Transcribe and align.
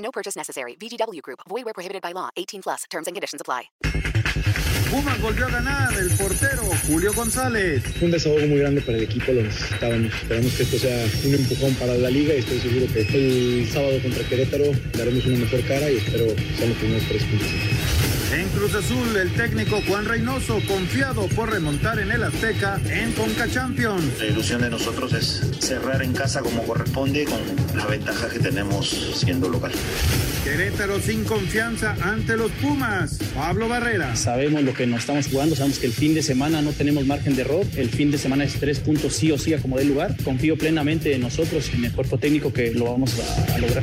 No 0.00 0.10
purchase 0.10 0.36
necessary. 0.36 0.76
VGW 0.76 1.22
Group. 1.22 1.40
Void 1.48 1.64
where 1.64 1.74
prohibited 1.74 2.02
by 2.02 2.12
law. 2.12 2.30
18 2.36 2.62
plus. 2.62 2.84
Terms 2.90 3.06
and 3.06 3.14
conditions 3.14 3.40
apply. 3.40 3.70
Pumas 4.90 5.20
volvió 5.20 5.46
a 5.46 5.50
ganar 5.50 5.96
el 5.96 6.10
portero 6.16 6.64
Julio 6.88 7.12
González. 7.12 7.84
Un 8.00 8.10
desahogo 8.10 8.44
muy 8.48 8.58
grande 8.58 8.80
para 8.80 8.98
el 8.98 9.04
equipo, 9.04 9.30
lo 9.30 9.42
necesitábamos. 9.42 10.12
Esperamos 10.12 10.52
que 10.54 10.62
esto 10.64 10.78
sea 10.78 11.06
un 11.24 11.34
empujón 11.34 11.74
para 11.76 11.94
la 11.94 12.10
liga 12.10 12.34
y 12.34 12.38
estoy 12.38 12.58
seguro 12.58 12.92
que 12.92 13.02
el 13.02 13.68
sábado 13.70 14.02
contra 14.02 14.24
Querétaro 14.24 14.72
daremos 14.92 15.24
una 15.26 15.38
mejor 15.38 15.60
cara 15.68 15.88
y 15.88 15.98
espero 15.98 16.26
sean 16.58 16.70
los 16.70 16.78
primeros 16.78 17.04
tres 17.08 17.22
puntos. 17.22 17.48
En 18.32 18.48
Cruz 18.50 18.72
Azul, 18.76 19.16
el 19.16 19.32
técnico 19.32 19.82
Juan 19.88 20.04
Reynoso, 20.04 20.60
confiado 20.68 21.26
por 21.34 21.50
remontar 21.50 21.98
en 21.98 22.12
el 22.12 22.22
Azteca 22.22 22.80
en 22.88 23.10
Conca 23.12 23.48
Champions. 23.48 24.04
La 24.20 24.26
ilusión 24.26 24.60
de 24.60 24.70
nosotros 24.70 25.12
es 25.14 25.42
cerrar 25.58 26.00
en 26.00 26.12
casa 26.12 26.40
como 26.40 26.62
corresponde 26.62 27.24
con 27.24 27.40
la 27.76 27.86
ventaja 27.86 28.28
que 28.28 28.38
tenemos 28.38 28.88
siendo 29.16 29.48
local. 29.48 29.72
Querétaro 30.44 31.00
sin 31.00 31.24
confianza 31.24 31.96
ante 32.02 32.36
los 32.36 32.52
Pumas. 32.52 33.18
Pablo 33.34 33.68
Barrera. 33.68 34.14
Sabemos 34.14 34.62
lo 34.62 34.74
que 34.74 34.86
nos 34.86 35.00
estamos 35.00 35.26
jugando, 35.26 35.56
sabemos 35.56 35.80
que 35.80 35.86
el 35.86 35.92
fin 35.92 36.14
de 36.14 36.22
semana 36.22 36.62
no 36.62 36.70
tenemos 36.70 37.04
margen 37.06 37.34
de 37.34 37.42
error, 37.42 37.66
el 37.76 37.88
fin 37.88 38.12
de 38.12 38.18
semana 38.18 38.44
es 38.44 38.54
tres 38.54 38.78
puntos 38.78 39.12
sí 39.12 39.32
o 39.32 39.38
sí 39.38 39.54
a 39.54 39.58
como 39.58 39.76
dé 39.76 39.84
lugar. 39.84 40.16
Confío 40.22 40.56
plenamente 40.56 41.12
en 41.16 41.22
nosotros 41.22 41.68
y 41.74 41.78
en 41.78 41.86
el 41.86 41.92
cuerpo 41.92 42.16
técnico 42.16 42.52
que 42.52 42.72
lo 42.72 42.84
vamos 42.84 43.18
a, 43.18 43.54
a 43.54 43.58
lograr. 43.58 43.82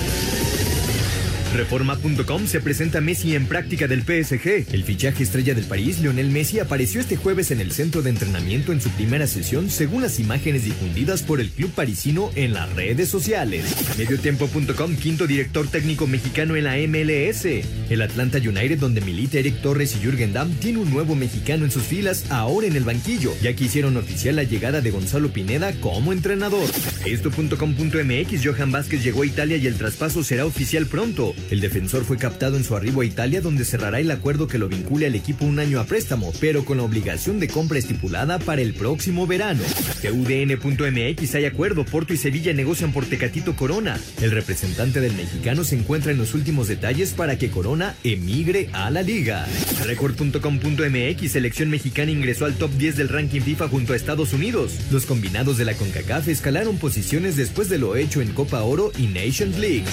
Reforma.com 1.53 2.47
se 2.47 2.61
presenta 2.61 3.01
Messi 3.01 3.35
en 3.35 3.45
práctica 3.45 3.87
del 3.87 4.03
PSG. 4.03 4.73
El 4.73 4.83
fichaje 4.83 5.23
estrella 5.23 5.53
del 5.53 5.65
París, 5.65 5.99
Lionel 5.99 6.29
Messi, 6.29 6.59
apareció 6.59 7.01
este 7.01 7.17
jueves 7.17 7.51
en 7.51 7.59
el 7.59 7.73
centro 7.73 8.01
de 8.01 8.09
entrenamiento 8.09 8.71
en 8.71 8.79
su 8.79 8.89
primera 8.91 9.27
sesión, 9.27 9.69
según 9.69 10.01
las 10.01 10.19
imágenes 10.19 10.63
difundidas 10.63 11.23
por 11.23 11.41
el 11.41 11.49
club 11.49 11.69
parisino 11.71 12.31
en 12.35 12.53
las 12.53 12.73
redes 12.73 13.09
sociales. 13.09 13.65
Mediotiempo.com, 13.97 14.95
quinto 14.95 15.27
director 15.27 15.67
técnico 15.67 16.07
mexicano 16.07 16.55
en 16.55 16.63
la 16.63 16.77
MLS. 16.77 17.45
El 17.89 18.01
Atlanta 18.01 18.37
United, 18.37 18.79
donde 18.79 19.01
milita 19.01 19.39
Eric 19.39 19.61
Torres 19.61 19.95
y 19.95 19.99
Jürgen 19.99 20.31
Damm, 20.31 20.51
tiene 20.53 20.79
un 20.79 20.89
nuevo 20.89 21.15
mexicano 21.15 21.65
en 21.65 21.71
sus 21.71 21.83
filas, 21.83 22.25
ahora 22.29 22.67
en 22.67 22.77
el 22.77 22.85
banquillo, 22.85 23.33
ya 23.41 23.53
que 23.53 23.65
hicieron 23.65 23.97
oficial 23.97 24.37
la 24.37 24.43
llegada 24.43 24.79
de 24.79 24.91
Gonzalo 24.91 25.33
Pineda 25.33 25.73
como 25.81 26.13
entrenador. 26.13 26.69
Esto.com.mx, 27.05 28.45
Johan 28.45 28.71
Vázquez 28.71 29.03
llegó 29.03 29.23
a 29.23 29.25
Italia 29.25 29.57
y 29.57 29.67
el 29.67 29.75
traspaso 29.75 30.23
será 30.23 30.45
oficial 30.45 30.85
pronto. 30.85 31.35
El 31.49 31.61
defensor 31.61 32.03
fue 32.03 32.17
captado 32.17 32.57
en 32.57 32.63
su 32.63 32.75
arribo 32.75 33.01
a 33.01 33.05
Italia 33.05 33.41
donde 33.41 33.65
cerrará 33.65 33.99
el 33.99 34.11
acuerdo 34.11 34.47
que 34.47 34.57
lo 34.57 34.69
vincule 34.69 35.07
al 35.07 35.15
equipo 35.15 35.45
un 35.45 35.59
año 35.59 35.79
a 35.79 35.85
préstamo, 35.85 36.31
pero 36.39 36.65
con 36.65 36.77
la 36.77 36.83
obligación 36.83 37.39
de 37.39 37.47
compra 37.47 37.79
estipulada 37.79 38.39
para 38.39 38.61
el 38.61 38.73
próximo 38.73 39.27
verano. 39.27 39.63
TUDN.mx 40.01 41.35
hay 41.35 41.45
acuerdo, 41.45 41.85
Porto 41.85 42.13
y 42.13 42.17
Sevilla 42.17 42.53
negocian 42.53 42.91
por 42.91 43.05
Tecatito 43.05 43.55
Corona. 43.55 43.99
El 44.21 44.31
representante 44.31 45.01
del 45.01 45.13
mexicano 45.13 45.63
se 45.63 45.75
encuentra 45.75 46.11
en 46.11 46.17
los 46.17 46.33
últimos 46.33 46.67
detalles 46.67 47.13
para 47.13 47.37
que 47.37 47.49
Corona 47.49 47.95
emigre 48.03 48.69
a 48.73 48.89
la 48.89 49.01
liga. 49.01 49.47
Record.com.mx, 49.85 51.31
selección 51.31 51.69
mexicana 51.69 52.11
ingresó 52.11 52.45
al 52.45 52.55
top 52.55 52.71
10 52.71 52.97
del 52.97 53.09
ranking 53.09 53.41
FIFA 53.41 53.67
junto 53.67 53.93
a 53.93 53.95
Estados 53.95 54.33
Unidos. 54.33 54.73
Los 54.91 55.05
combinados 55.05 55.57
de 55.57 55.65
la 55.65 55.73
CONCACAF 55.73 56.27
escalaron 56.27 56.77
posiciones 56.77 57.35
después 57.35 57.69
de 57.69 57.77
lo 57.77 57.95
hecho 57.95 58.21
en 58.21 58.33
Copa 58.33 58.61
Oro 58.61 58.91
y 58.97 59.07
Nations 59.07 59.57
League. 59.57 59.85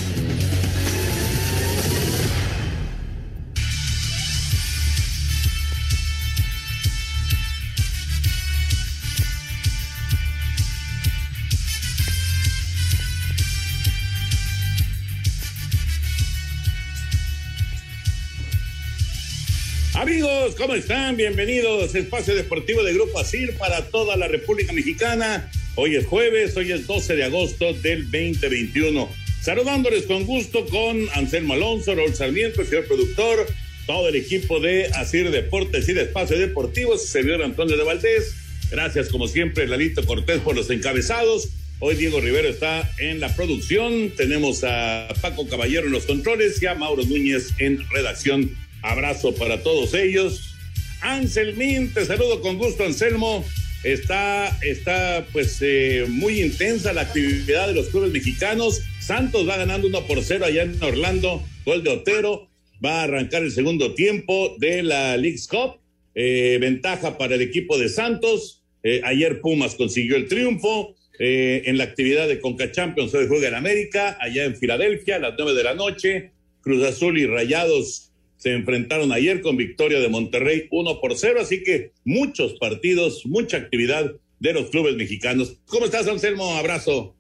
Amigos, 19.99 20.55
¿cómo 20.57 20.75
están? 20.75 21.17
Bienvenidos 21.17 21.93
Espacio 21.93 22.37
Deportivo 22.37 22.85
de 22.85 22.95
Grupo 22.95 23.19
ASIR 23.19 23.57
para 23.59 23.85
toda 23.87 24.17
la 24.17 24.29
República 24.29 24.73
Mexicana. 24.73 25.51
Hoy 25.75 25.97
es 25.97 26.07
jueves, 26.07 26.57
hoy 26.57 26.71
es 26.71 26.87
12 26.87 27.17
de 27.17 27.25
agosto 27.25 27.73
del 27.73 28.05
2021. 28.05 29.09
Saludándoles 29.43 30.05
con 30.05 30.25
gusto 30.25 30.67
con 30.67 31.09
Anselmo 31.15 31.55
Alonso, 31.55 31.97
Raúl 31.97 32.15
Sarmiento, 32.15 32.61
el 32.61 32.69
señor 32.69 32.87
productor, 32.87 33.45
todo 33.89 34.09
el 34.09 34.15
equipo 34.15 34.61
de 34.61 34.87
ASIR 34.87 35.33
Deportes 35.33 35.89
y 35.89 35.95
de 35.95 36.03
Espacio 36.03 36.39
Deportivo, 36.39 36.97
su 36.97 37.09
servidor 37.09 37.43
Antonio 37.43 37.77
de 37.77 37.83
Valdés. 37.83 38.37
Gracias, 38.71 39.09
como 39.09 39.27
siempre, 39.27 39.67
Lalito 39.67 40.07
Cortés 40.07 40.39
por 40.39 40.55
los 40.55 40.71
encabezados. 40.71 41.49
Hoy 41.81 41.97
Diego 41.97 42.21
Rivero 42.21 42.49
está 42.49 42.89
en 42.99 43.19
la 43.19 43.35
producción. 43.35 44.11
Tenemos 44.11 44.63
a 44.63 45.09
Paco 45.21 45.49
Caballero 45.49 45.87
en 45.87 45.93
los 45.93 46.07
controles 46.07 46.63
y 46.63 46.67
a 46.67 46.77
Mauro 46.77 47.03
Núñez 47.03 47.49
en 47.59 47.85
redacción. 47.91 48.68
Abrazo 48.83 49.35
para 49.35 49.63
todos 49.63 49.95
ellos. 49.95 50.55
Anselmín, 51.01 51.93
te 51.93 52.05
saludo 52.05 52.41
con 52.41 52.59
gusto, 52.59 52.85
Anselmo. 52.85 53.45
Está, 53.85 54.59
está 54.63 55.25
pues 55.33 55.59
eh, 55.61 56.05
muy 56.09 56.41
intensa 56.41 56.93
la 56.93 57.03
actividad 57.03 57.69
de 57.69 57.75
los 57.75 57.89
clubes 57.89 58.11
mexicanos. 58.13 58.83
Santos 59.01 59.49
va 59.49 59.57
ganando 59.57 59.87
1 59.87 60.07
por 60.07 60.23
0 60.23 60.45
allá 60.45 60.63
en 60.63 60.83
Orlando, 60.83 61.43
gol 61.65 61.85
de 61.85 61.91
Otero. 61.91 62.49
Va 62.85 63.01
a 63.01 63.05
arrancar 63.05 63.43
el 63.43 63.53
segundo 63.53 63.95
tiempo 63.95 64.57
de 64.59 64.83
la 64.83 65.17
League's 65.17 65.47
Cup. 65.47 65.81
Eh, 66.15 66.59
ventaja 66.61 67.17
para 67.17 67.37
el 67.37 67.43
equipo 67.43 67.79
de 67.79 67.89
Santos. 67.89 68.65
Eh, 68.83 69.01
ayer 69.05 69.41
Pumas 69.41 69.75
consiguió 69.75 70.17
el 70.17 70.29
triunfo. 70.29 70.95
en 71.21 71.77
la 71.79 71.83
actividad 71.83 72.29
de 72.29 72.39
Conca 72.39 72.71
Champions 72.71 73.13
hoy 73.13 73.27
juega 73.27 73.49
en 73.49 73.57
América, 73.57 74.17
allá 74.21 74.45
en 74.45 74.55
Filadelfia, 74.55 75.17
a 75.17 75.19
las 75.19 75.35
9 75.37 75.55
de 75.55 75.65
la 75.65 75.75
noche. 75.75 76.31
Cruz 76.61 76.85
Azul 76.85 77.19
y 77.19 77.27
Rayados 77.27 78.08
se 78.39 78.53
enfrentaron 78.53 79.13
ayer 79.13 79.43
con 79.43 79.57
victoria 79.57 79.99
de 79.99 80.09
Monterrey 80.09 80.69
1 80.71 81.01
por 81.01 81.17
0, 81.17 81.41
así 81.43 81.63
que 81.63 81.93
muchos 82.05 82.55
partidos, 82.55 83.27
mucha 83.27 83.59
actividad 83.59 84.13
de 84.39 84.53
los 84.53 84.71
clubes 84.71 84.97
mexicanos. 84.97 85.57
¿Cómo 85.67 85.85
estás, 85.85 86.07
Anselmo? 86.07 86.57
Abrazo. 86.57 87.15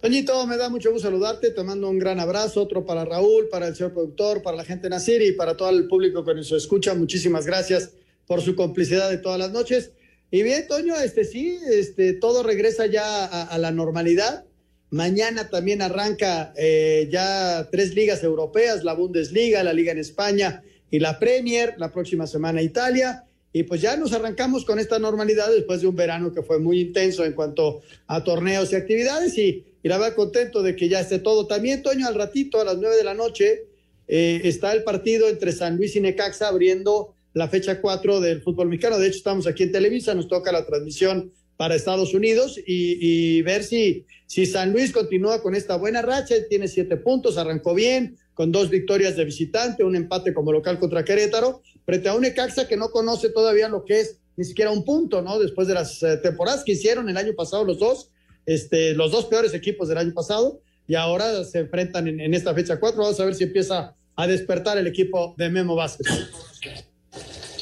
Toñito, 0.00 0.46
me 0.46 0.56
da 0.56 0.70
mucho 0.70 0.92
gusto 0.92 1.08
saludarte, 1.08 1.50
te 1.50 1.62
mando 1.62 1.90
un 1.90 1.98
gran 1.98 2.20
abrazo, 2.20 2.62
otro 2.62 2.86
para 2.86 3.04
Raúl, 3.04 3.48
para 3.50 3.66
el 3.68 3.76
señor 3.76 3.92
productor, 3.92 4.42
para 4.42 4.56
la 4.56 4.64
gente 4.64 4.84
de 4.84 4.90
Nacir 4.90 5.20
y 5.20 5.32
para 5.32 5.56
todo 5.56 5.68
el 5.70 5.88
público 5.88 6.24
que 6.24 6.34
nos 6.34 6.50
escucha. 6.52 6.94
Muchísimas 6.94 7.44
gracias 7.44 7.92
por 8.26 8.40
su 8.40 8.54
complicidad 8.54 9.10
de 9.10 9.18
todas 9.18 9.38
las 9.38 9.50
noches. 9.50 9.92
Y 10.30 10.42
bien, 10.44 10.66
Toño, 10.68 10.94
este 10.94 11.24
sí, 11.24 11.58
este, 11.70 12.14
todo 12.14 12.44
regresa 12.44 12.86
ya 12.86 13.26
a 13.26 13.58
la 13.58 13.72
normalidad. 13.72 14.46
Mañana 14.90 15.48
también 15.48 15.82
arranca 15.82 16.52
eh, 16.56 17.08
ya 17.10 17.68
tres 17.70 17.94
ligas 17.94 18.24
europeas, 18.24 18.82
la 18.82 18.94
Bundesliga, 18.94 19.62
la 19.62 19.72
Liga 19.72 19.92
en 19.92 19.98
España 19.98 20.62
y 20.90 20.98
la 20.98 21.18
Premier, 21.18 21.74
la 21.78 21.92
próxima 21.92 22.26
semana 22.26 22.60
Italia. 22.60 23.24
Y 23.52 23.64
pues 23.64 23.80
ya 23.80 23.96
nos 23.96 24.12
arrancamos 24.12 24.64
con 24.64 24.78
esta 24.78 24.98
normalidad 24.98 25.48
después 25.50 25.80
de 25.80 25.86
un 25.86 25.96
verano 25.96 26.32
que 26.32 26.42
fue 26.42 26.58
muy 26.58 26.80
intenso 26.80 27.24
en 27.24 27.32
cuanto 27.32 27.82
a 28.06 28.22
torneos 28.24 28.72
y 28.72 28.76
actividades. 28.76 29.38
Y, 29.38 29.64
y 29.82 29.88
la 29.88 29.98
verdad 29.98 30.16
contento 30.16 30.62
de 30.62 30.74
que 30.74 30.88
ya 30.88 31.00
esté 31.00 31.20
todo. 31.20 31.46
También, 31.46 31.82
Toño, 31.82 32.06
al 32.06 32.14
ratito, 32.14 32.60
a 32.60 32.64
las 32.64 32.78
nueve 32.78 32.96
de 32.96 33.04
la 33.04 33.14
noche, 33.14 33.66
eh, 34.08 34.40
está 34.44 34.72
el 34.72 34.82
partido 34.82 35.28
entre 35.28 35.52
San 35.52 35.76
Luis 35.76 35.94
y 35.94 36.00
Necaxa 36.00 36.48
abriendo 36.48 37.14
la 37.32 37.48
fecha 37.48 37.80
4 37.80 38.20
del 38.20 38.42
fútbol 38.42 38.68
mexicano. 38.68 38.98
De 38.98 39.06
hecho, 39.06 39.18
estamos 39.18 39.46
aquí 39.46 39.62
en 39.62 39.72
Televisa, 39.72 40.14
nos 40.14 40.26
toca 40.26 40.50
la 40.50 40.66
transmisión 40.66 41.32
para 41.60 41.74
Estados 41.74 42.14
Unidos 42.14 42.58
y, 42.66 43.42
ver 43.42 43.62
si, 43.62 44.06
si 44.26 44.46
San 44.46 44.72
Luis 44.72 44.92
continúa 44.92 45.42
con 45.42 45.54
esta 45.54 45.76
buena 45.76 46.00
racha, 46.00 46.34
tiene 46.48 46.68
siete 46.68 46.96
puntos, 46.96 47.36
arrancó 47.36 47.74
bien, 47.74 48.16
con 48.32 48.50
dos 48.50 48.70
victorias 48.70 49.14
de 49.14 49.26
visitante, 49.26 49.84
un 49.84 49.94
empate 49.94 50.32
como 50.32 50.52
local 50.52 50.78
contra 50.78 51.04
Querétaro, 51.04 51.60
frente 51.84 52.08
a 52.08 52.14
un 52.14 52.22
Necaxa 52.22 52.66
que 52.66 52.78
no 52.78 52.88
conoce 52.88 53.28
todavía 53.28 53.68
lo 53.68 53.84
que 53.84 54.00
es 54.00 54.20
ni 54.38 54.46
siquiera 54.46 54.70
un 54.70 54.86
punto, 54.86 55.20
¿no? 55.20 55.38
Después 55.38 55.68
de 55.68 55.74
las 55.74 56.02
eh, 56.02 56.16
temporadas 56.22 56.64
que 56.64 56.72
hicieron 56.72 57.10
el 57.10 57.18
año 57.18 57.34
pasado 57.34 57.62
los 57.62 57.78
dos, 57.78 58.08
este, 58.46 58.94
los 58.94 59.12
dos 59.12 59.26
peores 59.26 59.52
equipos 59.52 59.86
del 59.90 59.98
año 59.98 60.14
pasado, 60.14 60.62
y 60.88 60.94
ahora 60.94 61.44
se 61.44 61.58
enfrentan 61.58 62.08
en, 62.08 62.20
en 62.20 62.32
esta 62.32 62.54
fecha 62.54 62.80
cuatro. 62.80 63.02
Vamos 63.02 63.20
a 63.20 63.26
ver 63.26 63.34
si 63.34 63.44
empieza 63.44 63.94
a 64.16 64.26
despertar 64.26 64.78
el 64.78 64.86
equipo 64.86 65.34
de 65.36 65.50
Memo 65.50 65.76
Vázquez. 65.76 66.06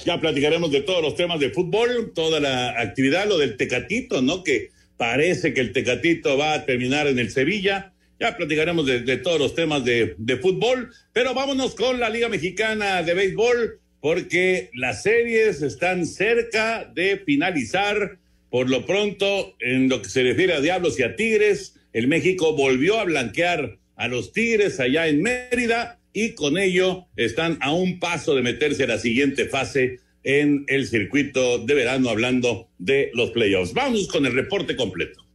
Ya 0.08 0.19
platicaremos 0.19 0.70
de 0.70 0.81
todos 0.81 1.02
los 1.02 1.16
temas 1.16 1.38
de 1.38 1.50
fútbol, 1.50 2.12
toda 2.14 2.40
la 2.40 2.81
actividad, 2.81 3.28
lo 3.28 3.37
del 3.37 3.58
Tecatito, 3.58 4.22
¿no? 4.22 4.43
Que 4.43 4.70
parece 4.96 5.52
que 5.52 5.60
el 5.60 5.75
Tecatito 5.75 6.38
va 6.38 6.55
a 6.55 6.64
terminar 6.64 7.06
en 7.08 7.19
el 7.19 7.31
Sevilla. 7.31 7.93
Ya 8.19 8.34
platicaremos 8.34 8.87
de, 8.87 9.19
todos 9.19 9.38
los 9.38 9.55
temas 9.55 9.84
de, 9.84 10.14
de, 10.16 10.37
fútbol, 10.38 10.90
pero 11.12 11.34
vámonos 11.34 11.75
con 11.75 12.00
la 12.00 12.08
Liga 12.08 12.31
Mexicana 12.31 13.02
de 13.02 13.12
Béisbol, 13.12 13.81
porque 14.00 14.70
las 14.72 15.02
series 15.02 15.60
están 15.60 16.06
cerca 16.06 16.90
de 16.94 17.19
finalizar. 17.26 18.16
Por 18.49 18.70
lo 18.70 18.87
pronto, 18.87 19.56
en 19.61 19.90
lo 19.90 20.00
que 20.00 20.08
se 20.08 20.22
refiere 20.22 20.54
a 20.54 20.62
Diablos 20.62 20.99
y 20.99 21.02
a 21.02 21.16
Tigres, 21.16 21.75
el 21.93 22.08
México 22.08 22.56
volvió 22.56 22.99
a 22.99 23.04
blanquear 23.04 23.76
a 23.96 24.08
los 24.08 24.32
Tigres 24.32 24.81
allá 24.81 25.06
en 25.06 25.20
Mérida 25.20 25.97
y 26.24 26.34
con 26.34 26.58
ello 26.58 27.06
están 27.16 27.58
a 27.60 27.72
un 27.72 28.00
paso 28.00 28.34
de 28.34 28.42
meterse 28.42 28.84
a 28.84 28.88
la 28.88 28.98
siguiente 28.98 29.44
fase 29.44 30.00
en 30.24 30.64
el 30.66 30.88
circuito 30.88 31.58
de 31.58 31.74
verano 31.74 32.10
hablando 32.10 32.68
de 32.78 33.10
los 33.14 33.30
playoffs. 33.30 33.72
Vamos 33.72 34.08
con 34.08 34.26
el 34.26 34.34
reporte 34.34 34.74
completo. 34.74 35.27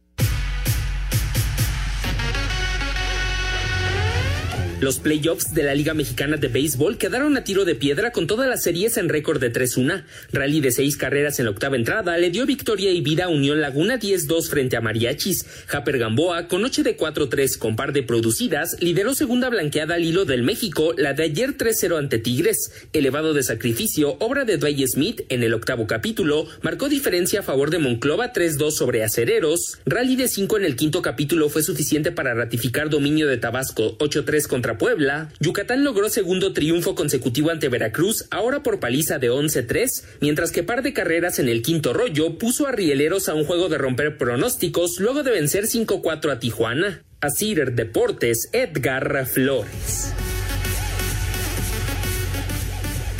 Los 4.84 4.98
playoffs 4.98 5.54
de 5.54 5.62
la 5.62 5.74
Liga 5.74 5.94
Mexicana 5.94 6.36
de 6.36 6.48
Béisbol 6.48 6.98
quedaron 6.98 7.38
a 7.38 7.42
tiro 7.42 7.64
de 7.64 7.74
piedra 7.74 8.12
con 8.12 8.26
todas 8.26 8.46
las 8.46 8.62
series 8.64 8.98
en 8.98 9.08
récord 9.08 9.40
de 9.40 9.50
3-1. 9.50 10.04
Rally 10.30 10.60
de 10.60 10.72
seis 10.72 10.98
carreras 10.98 11.38
en 11.38 11.46
la 11.46 11.52
octava 11.52 11.76
entrada 11.76 12.18
le 12.18 12.28
dio 12.28 12.44
victoria 12.44 12.90
y 12.90 13.00
vida 13.00 13.24
a 13.24 13.28
Unión 13.28 13.62
Laguna 13.62 13.98
10-2 13.98 14.46
frente 14.50 14.76
a 14.76 14.82
Mariachis. 14.82 15.46
Japer 15.68 15.96
Gamboa, 15.96 16.48
con 16.48 16.60
noche 16.60 16.82
de 16.82 16.98
4-3 16.98 17.56
con 17.56 17.76
par 17.76 17.94
de 17.94 18.02
producidas, 18.02 18.76
lideró 18.80 19.14
segunda 19.14 19.48
blanqueada 19.48 19.94
al 19.94 20.04
hilo 20.04 20.26
del 20.26 20.42
México, 20.42 20.92
la 20.98 21.14
de 21.14 21.22
ayer 21.22 21.56
3-0 21.56 21.96
ante 21.96 22.18
Tigres. 22.18 22.70
Elevado 22.92 23.32
de 23.32 23.42
sacrificio, 23.42 24.18
obra 24.20 24.44
de 24.44 24.58
Dwayne 24.58 24.86
Smith 24.86 25.22
en 25.30 25.42
el 25.42 25.54
octavo 25.54 25.86
capítulo, 25.86 26.46
marcó 26.60 26.90
diferencia 26.90 27.40
a 27.40 27.42
favor 27.42 27.70
de 27.70 27.78
Monclova 27.78 28.34
3-2 28.34 28.72
sobre 28.72 29.02
Acereros. 29.02 29.78
Rally 29.86 30.16
de 30.16 30.28
5 30.28 30.58
en 30.58 30.64
el 30.66 30.76
quinto 30.76 31.00
capítulo 31.00 31.48
fue 31.48 31.62
suficiente 31.62 32.12
para 32.12 32.34
ratificar 32.34 32.90
dominio 32.90 33.26
de 33.28 33.38
Tabasco 33.38 33.96
8-3 33.96 34.46
contra 34.46 34.73
Puebla, 34.78 35.30
Yucatán 35.40 35.84
logró 35.84 36.08
segundo 36.08 36.52
triunfo 36.52 36.94
consecutivo 36.94 37.50
ante 37.50 37.68
Veracruz, 37.68 38.26
ahora 38.30 38.62
por 38.62 38.80
paliza 38.80 39.18
de 39.18 39.30
11-3, 39.30 40.04
mientras 40.20 40.52
que 40.52 40.62
par 40.62 40.82
de 40.82 40.92
carreras 40.92 41.38
en 41.38 41.48
el 41.48 41.62
quinto 41.62 41.92
rollo 41.92 42.38
puso 42.38 42.66
a 42.66 42.72
Rieleros 42.72 43.28
a 43.28 43.34
un 43.34 43.44
juego 43.44 43.68
de 43.68 43.78
romper 43.78 44.18
pronósticos 44.18 44.98
luego 44.98 45.22
de 45.22 45.30
vencer 45.30 45.64
5-4 45.64 46.30
a 46.30 46.38
Tijuana. 46.38 47.02
A 47.20 47.28
Deportes, 47.72 48.50
Edgar 48.52 49.26
Flores. 49.26 50.12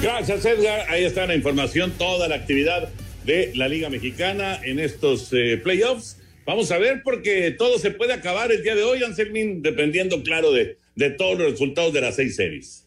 Gracias, 0.02 0.44
Edgar. 0.44 0.84
Ahí 0.90 1.04
está 1.04 1.26
la 1.26 1.34
información, 1.34 1.90
toda 1.96 2.28
la 2.28 2.34
actividad 2.34 2.90
de 3.24 3.52
la 3.54 3.68
Liga 3.68 3.88
Mexicana 3.88 4.60
en 4.62 4.78
estos 4.78 5.32
eh, 5.32 5.58
playoffs. 5.62 6.18
Vamos 6.44 6.70
a 6.70 6.78
ver 6.78 7.00
porque 7.02 7.50
todo 7.52 7.78
se 7.78 7.90
puede 7.90 8.12
acabar 8.12 8.52
el 8.52 8.62
día 8.62 8.74
de 8.74 8.82
hoy, 8.82 9.02
Anselmín, 9.02 9.62
dependiendo, 9.62 10.22
claro, 10.22 10.52
de, 10.52 10.76
de 10.96 11.10
todos 11.10 11.38
los 11.38 11.52
resultados 11.52 11.92
de 11.92 12.00
las 12.00 12.16
seis 12.16 12.36
series. 12.36 12.84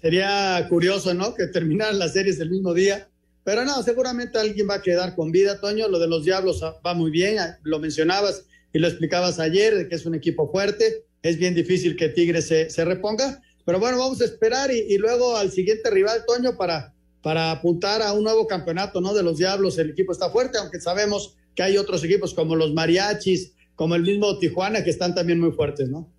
Sería 0.00 0.66
curioso, 0.68 1.12
¿no? 1.12 1.34
Que 1.34 1.46
terminaran 1.46 1.98
las 1.98 2.14
series 2.14 2.40
el 2.40 2.50
mismo 2.50 2.72
día. 2.72 3.08
Pero 3.44 3.64
no, 3.64 3.82
seguramente 3.82 4.38
alguien 4.38 4.68
va 4.68 4.76
a 4.76 4.82
quedar 4.82 5.14
con 5.14 5.30
vida, 5.30 5.60
Toño. 5.60 5.88
Lo 5.88 5.98
de 5.98 6.08
los 6.08 6.24
Diablos 6.24 6.62
va 6.62 6.94
muy 6.94 7.10
bien. 7.10 7.36
Lo 7.62 7.78
mencionabas 7.78 8.44
y 8.72 8.78
lo 8.78 8.88
explicabas 8.88 9.38
ayer, 9.38 9.88
que 9.88 9.94
es 9.94 10.06
un 10.06 10.14
equipo 10.14 10.50
fuerte. 10.50 11.04
Es 11.22 11.38
bien 11.38 11.54
difícil 11.54 11.96
que 11.96 12.08
Tigres 12.08 12.48
se, 12.48 12.70
se 12.70 12.84
reponga. 12.84 13.42
Pero 13.66 13.78
bueno, 13.78 13.98
vamos 13.98 14.20
a 14.20 14.24
esperar 14.24 14.70
y, 14.70 14.78
y, 14.78 14.98
luego 14.98 15.36
al 15.36 15.50
siguiente 15.50 15.90
rival, 15.90 16.24
Toño, 16.26 16.56
para, 16.56 16.94
para 17.22 17.50
apuntar 17.50 18.02
a 18.02 18.12
un 18.12 18.24
nuevo 18.24 18.46
campeonato, 18.46 19.00
¿no? 19.00 19.12
De 19.12 19.22
los 19.22 19.36
Diablos. 19.36 19.78
El 19.78 19.90
equipo 19.90 20.12
está 20.12 20.30
fuerte, 20.30 20.58
aunque 20.58 20.80
sabemos 20.80 21.36
que 21.54 21.62
hay 21.62 21.76
otros 21.76 22.02
equipos 22.04 22.32
como 22.32 22.56
los 22.56 22.72
Mariachis, 22.72 23.52
como 23.74 23.94
el 23.94 24.02
mismo 24.02 24.38
Tijuana, 24.38 24.82
que 24.82 24.90
están 24.90 25.14
también 25.14 25.40
muy 25.40 25.52
fuertes, 25.52 25.88
¿no? 25.88 26.10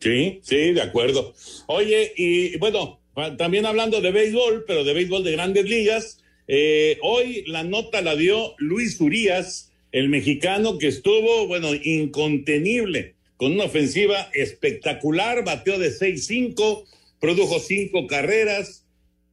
Sí, 0.00 0.40
sí, 0.42 0.72
de 0.72 0.80
acuerdo. 0.80 1.34
Oye, 1.66 2.12
y 2.16 2.56
bueno, 2.56 3.00
también 3.36 3.66
hablando 3.66 4.00
de 4.00 4.10
béisbol, 4.10 4.64
pero 4.66 4.82
de 4.82 4.94
béisbol 4.94 5.24
de 5.24 5.32
grandes 5.32 5.68
ligas, 5.68 6.22
eh, 6.48 6.98
hoy 7.02 7.44
la 7.46 7.64
nota 7.64 8.00
la 8.00 8.16
dio 8.16 8.54
Luis 8.58 9.00
Urias, 9.00 9.72
el 9.92 10.08
mexicano 10.08 10.78
que 10.78 10.88
estuvo, 10.88 11.46
bueno, 11.46 11.68
incontenible, 11.74 13.14
con 13.36 13.52
una 13.52 13.64
ofensiva 13.64 14.30
espectacular, 14.32 15.44
bateó 15.44 15.78
de 15.78 15.90
6-5, 15.90 16.84
produjo 17.20 17.58
cinco 17.58 18.06
carreras, 18.06 18.86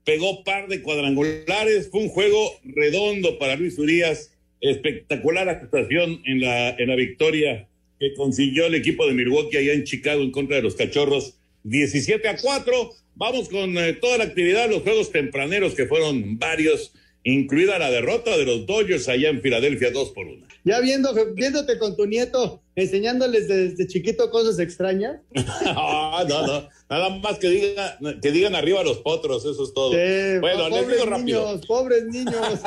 pegó 0.04 0.44
par 0.44 0.68
de 0.68 0.82
cuadrangulares, 0.82 1.90
fue 1.90 2.02
un 2.02 2.10
juego 2.10 2.60
redondo 2.64 3.40
para 3.40 3.56
Luis 3.56 3.78
Urias, 3.80 4.34
espectacular 4.60 5.48
actuación 5.48 6.22
en 6.26 6.42
la, 6.42 6.70
en 6.72 6.90
la 6.90 6.96
victoria 6.96 7.68
que 8.00 8.14
consiguió 8.14 8.68
el 8.68 8.76
equipo 8.76 9.06
de 9.08 9.14
Milwaukee 9.14 9.58
allá 9.58 9.74
en 9.74 9.84
Chicago 9.84 10.22
en 10.22 10.32
contra 10.32 10.58
de 10.58 10.64
los 10.64 10.76
Cachorros 10.76 11.36
17 11.64 12.28
a 12.28 12.38
4. 12.38 12.92
Vamos 13.16 13.50
con 13.50 13.78
eh, 13.78 13.94
toda 13.94 14.20
la 14.20 14.26
actividad, 14.26 14.70
los 14.70 14.84
juegos 14.84 15.12
tempraneros 15.12 15.74
que 15.74 15.88
fueron 15.88 16.38
varios, 16.38 16.94
incluida 17.34 17.78
la 17.78 17.92
derrota 17.92 18.38
de 18.38 18.46
los 18.46 18.66
Dodgers 18.66 19.10
allá 19.10 19.30
en 19.30 19.42
Filadelfia 19.42 19.92
2 19.92 20.12
por 20.12 20.28
1. 20.28 20.48
Ya 20.64 20.80
viendo, 20.80 21.14
viéndote 21.34 21.78
con 21.78 21.96
tu 21.96 22.06
nieto, 22.06 22.62
enseñándoles 22.76 23.48
desde 23.48 23.88
chiquito 23.88 24.30
cosas 24.30 24.60
extrañas. 24.60 25.20
no, 25.34 26.24
no, 26.28 26.48
no. 26.48 26.70
Nada 26.90 27.10
más 27.10 27.38
que, 27.38 27.50
diga, 27.50 28.00
que 28.22 28.32
digan 28.32 28.56
arriba 28.56 28.82
los 28.84 29.00
potros, 29.00 29.44
eso 29.44 29.62
es 29.62 29.74
todo. 29.74 29.92
Sí, 29.92 30.40
bueno, 30.40 30.70
pobres 30.70 30.88
les 30.88 30.96
digo 30.96 31.06
rápido. 31.06 31.46
niños, 31.46 31.66
pobres 31.66 32.06
niños. 32.06 32.36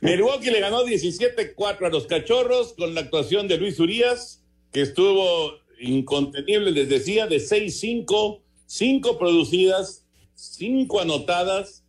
Milwaukee 0.00 0.50
le 0.50 0.60
ganó 0.60 0.84
17-4 0.84 1.86
a 1.86 1.90
los 1.90 2.08
cachorros 2.08 2.72
con 2.72 2.94
la 2.94 3.02
actuación 3.02 3.46
de 3.46 3.58
Luis 3.58 3.78
Urias, 3.78 4.42
que 4.72 4.82
estuvo 4.82 5.52
incontenible, 5.80 6.72
les 6.72 6.88
decía, 6.88 7.28
de 7.28 7.36
6-5, 7.36 8.40
5 8.66 9.18
producidas, 9.18 10.01
5 10.34 11.00
anotadas. 11.00 11.84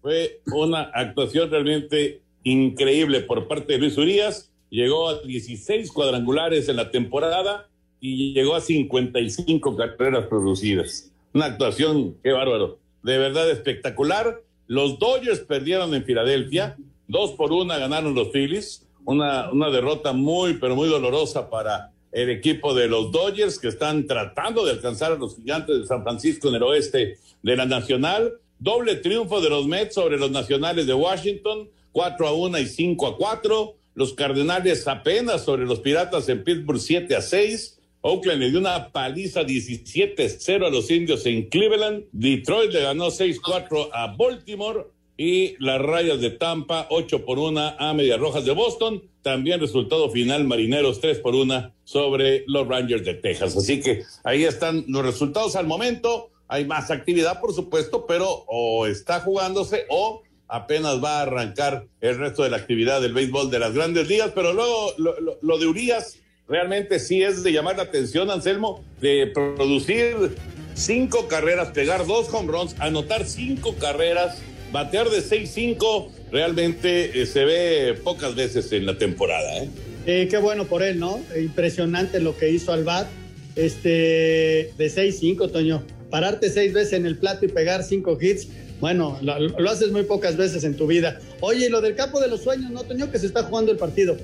Fue 0.00 0.40
una 0.52 0.82
actuación 0.94 1.50
realmente 1.50 2.22
increíble 2.42 3.20
por 3.20 3.48
parte 3.48 3.74
de 3.74 3.78
Luis 3.78 3.98
Urias. 3.98 4.50
Llegó 4.70 5.08
a 5.08 5.20
16 5.22 5.90
cuadrangulares 5.92 6.68
en 6.68 6.76
la 6.76 6.90
temporada 6.90 7.68
y 8.00 8.32
llegó 8.32 8.54
a 8.54 8.60
55 8.60 9.76
carreras 9.76 10.26
producidas. 10.26 11.12
Una 11.34 11.46
actuación, 11.46 12.16
qué 12.22 12.32
bárbaro, 12.32 12.78
de 13.02 13.18
verdad 13.18 13.50
espectacular. 13.50 14.42
Los 14.66 14.98
Dodgers 14.98 15.40
perdieron 15.40 15.94
en 15.94 16.04
Filadelfia, 16.04 16.76
dos 17.08 17.32
por 17.32 17.52
una 17.52 17.78
ganaron 17.78 18.14
los 18.14 18.30
Phillies, 18.30 18.86
una, 19.04 19.50
una 19.50 19.70
derrota 19.70 20.12
muy, 20.12 20.54
pero 20.54 20.76
muy 20.76 20.88
dolorosa 20.88 21.50
para 21.50 21.92
el 22.12 22.30
equipo 22.30 22.74
de 22.74 22.88
los 22.88 23.12
Dodgers 23.12 23.58
que 23.58 23.68
están 23.68 24.06
tratando 24.06 24.64
de 24.64 24.72
alcanzar 24.72 25.12
a 25.12 25.16
los 25.16 25.36
gigantes 25.36 25.78
de 25.78 25.86
San 25.86 26.02
Francisco 26.02 26.48
en 26.48 26.56
el 26.56 26.62
oeste 26.62 27.18
de 27.42 27.56
la 27.56 27.66
Nacional. 27.66 28.34
Doble 28.58 28.96
triunfo 28.96 29.40
de 29.40 29.48
los 29.48 29.66
Mets 29.66 29.94
sobre 29.94 30.18
los 30.18 30.30
Nacionales 30.30 30.86
de 30.86 30.94
Washington, 30.94 31.70
4 31.92 32.28
a 32.28 32.32
1 32.32 32.58
y 32.58 32.66
5 32.66 33.06
a 33.06 33.16
4. 33.16 33.76
Los 33.94 34.14
Cardenales 34.14 34.86
apenas 34.86 35.44
sobre 35.44 35.64
los 35.64 35.80
Piratas 35.80 36.28
en 36.28 36.44
Pittsburgh 36.44 36.80
7 36.80 37.16
a 37.16 37.22
6. 37.22 37.78
Oakland 38.02 38.40
le 38.40 38.50
dio 38.50 38.58
una 38.58 38.92
paliza 38.92 39.42
17-0 39.42 40.66
a 40.66 40.70
los 40.70 40.90
indios 40.90 41.26
en 41.26 41.48
Cleveland. 41.48 42.04
Detroit 42.12 42.72
le 42.72 42.82
ganó 42.82 43.08
6-4 43.08 43.90
a 43.92 44.14
Baltimore. 44.16 44.86
Y 45.16 45.62
las 45.62 45.82
rayas 45.82 46.18
de 46.22 46.30
Tampa 46.30 46.86
8 46.88 47.26
por 47.26 47.38
1 47.38 47.74
a 47.78 47.92
Medias 47.92 48.18
Rojas 48.18 48.46
de 48.46 48.52
Boston. 48.52 49.02
También 49.20 49.60
resultado 49.60 50.08
final 50.08 50.44
Marineros 50.44 51.00
3 51.00 51.18
por 51.18 51.34
1 51.34 51.74
sobre 51.84 52.44
los 52.46 52.66
Rangers 52.66 53.04
de 53.04 53.14
Texas. 53.14 53.54
Así 53.54 53.80
que 53.82 54.04
ahí 54.24 54.44
están 54.44 54.84
los 54.88 55.04
resultados 55.04 55.56
al 55.56 55.66
momento. 55.66 56.30
Hay 56.52 56.64
más 56.64 56.90
actividad, 56.90 57.40
por 57.40 57.54
supuesto, 57.54 58.06
pero 58.06 58.26
o 58.48 58.88
está 58.88 59.20
jugándose 59.20 59.86
o 59.88 60.24
apenas 60.48 61.02
va 61.02 61.18
a 61.18 61.22
arrancar 61.22 61.86
el 62.00 62.18
resto 62.18 62.42
de 62.42 62.50
la 62.50 62.56
actividad 62.56 63.00
del 63.00 63.14
béisbol 63.14 63.52
de 63.52 63.60
las 63.60 63.72
grandes 63.72 64.08
ligas. 64.08 64.32
Pero 64.34 64.52
luego 64.52 64.92
lo, 64.98 65.58
de 65.58 65.66
Urias 65.68 66.18
realmente 66.48 66.98
sí 66.98 67.22
es 67.22 67.44
de 67.44 67.52
llamar 67.52 67.76
la 67.76 67.84
atención, 67.84 68.32
Anselmo, 68.32 68.82
de 69.00 69.30
producir 69.32 70.34
cinco 70.74 71.28
carreras, 71.28 71.68
pegar 71.68 72.04
dos 72.04 72.28
home 72.34 72.50
runs, 72.50 72.74
anotar 72.80 73.26
cinco 73.26 73.76
carreras, 73.76 74.38
batear 74.72 75.08
de 75.08 75.18
6-5, 75.18 76.08
realmente 76.32 77.22
eh, 77.22 77.26
se 77.26 77.44
ve 77.44 77.94
pocas 78.02 78.34
veces 78.34 78.72
en 78.72 78.86
la 78.86 78.98
temporada. 78.98 79.58
¿eh? 79.58 79.68
Eh, 80.06 80.26
qué 80.28 80.38
bueno 80.38 80.64
por 80.64 80.82
él, 80.82 80.98
¿no? 80.98 81.20
Impresionante 81.40 82.18
lo 82.18 82.36
que 82.36 82.50
hizo 82.50 82.72
al 82.72 82.82
bat. 82.82 83.06
Este, 83.54 84.72
de 84.76 84.86
6-5, 84.86 85.52
Toño. 85.52 85.84
Pararte 86.10 86.50
seis 86.50 86.72
veces 86.72 86.94
en 86.94 87.06
el 87.06 87.16
plato 87.16 87.44
y 87.44 87.48
pegar 87.48 87.82
cinco 87.82 88.18
hits, 88.20 88.48
bueno, 88.80 89.18
lo, 89.20 89.70
haces 89.70 89.92
muy 89.92 90.04
pocas 90.04 90.36
veces 90.36 90.64
en 90.64 90.74
tu 90.74 90.86
vida. 90.86 91.20
Oye, 91.40 91.68
lo 91.68 91.80
del 91.80 91.94
campo 91.94 92.20
de 92.20 92.28
los 92.28 92.42
sueños, 92.42 92.70
¿no, 92.70 92.82
Toño? 92.82 93.10
Que 93.10 93.18
se 93.18 93.26
está 93.26 93.42
jugando 93.44 93.70
el 93.70 93.78
partido. 93.78 94.16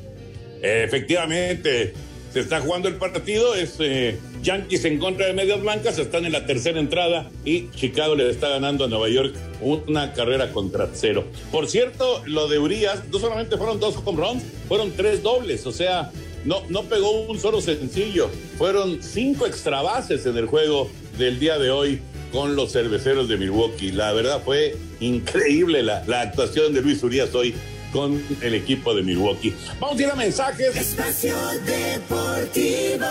Efectivamente, 0.62 1.92
se 2.32 2.40
está 2.40 2.60
jugando 2.60 2.88
el 2.88 2.96
partido, 2.96 3.54
es 3.54 3.76
eh, 3.80 4.18
Yankees 4.42 4.84
en 4.86 4.98
contra 4.98 5.26
de 5.26 5.34
Medias 5.34 5.60
Blancas, 5.60 5.98
están 5.98 6.24
en 6.24 6.32
la 6.32 6.46
tercera 6.46 6.80
entrada 6.80 7.30
y 7.44 7.70
Chicago 7.70 8.14
le 8.14 8.28
está 8.30 8.48
ganando 8.48 8.84
a 8.84 8.88
Nueva 8.88 9.08
York 9.08 9.34
una 9.60 10.12
carrera 10.14 10.50
contra 10.52 10.88
cero. 10.92 11.24
Por 11.52 11.68
cierto, 11.68 12.22
lo 12.26 12.48
de 12.48 12.58
Urias, 12.58 13.04
no 13.12 13.18
solamente 13.18 13.56
fueron 13.56 13.78
dos 13.78 13.96
home 14.04 14.22
runs, 14.22 14.42
fueron 14.68 14.92
tres 14.92 15.22
dobles, 15.22 15.66
o 15.66 15.72
sea, 15.72 16.10
no, 16.44 16.62
no 16.68 16.84
pegó 16.84 17.22
un 17.22 17.38
solo 17.38 17.60
sencillo, 17.60 18.30
fueron 18.56 19.02
cinco 19.02 19.46
extra 19.46 19.82
bases 19.82 20.26
en 20.26 20.36
el 20.36 20.46
juego 20.46 20.90
del 21.18 21.38
día 21.38 21.58
de 21.58 21.70
hoy 21.70 22.00
con 22.32 22.56
los 22.56 22.73
cerveceros 22.73 23.28
de 23.28 23.37
Milwaukee. 23.37 23.92
La 23.92 24.12
verdad 24.12 24.42
fue 24.44 24.76
increíble 25.00 25.82
la, 25.82 26.04
la 26.06 26.23
actuación 26.23 26.75
de 26.75 26.82
Luis 26.82 27.02
Urias 27.02 27.35
hoy 27.35 27.54
con 27.92 28.23
el 28.42 28.54
equipo 28.54 28.94
de 28.94 29.02
Milwaukee. 29.02 29.54
Vamos 29.80 29.99
a 29.99 30.02
ir 30.02 30.11
a 30.11 30.14
mensajes. 30.14 30.76
Espacio 30.76 31.35
Deportivo. 31.64 33.06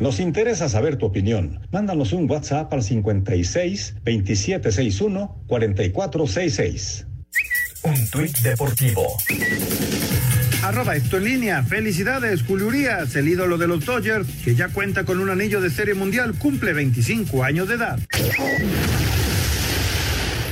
Nos 0.00 0.18
interesa 0.18 0.68
saber 0.68 0.96
tu 0.96 1.06
opinión. 1.06 1.60
Mándanos 1.70 2.12
un 2.12 2.28
WhatsApp 2.28 2.72
al 2.72 2.82
56 2.82 3.94
2761 4.04 5.44
4466. 5.46 7.06
Un 7.84 8.10
tuit 8.10 8.36
deportivo. 8.38 9.16
Arroba 10.62 10.94
esto 10.94 11.16
en 11.16 11.24
línea. 11.24 11.62
Felicidades, 11.64 12.42
Julio 12.42 12.68
Urias, 12.68 13.16
el 13.16 13.28
ídolo 13.28 13.58
de 13.58 13.66
los 13.66 13.84
Dodgers, 13.84 14.28
que 14.44 14.54
ya 14.54 14.68
cuenta 14.68 15.04
con 15.04 15.18
un 15.18 15.28
anillo 15.28 15.60
de 15.60 15.70
serie 15.70 15.94
mundial, 15.94 16.34
cumple 16.38 16.72
25 16.72 17.42
años 17.42 17.68
de 17.68 17.74
edad. 17.74 17.98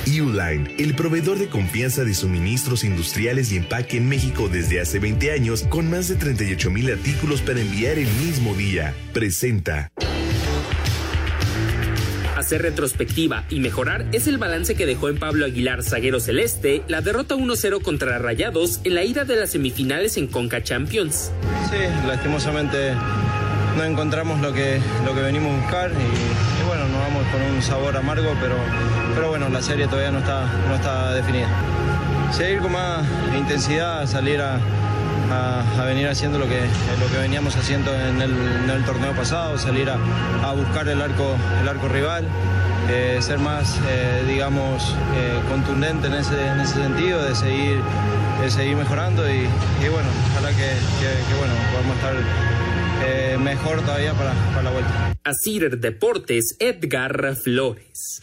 Uline, 0.07 0.75
el 0.79 0.95
proveedor 0.97 1.39
de 1.39 1.49
confianza 1.49 2.03
de 2.05 2.15
suministros 2.15 2.83
industriales 2.83 3.53
y 3.53 3.57
empaque 3.57 3.97
en 3.97 4.09
México 4.09 4.49
desde 4.49 4.81
hace 4.81 4.99
20 4.99 5.31
años, 5.31 5.63
con 5.63 5.89
más 5.89 6.09
de 6.09 6.17
38 6.17 6.71
mil 6.71 6.91
artículos 6.91 7.41
para 7.43 7.61
enviar 7.61 7.99
el 7.99 8.09
mismo 8.15 8.55
día, 8.55 8.95
presenta. 9.13 9.93
Hacer 12.41 12.63
retrospectiva 12.63 13.45
y 13.51 13.61
mejorar 13.61 14.07
es 14.13 14.27
el 14.27 14.39
balance 14.39 14.75
que 14.75 14.87
dejó 14.87 15.11
en 15.11 15.19
Pablo 15.19 15.45
Aguilar, 15.45 15.83
zaguero 15.83 16.21
celeste, 16.21 16.83
la 16.89 17.03
derrota 17.03 17.35
1-0 17.35 17.83
contra 17.83 18.17
Rayados 18.17 18.81
en 18.85 18.95
la 18.95 19.05
ida 19.05 19.27
de 19.27 19.37
las 19.37 19.51
semifinales 19.51 20.17
en 20.17 20.27
Conca 20.27 20.63
Champions. 20.63 21.33
Sí, 21.69 21.77
lastimosamente 22.07 22.95
no 23.77 23.85
encontramos 23.85 24.41
lo 24.41 24.55
que, 24.55 24.81
lo 25.05 25.15
que 25.15 25.21
venimos 25.21 25.53
a 25.53 25.61
buscar 25.61 25.91
y, 25.91 26.63
y, 26.63 26.67
bueno, 26.67 26.89
nos 26.89 26.99
vamos 26.99 27.27
con 27.31 27.43
un 27.43 27.63
sabor 27.63 27.95
amargo, 27.95 28.35
pero, 28.41 28.57
pero 29.15 29.29
bueno, 29.29 29.51
la 29.51 29.61
serie 29.61 29.87
todavía 29.87 30.11
no 30.11 30.21
está, 30.21 30.47
no 30.67 30.77
está 30.77 31.13
definida. 31.13 31.47
Seguir 32.33 32.61
con 32.61 32.73
más 32.73 33.07
intensidad, 33.37 34.07
salir 34.07 34.41
a, 34.41 34.59
a, 35.31 35.85
venir 35.85 36.09
haciendo 36.09 36.39
lo 36.39 36.49
que, 36.49 36.61
lo 37.01 37.11
que 37.11 37.19
veníamos 37.19 37.57
haciendo 37.57 37.95
en 37.95 38.21
el, 38.21 38.85
torneo 38.85 39.13
pasado, 39.13 39.59
salir 39.59 39.89
a, 39.91 40.53
buscar 40.53 40.89
el 40.89 41.01
arco, 41.01 41.37
el 41.63 41.69
arco 41.69 41.89
rival. 41.89 42.27
Eh, 42.89 43.19
ser 43.23 43.39
más, 43.39 43.79
eh, 43.89 44.25
digamos, 44.27 44.97
eh, 45.15 45.41
contundente 45.49 46.09
en 46.09 46.15
ese, 46.15 46.45
en 46.45 46.59
ese 46.59 46.75
sentido, 46.75 47.23
de 47.23 47.37
seguir, 47.37 47.79
de 48.43 48.51
seguir 48.51 48.75
mejorando 48.75 49.23
y, 49.31 49.47
bueno, 49.89 50.09
ojalá 50.33 50.51
que, 50.51 50.73
bueno, 51.39 51.55
podamos 51.71 51.97
estar 51.97 52.15
mejor 53.39 53.81
todavía 53.83 54.13
para, 54.15 54.33
para 54.51 54.63
la 54.63 54.71
vuelta. 54.71 55.15
Asir 55.23 55.79
Deportes, 55.79 56.57
Edgar 56.59 57.37
Flores. 57.37 58.21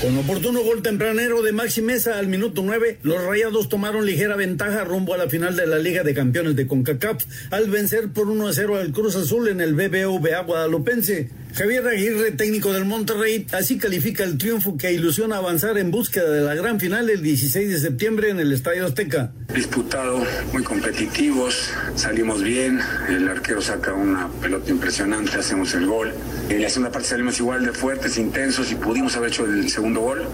Con 0.00 0.16
oportuno 0.16 0.62
gol 0.62 0.80
tempranero 0.80 1.42
de 1.42 1.50
Maxi 1.50 1.82
Mesa 1.82 2.20
al 2.20 2.28
minuto 2.28 2.62
9, 2.64 2.98
los 3.02 3.20
Rayados 3.24 3.68
tomaron 3.68 4.06
ligera 4.06 4.36
ventaja 4.36 4.84
rumbo 4.84 5.12
a 5.12 5.16
la 5.16 5.28
final 5.28 5.56
de 5.56 5.66
la 5.66 5.80
Liga 5.80 6.04
de 6.04 6.14
Campeones 6.14 6.54
de 6.54 6.68
CONCACAF 6.68 7.24
al 7.50 7.68
vencer 7.68 8.08
por 8.10 8.28
1 8.28 8.46
a 8.46 8.52
0 8.52 8.76
al 8.76 8.92
Cruz 8.92 9.16
Azul 9.16 9.48
en 9.48 9.60
el 9.60 9.74
BBVA 9.74 10.42
Guadalupense. 10.42 11.30
Javier 11.58 11.84
Aguirre, 11.88 12.30
técnico 12.30 12.72
del 12.72 12.84
Monterrey, 12.84 13.44
así 13.50 13.78
califica 13.78 14.22
el 14.22 14.38
triunfo 14.38 14.76
que 14.76 14.92
ilusiona 14.92 15.38
avanzar 15.38 15.76
en 15.76 15.90
búsqueda 15.90 16.30
de 16.30 16.42
la 16.42 16.54
gran 16.54 16.78
final 16.78 17.10
el 17.10 17.20
16 17.20 17.68
de 17.68 17.80
septiembre 17.80 18.30
en 18.30 18.38
el 18.38 18.52
Estadio 18.52 18.86
Azteca. 18.86 19.32
Disputado, 19.52 20.24
muy 20.52 20.62
competitivos, 20.62 21.72
salimos 21.96 22.44
bien, 22.44 22.78
el 23.08 23.26
arquero 23.26 23.60
saca 23.60 23.92
una 23.92 24.28
pelota 24.40 24.70
impresionante, 24.70 25.36
hacemos 25.36 25.74
el 25.74 25.86
gol. 25.86 26.14
En 26.48 26.62
la 26.62 26.68
segunda 26.68 26.92
parte 26.92 27.08
salimos 27.08 27.40
igual 27.40 27.64
de 27.64 27.72
fuertes, 27.72 28.18
intensos 28.18 28.70
y 28.70 28.76
pudimos 28.76 29.16
haber 29.16 29.30
hecho 29.30 29.44
el 29.44 29.68
segundo 29.68 30.02
gol. 30.02 30.28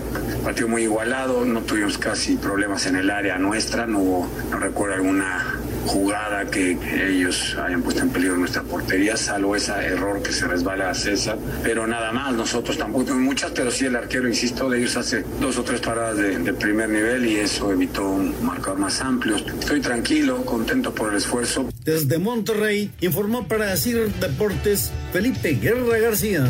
Partido 0.45 0.69
muy 0.69 0.83
igualado, 0.83 1.47
no 1.47 1.63
tuvimos 1.63 1.97
casi 1.97 2.37
problemas 2.37 2.85
en 2.85 2.97
el 2.97 3.09
área 3.09 3.39
nuestra, 3.39 3.87
no 3.87 4.01
hubo, 4.01 4.31
no 4.51 4.59
recuerdo 4.59 4.97
alguna 4.97 5.59
jugada 5.87 6.51
que 6.51 6.79
ellos 7.09 7.57
hayan 7.57 7.83
puesto 7.83 8.03
en 8.03 8.11
peligro 8.11 8.37
nuestra 8.37 8.63
portería, 8.63 9.17
salvo 9.17 9.57
ese 9.57 9.73
error 9.73 10.23
que 10.23 10.33
se 10.33 10.47
resbala 10.47 10.91
a 10.91 10.95
César. 10.95 11.39
Pero 11.63 11.87
nada 11.87 12.13
más, 12.13 12.35
nosotros 12.35 12.77
tampoco 12.77 13.05
tuvimos 13.05 13.25
muchas, 13.25 13.51
pero 13.53 13.71
sí 13.71 13.87
el 13.87 13.97
arquero, 13.97 14.29
insisto, 14.29 14.69
de 14.69 14.79
ellos 14.79 14.97
hace 14.97 15.25
dos 15.41 15.59
o 15.59 15.65
tres 15.65 15.81
paradas 15.81 16.17
de, 16.17 16.39
de 16.39 16.55
primer 16.55 16.89
nivel 16.89 17.27
y 17.27 17.37
eso 17.37 17.71
evitó 17.73 18.09
un 18.09 18.35
marcador 18.45 18.79
más 18.79 19.01
amplio. 19.01 19.37
Estoy 19.37 19.81
tranquilo, 19.81 20.45
contento 20.45 20.95
por 20.95 21.11
el 21.11 21.17
esfuerzo. 21.17 21.69
Desde 21.85 22.19
Monterrey, 22.19 22.91
informó 23.01 23.47
para 23.47 23.77
CIR 23.77 24.13
Deportes 24.15 24.93
Felipe 25.13 25.59
Guerra 25.61 25.99
García. 25.99 26.45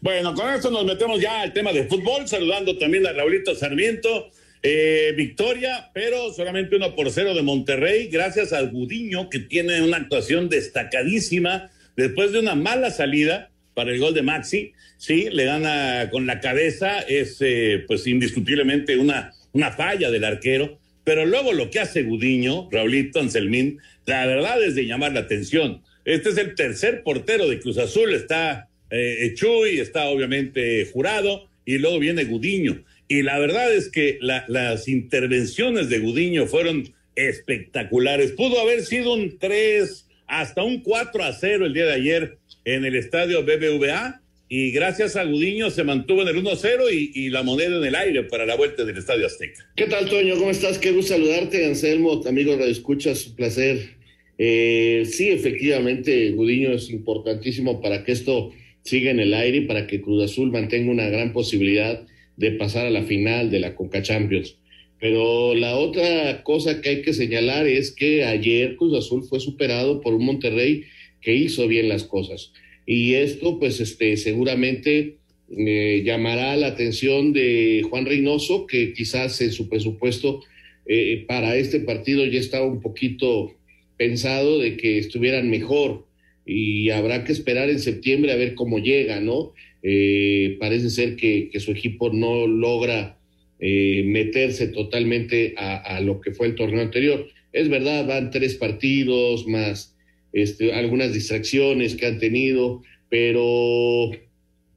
Bueno, 0.00 0.34
con 0.34 0.52
esto 0.52 0.70
nos 0.70 0.84
metemos 0.84 1.20
ya 1.20 1.40
al 1.40 1.52
tema 1.52 1.72
de 1.72 1.84
fútbol, 1.86 2.28
saludando 2.28 2.76
también 2.78 3.06
a 3.06 3.12
Raulito 3.12 3.54
Sarmiento. 3.54 4.30
Eh, 4.68 5.12
victoria, 5.16 5.92
pero 5.94 6.32
solamente 6.32 6.74
uno 6.74 6.96
por 6.96 7.08
cero 7.12 7.34
de 7.34 7.42
Monterrey, 7.42 8.08
gracias 8.08 8.52
al 8.52 8.72
Gudiño, 8.72 9.30
que 9.30 9.38
tiene 9.38 9.80
una 9.80 9.98
actuación 9.98 10.48
destacadísima 10.48 11.70
después 11.96 12.32
de 12.32 12.40
una 12.40 12.56
mala 12.56 12.90
salida 12.90 13.52
para 13.74 13.92
el 13.92 14.00
gol 14.00 14.12
de 14.12 14.22
Maxi. 14.22 14.72
Sí, 14.96 15.28
le 15.30 15.44
gana 15.44 16.08
con 16.10 16.26
la 16.26 16.40
cabeza, 16.40 16.98
es 16.98 17.36
eh, 17.42 17.84
pues 17.86 18.08
indiscutiblemente 18.08 18.96
una, 18.96 19.32
una 19.52 19.70
falla 19.70 20.10
del 20.10 20.24
arquero, 20.24 20.80
pero 21.04 21.24
luego 21.26 21.52
lo 21.52 21.70
que 21.70 21.78
hace 21.78 22.02
Gudiño, 22.02 22.68
Raulito 22.72 23.20
Anselmín, 23.20 23.78
la 24.04 24.26
verdad 24.26 24.60
es 24.64 24.74
de 24.74 24.86
llamar 24.86 25.12
la 25.12 25.20
atención. 25.20 25.82
Este 26.04 26.30
es 26.30 26.38
el 26.38 26.56
tercer 26.56 27.04
portero 27.04 27.48
de 27.48 27.60
Cruz 27.60 27.78
Azul, 27.78 28.12
está 28.14 28.68
eh, 28.90 29.32
Chuy, 29.36 29.78
está 29.78 30.06
obviamente 30.06 30.90
jurado, 30.92 31.48
y 31.64 31.78
luego 31.78 32.00
viene 32.00 32.24
Gudiño. 32.24 32.84
Y 33.08 33.22
la 33.22 33.38
verdad 33.38 33.72
es 33.74 33.88
que 33.90 34.18
la, 34.20 34.44
las 34.48 34.88
intervenciones 34.88 35.88
de 35.88 36.00
Gudiño 36.00 36.46
fueron 36.46 36.92
espectaculares. 37.14 38.32
Pudo 38.32 38.60
haber 38.60 38.82
sido 38.82 39.14
un 39.14 39.38
3, 39.38 40.06
hasta 40.26 40.62
un 40.62 40.80
4 40.80 41.24
a 41.24 41.32
0 41.32 41.66
el 41.66 41.72
día 41.74 41.86
de 41.86 41.92
ayer 41.92 42.38
en 42.64 42.84
el 42.84 42.96
estadio 42.96 43.42
BBVA. 43.42 44.20
Y 44.48 44.70
gracias 44.70 45.16
a 45.16 45.24
Gudiño 45.24 45.70
se 45.70 45.82
mantuvo 45.82 46.22
en 46.22 46.28
el 46.28 46.36
1-0 46.36 46.92
y, 46.92 47.10
y, 47.14 47.30
la 47.30 47.42
moneda 47.42 47.78
en 47.78 47.84
el 47.84 47.96
aire 47.96 48.22
para 48.24 48.46
la 48.46 48.54
vuelta 48.54 48.84
del 48.84 48.96
Estadio 48.96 49.26
Azteca. 49.26 49.68
¿Qué 49.74 49.86
tal, 49.86 50.08
Toño? 50.08 50.36
¿Cómo 50.36 50.52
estás? 50.52 50.78
Qué 50.78 50.92
gusto 50.92 51.14
saludarte, 51.14 51.66
Anselmo, 51.66 52.22
amigos 52.24 52.56
de 52.58 52.70
Escuchas, 52.70 53.26
un 53.26 53.34
placer. 53.34 53.96
Eh, 54.38 55.04
sí, 55.10 55.30
efectivamente, 55.30 56.30
Gudiño 56.30 56.70
es 56.70 56.90
importantísimo 56.90 57.80
para 57.80 58.04
que 58.04 58.12
esto 58.12 58.52
siga 58.82 59.10
en 59.10 59.18
el 59.18 59.34
aire 59.34 59.58
y 59.58 59.60
para 59.62 59.88
que 59.88 60.00
Cruz 60.00 60.30
Azul 60.30 60.52
mantenga 60.52 60.92
una 60.92 61.08
gran 61.08 61.32
posibilidad 61.32 62.06
de 62.36 62.52
pasar 62.52 62.86
a 62.86 62.90
la 62.90 63.02
final 63.02 63.50
de 63.50 63.60
la 63.60 63.74
Conca 63.74 64.02
Champions. 64.02 64.56
Pero 64.98 65.54
la 65.54 65.76
otra 65.76 66.42
cosa 66.42 66.80
que 66.80 66.88
hay 66.88 67.02
que 67.02 67.12
señalar 67.12 67.66
es 67.66 67.92
que 67.92 68.24
ayer 68.24 68.76
Cruz 68.76 68.96
Azul 68.96 69.24
fue 69.24 69.40
superado 69.40 70.00
por 70.00 70.14
un 70.14 70.24
Monterrey 70.24 70.84
que 71.20 71.34
hizo 71.34 71.68
bien 71.68 71.88
las 71.88 72.04
cosas. 72.04 72.52
Y 72.86 73.14
esto, 73.14 73.58
pues, 73.58 73.80
este, 73.80 74.16
seguramente 74.16 75.16
eh, 75.56 76.02
llamará 76.04 76.56
la 76.56 76.68
atención 76.68 77.32
de 77.32 77.84
Juan 77.88 78.06
Reynoso, 78.06 78.66
que 78.66 78.92
quizás 78.92 79.40
en 79.40 79.52
su 79.52 79.68
presupuesto 79.68 80.42
eh, 80.86 81.24
para 81.26 81.56
este 81.56 81.80
partido 81.80 82.24
ya 82.24 82.38
estaba 82.38 82.66
un 82.66 82.80
poquito 82.80 83.54
pensado 83.96 84.58
de 84.58 84.76
que 84.76 84.98
estuvieran 84.98 85.50
mejor 85.50 86.06
y 86.44 86.90
habrá 86.90 87.24
que 87.24 87.32
esperar 87.32 87.68
en 87.70 87.80
septiembre 87.80 88.30
a 88.32 88.36
ver 88.36 88.54
cómo 88.54 88.78
llega, 88.78 89.20
¿no? 89.20 89.52
Eh, 89.88 90.56
parece 90.58 90.90
ser 90.90 91.14
que, 91.14 91.48
que, 91.48 91.60
su 91.60 91.70
equipo 91.70 92.12
no 92.12 92.48
logra 92.48 93.20
eh, 93.60 94.02
meterse 94.04 94.66
totalmente 94.66 95.54
a, 95.56 96.00
lo 96.00 96.20
que 96.20 96.32
fue 96.32 96.48
el 96.48 96.56
torneo 96.56 96.82
anterior. 96.82 97.28
Es 97.52 97.68
verdad, 97.68 98.04
van 98.04 98.32
tres 98.32 98.56
partidos 98.56 99.46
más 99.46 99.96
este, 100.32 100.72
algunas 100.72 101.14
distracciones 101.14 101.94
que 101.94 102.06
han 102.06 102.18
tenido, 102.18 102.82
pero 103.08 104.10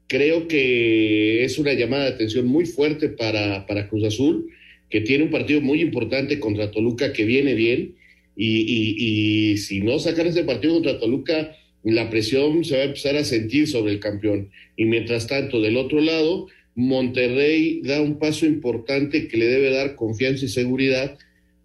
creo 0.06 0.48
que 0.48 1.44
es 1.44 1.58
una 1.58 1.74
llamada 1.74 2.04
de 2.04 2.12
atención 2.12 2.46
muy 2.46 2.68
fuerte 2.68 3.10
para, 3.10 3.66
para 3.66 3.90
Cruz 3.90 4.04
Azul, 4.04 4.48
que 4.92 5.02
tiene 5.02 5.24
un 5.24 5.32
partido 5.32 5.60
muy 5.60 5.82
importante 5.82 6.40
contra 6.40 6.70
Toluca 6.70 7.14
que 7.14 7.26
viene 7.26 7.56
bien, 7.56 7.96
y, 8.36 8.60
y, 8.60 9.54
y 9.54 9.58
si 9.58 9.82
no 9.82 9.98
sacan 9.98 10.28
ese 10.28 10.44
partido 10.44 10.76
contra 10.76 11.00
Toluca, 11.00 11.56
la 11.84 12.10
presión 12.10 12.64
se 12.64 12.76
va 12.76 12.82
a 12.84 12.86
empezar 12.86 13.16
a 13.16 13.24
sentir 13.24 13.68
sobre 13.68 13.94
el 13.94 14.00
campeón. 14.00 14.50
Y 14.76 14.86
mientras 14.86 15.28
tanto, 15.28 15.62
del 15.62 15.78
otro 15.78 16.02
lado, 16.02 16.48
Monterrey 16.76 17.82
da 17.84 18.02
un 18.02 18.20
paso 18.20 18.46
importante 18.46 19.28
que 19.28 19.38
le 19.38 19.46
debe 19.46 19.72
dar 19.72 19.96
confianza 19.96 20.46
y 20.46 20.50
seguridad 20.50 21.18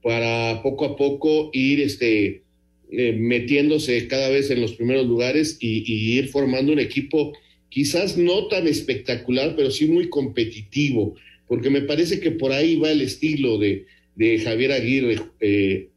para 0.02 0.60
poco 0.62 0.84
a 0.84 0.96
poco 0.96 1.50
ir 1.52 1.80
este, 1.80 2.42
eh, 2.90 3.12
metiéndose 3.12 4.06
cada 4.06 4.28
vez 4.28 4.50
en 4.50 4.60
los 4.60 4.74
primeros 4.74 5.06
lugares 5.06 5.56
y, 5.60 6.18
ir 6.18 6.28
formando 6.28 6.72
un 6.72 6.78
equipo 6.78 7.32
quizás 7.68 8.16
no 8.16 8.46
tan 8.46 8.68
espectacular, 8.68 9.54
pero 9.56 9.70
sí 9.70 9.86
muy 9.86 10.08
competitivo, 10.08 11.16
porque 11.48 11.70
me 11.70 11.80
parece 11.82 12.20
que 12.20 12.30
por 12.30 12.52
ahí 12.52 12.76
va 12.76 12.92
el 12.92 13.00
estilo 13.00 13.58
de, 13.58 13.86
de 14.14 14.38
Javier 14.38 14.72
Aguirre, 14.72 15.18
eh, 15.40 15.88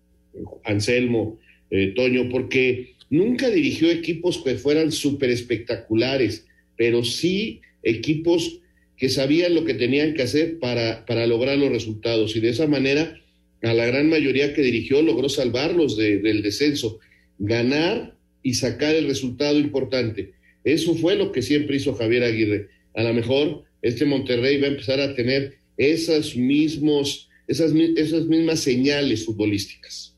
Anselmo, 0.64 1.38
eh, 1.70 1.94
Toño, 1.96 2.30
porque 2.30 2.96
nunca 3.10 3.50
dirigió 3.50 3.90
equipos 3.90 4.42
que 4.44 4.56
fueran 4.56 4.92
súper 4.92 5.30
espectaculares, 5.30 6.46
pero 6.76 7.04
sí 7.04 7.62
equipos 7.84 8.60
que 8.98 9.10
sabían 9.10 9.56
lo 9.56 9.64
que 9.64 9.76
tenían 9.76 10.14
que 10.14 10.24
hacer 10.24 10.60
para, 10.60 11.06
para 11.06 11.28
lograr 11.28 11.58
los 11.58 11.70
resultados 11.70 12.36
y 12.36 12.40
de 12.40 12.50
esa 12.50 12.68
manera 12.68 13.20
a 13.62 13.74
la 13.74 13.86
gran 13.86 14.10
mayoría 14.10 14.54
que 14.54 14.62
dirigió 14.62 15.02
logró 15.02 15.30
salvarlos 15.30 15.98
de, 15.98 16.20
del 16.20 16.42
descenso, 16.42 17.00
ganar 17.40 18.16
y 18.44 18.56
sacar 18.56 18.96
el 18.96 19.08
resultado 19.08 19.60
importante. 19.60 20.34
Eso 20.64 20.96
fue 20.96 21.16
lo 21.16 21.32
que 21.32 21.42
siempre 21.42 21.78
hizo 21.78 21.94
Javier 21.94 22.24
Aguirre. 22.24 22.68
A 22.94 23.04
lo 23.04 23.14
mejor 23.14 23.64
este 23.82 24.06
Monterrey 24.06 24.60
va 24.60 24.68
a 24.68 24.72
empezar 24.72 25.00
a 25.00 25.16
tener 25.16 25.58
esas, 25.78 26.36
mismos, 26.36 27.30
esas, 27.48 27.72
esas 27.96 28.26
mismas 28.26 28.60
señales 28.60 29.26
futbolísticas. 29.26 30.17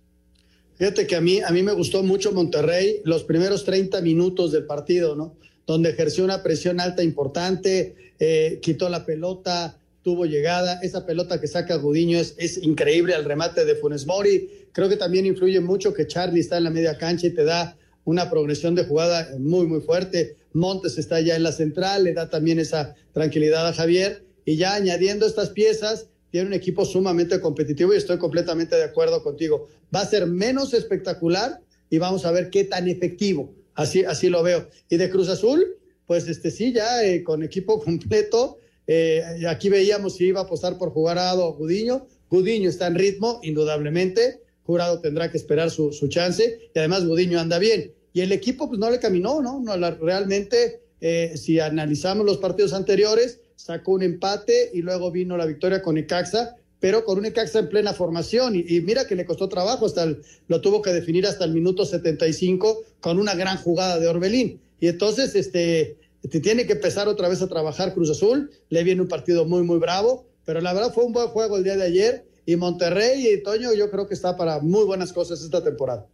Fíjate 0.79 1.07
que 1.07 1.17
a 1.17 1.21
mí, 1.21 1.41
a 1.41 1.51
mí 1.51 1.61
me 1.61 1.73
gustó 1.73 2.03
mucho 2.03 2.31
Monterrey 2.31 3.01
los 3.03 3.25
primeros 3.25 3.65
30 3.65 3.99
minutos 3.99 4.53
del 4.53 4.65
partido, 4.65 5.13
¿no? 5.13 5.35
Donde 5.67 5.89
ejerció 5.89 6.23
una 6.23 6.41
presión 6.41 6.79
alta 6.79 7.03
importante, 7.03 8.13
eh, 8.17 8.59
quitó 8.61 8.87
la 8.87 9.05
pelota, 9.05 9.77
tuvo 10.03 10.25
llegada, 10.25 10.79
esa 10.81 11.05
pelota 11.05 11.41
que 11.41 11.47
saca 11.47 11.75
Gudiño 11.75 12.17
es, 12.17 12.33
es, 12.37 12.63
increíble 12.63 13.13
al 13.13 13.25
remate 13.25 13.65
de 13.65 13.75
Funes 13.75 14.07
Mori. 14.07 14.49
Creo 14.71 14.87
que 14.87 14.95
también 14.95 15.25
influye 15.25 15.59
mucho 15.59 15.93
que 15.93 16.07
Charlie 16.07 16.39
está 16.39 16.57
en 16.57 16.63
la 16.63 16.69
media 16.69 16.97
cancha 16.97 17.27
y 17.27 17.31
te 17.31 17.43
da 17.43 17.77
una 18.05 18.29
progresión 18.29 18.73
de 18.73 18.85
jugada 18.85 19.29
muy, 19.37 19.67
muy 19.67 19.81
fuerte. 19.81 20.37
Montes 20.53 20.97
está 20.97 21.19
ya 21.19 21.35
en 21.35 21.43
la 21.43 21.51
central, 21.51 22.05
le 22.05 22.13
da 22.13 22.29
también 22.29 22.57
esa 22.57 22.95
tranquilidad 23.11 23.67
a 23.67 23.73
Javier. 23.73 24.23
Y 24.45 24.55
ya 24.55 24.75
añadiendo 24.75 25.27
estas 25.27 25.49
piezas, 25.49 26.07
tiene 26.31 26.47
un 26.47 26.53
equipo 26.53 26.85
sumamente 26.85 27.39
competitivo 27.39 27.93
y 27.93 27.97
estoy 27.97 28.17
completamente 28.17 28.75
de 28.75 28.83
acuerdo 28.83 29.23
contigo. 29.23 29.67
Va 29.93 30.01
a 30.01 30.05
ser 30.05 30.27
menos 30.27 30.73
espectacular 30.73 31.59
y 31.89 31.97
vamos 31.97 32.25
a 32.25 32.31
ver 32.31 32.49
qué 32.49 32.63
tan 32.63 32.87
efectivo. 32.87 33.53
Así, 33.73 34.03
así 34.03 34.29
lo 34.29 34.43
veo. 34.43 34.67
Y 34.89 34.97
de 34.97 35.09
Cruz 35.09 35.29
Azul, 35.29 35.77
pues 36.05 36.27
este 36.27 36.51
sí, 36.51 36.73
ya 36.73 37.03
eh, 37.03 37.23
con 37.23 37.43
equipo 37.43 37.79
completo 37.83 38.57
eh, 38.91 39.23
aquí 39.47 39.69
veíamos 39.69 40.15
si 40.15 40.25
iba 40.25 40.39
a 40.39 40.43
apostar 40.45 40.79
por 40.79 40.89
Jurado 40.89 41.45
o 41.45 41.53
Gudiño. 41.53 42.07
Gudiño 42.27 42.67
está 42.67 42.87
en 42.87 42.95
ritmo, 42.95 43.39
indudablemente. 43.43 44.41
Jurado 44.63 44.99
tendrá 44.99 45.29
que 45.29 45.37
esperar 45.37 45.69
su, 45.69 45.93
su, 45.93 46.07
chance. 46.07 46.71
Y 46.73 46.79
además 46.79 47.05
Gudiño 47.05 47.39
anda 47.39 47.59
bien. 47.59 47.93
Y 48.13 48.21
el 48.21 48.31
equipo 48.31 48.67
pues 48.67 48.79
no 48.79 48.89
le 48.89 48.99
caminó, 48.99 49.43
¿no? 49.43 49.59
no 49.59 49.91
realmente, 49.97 50.81
eh, 51.01 51.33
si 51.35 51.59
analizamos 51.59 52.25
los 52.25 52.39
partidos 52.39 52.73
anteriores, 52.73 53.41
sacó 53.59 53.91
un 53.91 54.03
empate 54.03 54.71
y 54.73 54.81
luego 54.81 55.11
vino 55.11 55.35
la 55.35 55.45
victoria 55.45 55.81
con 55.81 55.97
Icaxa, 55.97 56.55
pero 56.79 57.03
con 57.03 57.17
un 57.17 57.25
Icaxa 57.25 57.59
en 57.59 57.67
plena 57.67 57.91
formación. 57.91 58.55
Y, 58.55 58.79
mira 58.79 59.05
que 59.05 59.17
le 59.17 59.25
costó 59.25 59.49
trabajo, 59.49 59.85
hasta 59.85 60.03
el, 60.03 60.21
lo 60.47 60.61
tuvo 60.61 60.81
que 60.81 60.91
definir 60.91 61.27
hasta 61.27 61.43
el 61.43 61.51
minuto 61.51 61.85
75 61.85 62.83
con 63.01 63.19
una 63.19 63.35
gran 63.35 63.57
jugada 63.57 63.99
de 63.99 64.07
Orbelín. 64.07 64.61
Y 64.79 64.87
entonces, 64.87 65.35
este, 65.35 65.97
te 66.21 66.39
tiene 66.39 66.65
que 66.67 66.73
empezar 66.73 67.09
otra 67.09 67.27
vez 67.27 67.41
a 67.41 67.49
trabajar 67.49 67.93
Cruz 67.93 68.09
Azul, 68.09 68.49
le 68.69 68.83
viene 68.85 69.01
un 69.01 69.09
partido 69.09 69.43
muy, 69.43 69.63
muy 69.63 69.77
bravo, 69.77 70.25
pero 70.45 70.61
la 70.61 70.73
verdad 70.73 70.93
fue 70.93 71.03
un 71.03 71.11
buen 71.11 71.27
juego 71.27 71.57
el 71.57 71.65
día 71.65 71.75
de 71.75 71.83
ayer 71.83 72.25
y 72.45 72.55
Monterrey 72.55 73.27
y 73.27 73.43
Toño 73.43 73.73
yo 73.73 73.91
creo 73.91 74.07
que 74.07 74.13
está 74.13 74.37
para 74.37 74.61
muy 74.61 74.85
buenas 74.85 75.11
cosas 75.11 75.41
esta 75.41 75.61
temporada. 75.61 76.07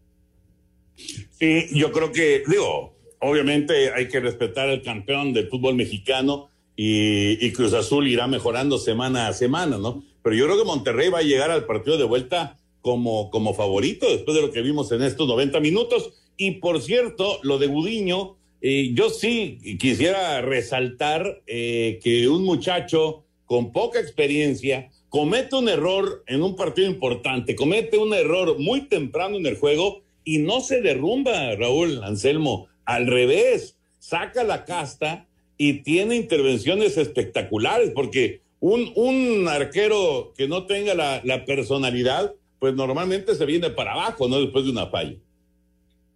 Sí, 0.95 1.67
yo 1.75 1.91
creo 1.91 2.11
que, 2.11 2.41
digo, 2.47 2.95
obviamente 3.19 3.91
hay 3.93 4.07
que 4.07 4.19
respetar 4.19 4.67
al 4.67 4.81
campeón 4.81 5.31
del 5.31 5.47
fútbol 5.47 5.75
mexicano 5.75 6.49
y, 6.75 7.51
Cruz 7.51 7.73
Azul 7.73 8.07
irá 8.07 8.27
mejorando 8.27 8.77
semana 8.77 9.27
a 9.27 9.33
semana, 9.33 9.77
¿no? 9.77 10.03
Pero 10.23 10.35
yo 10.35 10.45
creo 10.45 10.57
que 10.57 10.65
Monterrey 10.65 11.09
va 11.09 11.19
a 11.19 11.23
llegar 11.23 11.51
al 11.51 11.65
partido 11.65 11.97
de 11.97 12.03
vuelta 12.03 12.57
como, 12.81 13.29
como 13.29 13.53
favorito 13.53 14.09
después 14.09 14.35
de 14.35 14.41
lo 14.41 14.51
que 14.51 14.61
vimos 14.61 14.91
en 14.91 15.03
estos 15.03 15.27
90 15.27 15.59
minutos. 15.59 16.13
Y 16.37 16.51
por 16.51 16.81
cierto, 16.81 17.39
lo 17.43 17.57
de 17.57 17.67
Gudiño, 17.67 18.35
eh, 18.61 18.91
yo 18.93 19.09
sí 19.09 19.59
quisiera 19.79 20.41
resaltar 20.41 21.41
eh, 21.47 21.99
que 22.03 22.27
un 22.27 22.43
muchacho 22.43 23.23
con 23.45 23.71
poca 23.71 23.99
experiencia 23.99 24.89
comete 25.09 25.55
un 25.55 25.69
error 25.69 26.23
en 26.27 26.43
un 26.43 26.55
partido 26.55 26.89
importante, 26.89 27.55
comete 27.55 27.97
un 27.97 28.13
error 28.13 28.59
muy 28.59 28.81
temprano 28.81 29.37
en 29.37 29.45
el 29.45 29.57
juego 29.57 30.01
y 30.23 30.39
no 30.39 30.59
se 30.59 30.81
derrumba, 30.81 31.55
Raúl 31.55 32.03
Anselmo. 32.03 32.67
Al 32.83 33.07
revés, 33.07 33.77
saca 33.99 34.43
la 34.43 34.65
casta 34.65 35.27
y 35.57 35.83
tiene 35.83 36.15
intervenciones 36.15 36.97
espectaculares, 36.97 37.91
porque 37.91 38.41
un, 38.59 38.91
un 38.95 39.47
arquero 39.47 40.33
que 40.37 40.47
no 40.47 40.65
tenga 40.65 40.93
la, 40.93 41.45
personalidad, 41.45 42.33
pues 42.59 42.73
normalmente 42.73 43.35
se 43.35 43.45
viene 43.45 43.69
para 43.69 43.93
abajo, 43.93 44.27
¿no? 44.27 44.39
Después 44.39 44.65
de 44.65 44.71
una 44.71 44.87
falla. 44.87 45.15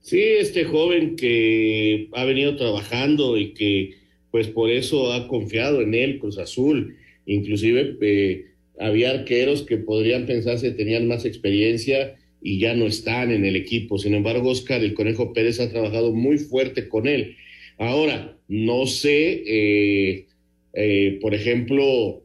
Sí, 0.01 0.19
este 0.19 0.63
joven 0.63 1.15
que 1.15 2.09
ha 2.13 2.23
venido 2.23 2.55
trabajando 2.55 3.37
y 3.37 3.53
que 3.53 3.95
pues 4.31 4.47
por 4.47 4.69
eso 4.69 5.11
ha 5.11 5.27
confiado 5.27 5.81
en 5.81 5.93
él, 5.93 6.19
Cruz 6.19 6.37
Azul. 6.37 6.95
Inclusive 7.25 7.97
eh, 8.01 8.45
había 8.79 9.11
arqueros 9.11 9.63
que 9.63 9.77
podrían 9.77 10.25
pensarse 10.25 10.71
tenían 10.71 11.07
más 11.07 11.25
experiencia 11.25 12.15
y 12.41 12.59
ya 12.59 12.73
no 12.73 12.85
están 12.85 13.31
en 13.31 13.45
el 13.45 13.55
equipo. 13.55 13.97
Sin 13.97 14.13
embargo, 14.13 14.49
Oscar 14.49 14.81
el 14.81 14.93
Conejo 14.93 15.33
Pérez 15.33 15.59
ha 15.59 15.69
trabajado 15.69 16.13
muy 16.13 16.37
fuerte 16.37 16.87
con 16.87 17.07
él. 17.07 17.35
Ahora, 17.79 18.37
no 18.49 18.85
sé, 18.85 19.41
eh, 19.47 20.25
eh, 20.73 21.17
por 21.21 21.33
ejemplo, 21.33 22.21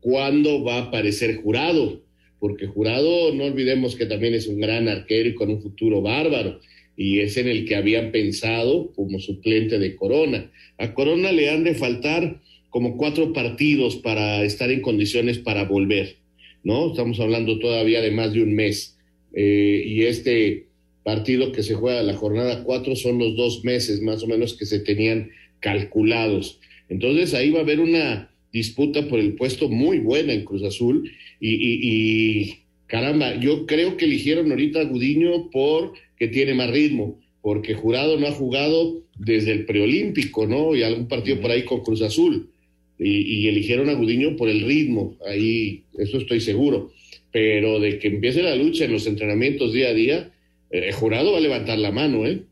cuándo 0.00 0.64
va 0.64 0.76
a 0.76 0.82
aparecer 0.84 1.36
jurado, 1.36 2.02
porque 2.40 2.66
jurado, 2.66 3.34
no 3.34 3.44
olvidemos 3.44 3.96
que 3.96 4.06
también 4.06 4.34
es 4.34 4.48
un 4.48 4.58
gran 4.60 4.88
arquero 4.88 5.28
y 5.28 5.34
con 5.34 5.50
un 5.50 5.60
futuro 5.60 6.00
bárbaro 6.00 6.58
y 6.96 7.20
es 7.20 7.36
en 7.36 7.48
el 7.48 7.64
que 7.64 7.76
habían 7.76 8.10
pensado 8.10 8.90
como 8.92 9.20
suplente 9.20 9.78
de 9.78 9.94
Corona. 9.94 10.50
A 10.78 10.94
Corona 10.94 11.32
le 11.32 11.50
han 11.50 11.64
de 11.64 11.74
faltar 11.74 12.40
como 12.70 12.96
cuatro 12.96 13.32
partidos 13.34 13.96
para 13.96 14.42
estar 14.42 14.70
en 14.70 14.80
condiciones 14.80 15.38
para 15.38 15.64
volver, 15.64 16.16
¿no? 16.64 16.90
Estamos 16.90 17.20
hablando 17.20 17.58
todavía 17.58 18.00
de 18.00 18.10
más 18.10 18.32
de 18.32 18.42
un 18.42 18.54
mes. 18.54 18.98
Eh, 19.34 19.84
y 19.86 20.04
este 20.04 20.67
partido 21.08 21.52
que 21.52 21.62
se 21.62 21.72
juega 21.72 22.02
la 22.02 22.12
jornada 22.12 22.64
cuatro 22.64 22.94
son 22.94 23.18
los 23.18 23.34
dos 23.34 23.64
meses 23.64 24.02
más 24.02 24.22
o 24.22 24.26
menos 24.26 24.52
que 24.52 24.66
se 24.66 24.78
tenían 24.78 25.30
calculados. 25.58 26.60
Entonces 26.90 27.32
ahí 27.32 27.48
va 27.48 27.60
a 27.60 27.62
haber 27.62 27.80
una 27.80 28.30
disputa 28.52 29.08
por 29.08 29.18
el 29.18 29.32
puesto 29.32 29.70
muy 29.70 30.00
buena 30.00 30.34
en 30.34 30.44
Cruz 30.44 30.62
Azul 30.64 31.10
y, 31.40 31.54
y, 31.54 31.80
y 31.82 32.58
caramba, 32.88 33.40
yo 33.40 33.64
creo 33.64 33.96
que 33.96 34.04
eligieron 34.04 34.50
ahorita 34.50 34.80
a 34.80 34.84
Gudiño 34.84 35.48
por 35.48 35.94
que 36.18 36.28
tiene 36.28 36.52
más 36.52 36.70
ritmo, 36.70 37.18
porque 37.40 37.72
Jurado 37.72 38.20
no 38.20 38.26
ha 38.26 38.32
jugado 38.32 39.00
desde 39.16 39.52
el 39.52 39.64
preolímpico, 39.64 40.46
¿no? 40.46 40.76
Y 40.76 40.82
algún 40.82 41.08
partido 41.08 41.40
por 41.40 41.50
ahí 41.52 41.62
con 41.62 41.80
Cruz 41.80 42.02
Azul. 42.02 42.50
Y, 42.98 43.20
y, 43.20 43.48
eligieron 43.48 43.88
a 43.88 43.94
Gudiño 43.94 44.36
por 44.36 44.50
el 44.50 44.60
ritmo, 44.60 45.16
ahí, 45.26 45.84
eso 45.96 46.18
estoy 46.18 46.40
seguro. 46.40 46.92
Pero 47.32 47.80
de 47.80 47.98
que 47.98 48.08
empiece 48.08 48.42
la 48.42 48.56
lucha 48.56 48.84
en 48.84 48.92
los 48.92 49.06
entrenamientos 49.06 49.72
día 49.72 49.88
a 49.88 49.94
día, 49.94 50.32
eh, 50.70 50.92
Jurado 50.92 51.32
va 51.32 51.38
a 51.38 51.40
levantar 51.40 51.78
la 51.78 51.90
mano, 51.90 52.26
¿eh? 52.26 52.44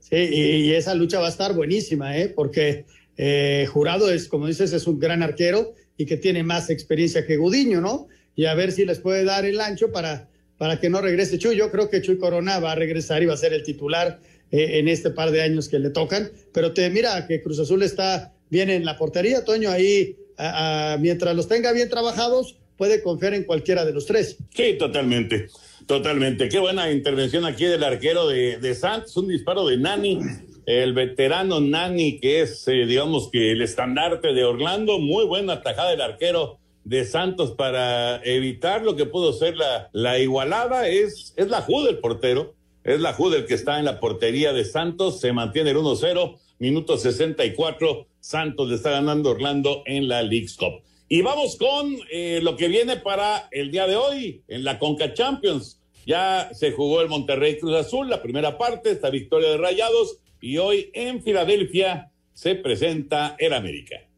Sí, 0.00 0.16
y, 0.16 0.40
y 0.66 0.72
esa 0.74 0.94
lucha 0.94 1.20
va 1.20 1.26
a 1.26 1.30
estar 1.30 1.54
buenísima, 1.54 2.18
¿eh? 2.18 2.28
Porque 2.28 2.84
eh, 3.16 3.66
Jurado 3.70 4.10
es, 4.10 4.28
como 4.28 4.46
dices, 4.46 4.72
es 4.72 4.86
un 4.86 4.98
gran 4.98 5.22
arquero 5.22 5.74
y 5.96 6.06
que 6.06 6.16
tiene 6.16 6.42
más 6.42 6.70
experiencia 6.70 7.26
que 7.26 7.36
Gudiño, 7.36 7.80
¿no? 7.80 8.08
Y 8.34 8.46
a 8.46 8.54
ver 8.54 8.72
si 8.72 8.84
les 8.84 8.98
puede 8.98 9.24
dar 9.24 9.44
el 9.44 9.60
ancho 9.60 9.92
para 9.92 10.30
para 10.60 10.78
que 10.78 10.90
no 10.90 11.00
regrese 11.00 11.38
Chuy. 11.38 11.56
Yo 11.56 11.70
creo 11.70 11.88
que 11.88 12.02
Chuy 12.02 12.18
Corona 12.18 12.58
va 12.58 12.72
a 12.72 12.74
regresar 12.74 13.22
y 13.22 13.26
va 13.26 13.32
a 13.32 13.38
ser 13.38 13.54
el 13.54 13.62
titular 13.62 14.20
eh, 14.50 14.78
en 14.78 14.88
este 14.88 15.08
par 15.08 15.30
de 15.30 15.40
años 15.40 15.70
que 15.70 15.78
le 15.78 15.88
tocan. 15.88 16.30
Pero 16.52 16.74
te 16.74 16.90
mira 16.90 17.26
que 17.26 17.40
Cruz 17.40 17.60
Azul 17.60 17.82
está 17.82 18.34
bien 18.50 18.68
en 18.68 18.84
la 18.84 18.98
portería, 18.98 19.42
Toño, 19.42 19.70
ahí 19.70 20.16
a, 20.36 20.92
a, 20.92 20.98
mientras 20.98 21.34
los 21.34 21.48
tenga 21.48 21.72
bien 21.72 21.88
trabajados, 21.88 22.58
puede 22.76 23.02
confiar 23.02 23.32
en 23.32 23.44
cualquiera 23.44 23.86
de 23.86 23.94
los 23.94 24.04
tres. 24.04 24.36
Sí, 24.54 24.76
totalmente. 24.78 25.46
Totalmente. 25.90 26.48
Qué 26.48 26.60
buena 26.60 26.88
intervención 26.92 27.44
aquí 27.44 27.64
del 27.64 27.82
arquero 27.82 28.28
de, 28.28 28.74
Santos, 28.76 29.16
un 29.16 29.26
disparo 29.26 29.66
de 29.66 29.76
Nani, 29.76 30.20
el 30.64 30.92
veterano 30.92 31.58
Nani, 31.58 32.20
que 32.20 32.42
es, 32.42 32.68
eh, 32.68 32.86
digamos 32.86 33.28
que 33.28 33.50
el 33.50 33.60
estandarte 33.60 34.32
de 34.32 34.44
Orlando. 34.44 35.00
Muy 35.00 35.24
buena 35.24 35.62
tajada 35.62 35.90
del 35.90 36.00
arquero 36.00 36.60
de 36.84 37.04
Santos 37.04 37.56
para 37.58 38.22
evitar 38.22 38.84
lo 38.84 38.94
que 38.94 39.04
pudo 39.04 39.32
ser 39.32 39.56
la, 39.56 39.90
la 39.92 40.20
igualada. 40.20 40.86
Es, 40.86 41.34
es 41.36 41.48
la 41.48 41.60
Jude 41.62 41.90
el 41.90 41.98
portero, 41.98 42.54
es 42.84 43.00
la 43.00 43.12
Jude 43.12 43.38
el 43.38 43.46
que 43.46 43.54
está 43.54 43.80
en 43.80 43.84
la 43.84 43.98
portería 43.98 44.52
de 44.52 44.64
Santos. 44.64 45.18
Se 45.18 45.32
mantiene 45.32 45.70
el 45.70 45.78
1-0, 45.78 46.38
minuto 46.60 46.98
64. 46.98 48.06
Santos 48.20 48.68
le 48.68 48.76
está 48.76 48.92
ganando 48.92 49.30
Orlando 49.30 49.82
en 49.86 50.06
la 50.06 50.22
League's 50.22 50.56
Cup. 50.56 50.84
Y 51.08 51.22
vamos 51.22 51.56
con 51.56 51.96
eh, 52.12 52.38
lo 52.40 52.56
que 52.56 52.68
viene 52.68 52.96
para 52.96 53.48
el 53.50 53.72
día 53.72 53.88
de 53.88 53.96
hoy 53.96 54.44
en 54.46 54.62
la 54.62 54.78
Conca 54.78 55.12
Champions. 55.12 55.79
Ya 56.06 56.50
se 56.52 56.72
jugó 56.72 57.00
el 57.00 57.08
Monterrey 57.08 57.58
Cruz 57.58 57.76
Azul, 57.76 58.08
la 58.08 58.22
primera 58.22 58.58
parte, 58.58 58.90
esta 58.90 59.10
victoria 59.10 59.50
de 59.50 59.58
Rayados, 59.58 60.18
y 60.40 60.58
hoy 60.58 60.90
en 60.94 61.22
Filadelfia 61.22 62.10
se 62.32 62.54
presenta 62.54 63.36
el 63.38 63.52
América. 63.52 64.09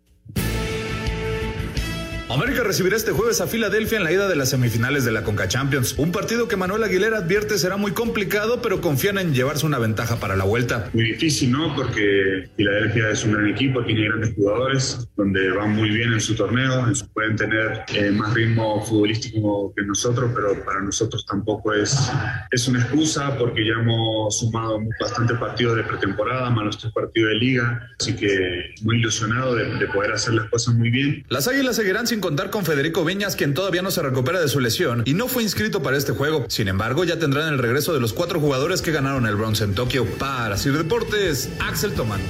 América 2.34 2.62
recibirá 2.62 2.96
este 2.96 3.12
jueves 3.12 3.42
a 3.42 3.46
Filadelfia 3.46 3.98
en 3.98 4.04
la 4.04 4.12
ida 4.12 4.26
de 4.26 4.36
las 4.36 4.48
semifinales 4.48 5.04
de 5.04 5.12
la 5.12 5.22
Conca 5.22 5.48
Champions. 5.48 5.94
Un 5.98 6.12
partido 6.12 6.48
que 6.48 6.56
Manuel 6.56 6.82
Aguilera 6.82 7.18
advierte 7.18 7.58
será 7.58 7.76
muy 7.76 7.92
complicado, 7.92 8.62
pero 8.62 8.80
confían 8.80 9.18
en 9.18 9.34
llevarse 9.34 9.66
una 9.66 9.78
ventaja 9.78 10.16
para 10.16 10.34
la 10.34 10.44
vuelta. 10.44 10.88
Muy 10.94 11.04
difícil, 11.04 11.52
¿no? 11.52 11.74
Porque 11.74 12.48
Filadelfia 12.56 13.10
es 13.10 13.22
un 13.24 13.32
gran 13.32 13.48
equipo, 13.48 13.84
tiene 13.84 14.04
grandes 14.08 14.34
jugadores, 14.34 15.08
donde 15.14 15.50
van 15.50 15.76
muy 15.76 15.90
bien 15.90 16.14
en 16.14 16.20
su 16.22 16.34
torneo, 16.34 16.86
pueden 17.12 17.36
tener 17.36 17.84
eh, 17.94 18.10
más 18.10 18.32
ritmo 18.32 18.82
futbolístico 18.82 19.74
que 19.76 19.84
nosotros, 19.84 20.30
pero 20.34 20.64
para 20.64 20.80
nosotros 20.80 21.26
tampoco 21.26 21.74
es, 21.74 22.10
es 22.50 22.66
una 22.66 22.80
excusa 22.80 23.36
porque 23.36 23.66
ya 23.66 23.74
hemos 23.74 24.38
sumado 24.38 24.80
bastante 24.98 25.34
partidos 25.34 25.76
de 25.76 25.82
pretemporada, 25.82 26.48
más 26.48 26.64
los 26.64 26.78
tres 26.78 26.94
partidos 26.94 27.28
de 27.28 27.34
liga, 27.34 27.90
así 28.00 28.16
que 28.16 28.72
muy 28.80 28.96
ilusionado 28.96 29.54
de, 29.54 29.66
de 29.74 29.86
poder 29.88 30.12
hacer 30.12 30.32
las 30.32 30.48
cosas 30.48 30.74
muy 30.74 30.88
bien. 30.88 31.26
Las 31.28 31.46
Águilas 31.46 31.76
seguirán 31.76 32.06
sin 32.06 32.21
contar 32.22 32.48
con 32.48 32.64
Federico 32.64 33.04
Viñas, 33.04 33.36
quien 33.36 33.52
todavía 33.52 33.82
no 33.82 33.90
se 33.90 34.00
recupera 34.00 34.40
de 34.40 34.48
su 34.48 34.60
lesión 34.60 35.02
y 35.04 35.12
no 35.12 35.28
fue 35.28 35.42
inscrito 35.42 35.82
para 35.82 35.98
este 35.98 36.12
juego. 36.12 36.46
Sin 36.48 36.68
embargo, 36.68 37.04
ya 37.04 37.18
tendrán 37.18 37.52
el 37.52 37.58
regreso 37.58 37.92
de 37.92 38.00
los 38.00 38.14
cuatro 38.14 38.40
jugadores 38.40 38.80
que 38.80 38.92
ganaron 38.92 39.26
el 39.26 39.36
bronce 39.36 39.64
en 39.64 39.74
Tokio. 39.74 40.06
Para 40.18 40.56
Sir 40.56 40.78
Deportes, 40.78 41.50
Axel 41.58 41.92
Toman. 41.92 42.22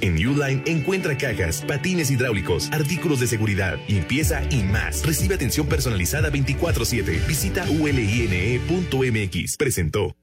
En 0.00 0.14
Uline 0.14 0.62
encuentra 0.66 1.18
cajas, 1.18 1.64
patines 1.66 2.10
hidráulicos, 2.10 2.70
artículos 2.70 3.18
de 3.20 3.26
seguridad, 3.26 3.78
limpieza 3.88 4.42
y 4.50 4.62
más. 4.62 5.04
Recibe 5.04 5.34
atención 5.34 5.66
personalizada 5.66 6.30
24/7. 6.30 7.26
Visita 7.26 7.66
uline.mx. 7.68 9.56
Presentó. 9.56 10.14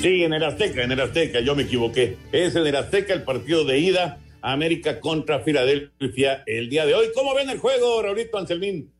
Sí, 0.00 0.22
en 0.22 0.32
el 0.32 0.44
Azteca, 0.44 0.84
en 0.84 0.92
el 0.92 1.00
Azteca, 1.00 1.40
yo 1.40 1.56
me 1.56 1.64
equivoqué. 1.64 2.16
Es 2.30 2.54
en 2.54 2.66
el 2.66 2.76
Azteca 2.76 3.12
el 3.12 3.24
partido 3.24 3.64
de 3.64 3.78
ida 3.78 4.18
América 4.42 5.00
contra 5.00 5.40
Filadelfia 5.40 6.42
el 6.46 6.68
día 6.68 6.86
de 6.86 6.94
hoy. 6.94 7.06
¿Cómo 7.14 7.34
ven 7.34 7.50
el 7.50 7.58
juego, 7.58 8.02
Raulito 8.02 8.38
Anselmín? 8.38 8.90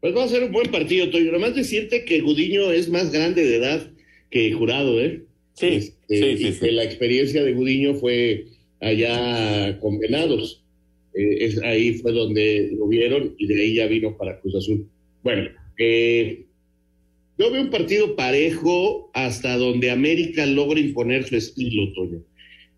Pues 0.00 0.16
va 0.16 0.24
a 0.24 0.28
ser 0.28 0.42
un 0.42 0.52
buen 0.52 0.70
partido, 0.70 1.10
Toyo. 1.10 1.30
Nomás 1.30 1.54
decirte 1.54 2.04
que 2.04 2.20
Gudiño 2.20 2.72
es 2.72 2.88
más 2.88 3.12
grande 3.12 3.44
de 3.44 3.56
edad 3.56 3.90
que 4.30 4.52
Jurado, 4.52 5.00
¿eh? 5.00 5.22
Sí, 5.54 5.66
Este, 5.66 5.94
sí, 6.08 6.14
y 6.14 6.36
sí, 6.38 6.44
que 6.44 6.52
sí. 6.52 6.70
la 6.72 6.84
experiencia 6.84 7.44
de 7.44 7.52
Gudiño 7.52 7.94
fue 7.94 8.46
allá 8.80 9.78
con 9.78 9.98
Venados. 9.98 10.62
Eh, 11.14 11.44
es, 11.44 11.62
ahí 11.62 11.94
fue 11.94 12.12
donde 12.12 12.70
lo 12.76 12.88
vieron 12.88 13.34
y 13.38 13.46
de 13.46 13.62
ahí 13.62 13.74
ya 13.74 13.86
vino 13.86 14.16
para 14.16 14.40
Cruz 14.40 14.56
Azul. 14.56 14.88
Bueno, 15.22 15.48
eh, 15.78 16.46
yo 17.38 17.50
veo 17.50 17.62
un 17.62 17.70
partido 17.70 18.16
parejo 18.16 19.10
hasta 19.14 19.56
donde 19.56 19.90
América 19.90 20.46
logra 20.46 20.80
imponer 20.80 21.24
su 21.24 21.36
estilo, 21.36 21.92
Toño. 21.92 22.22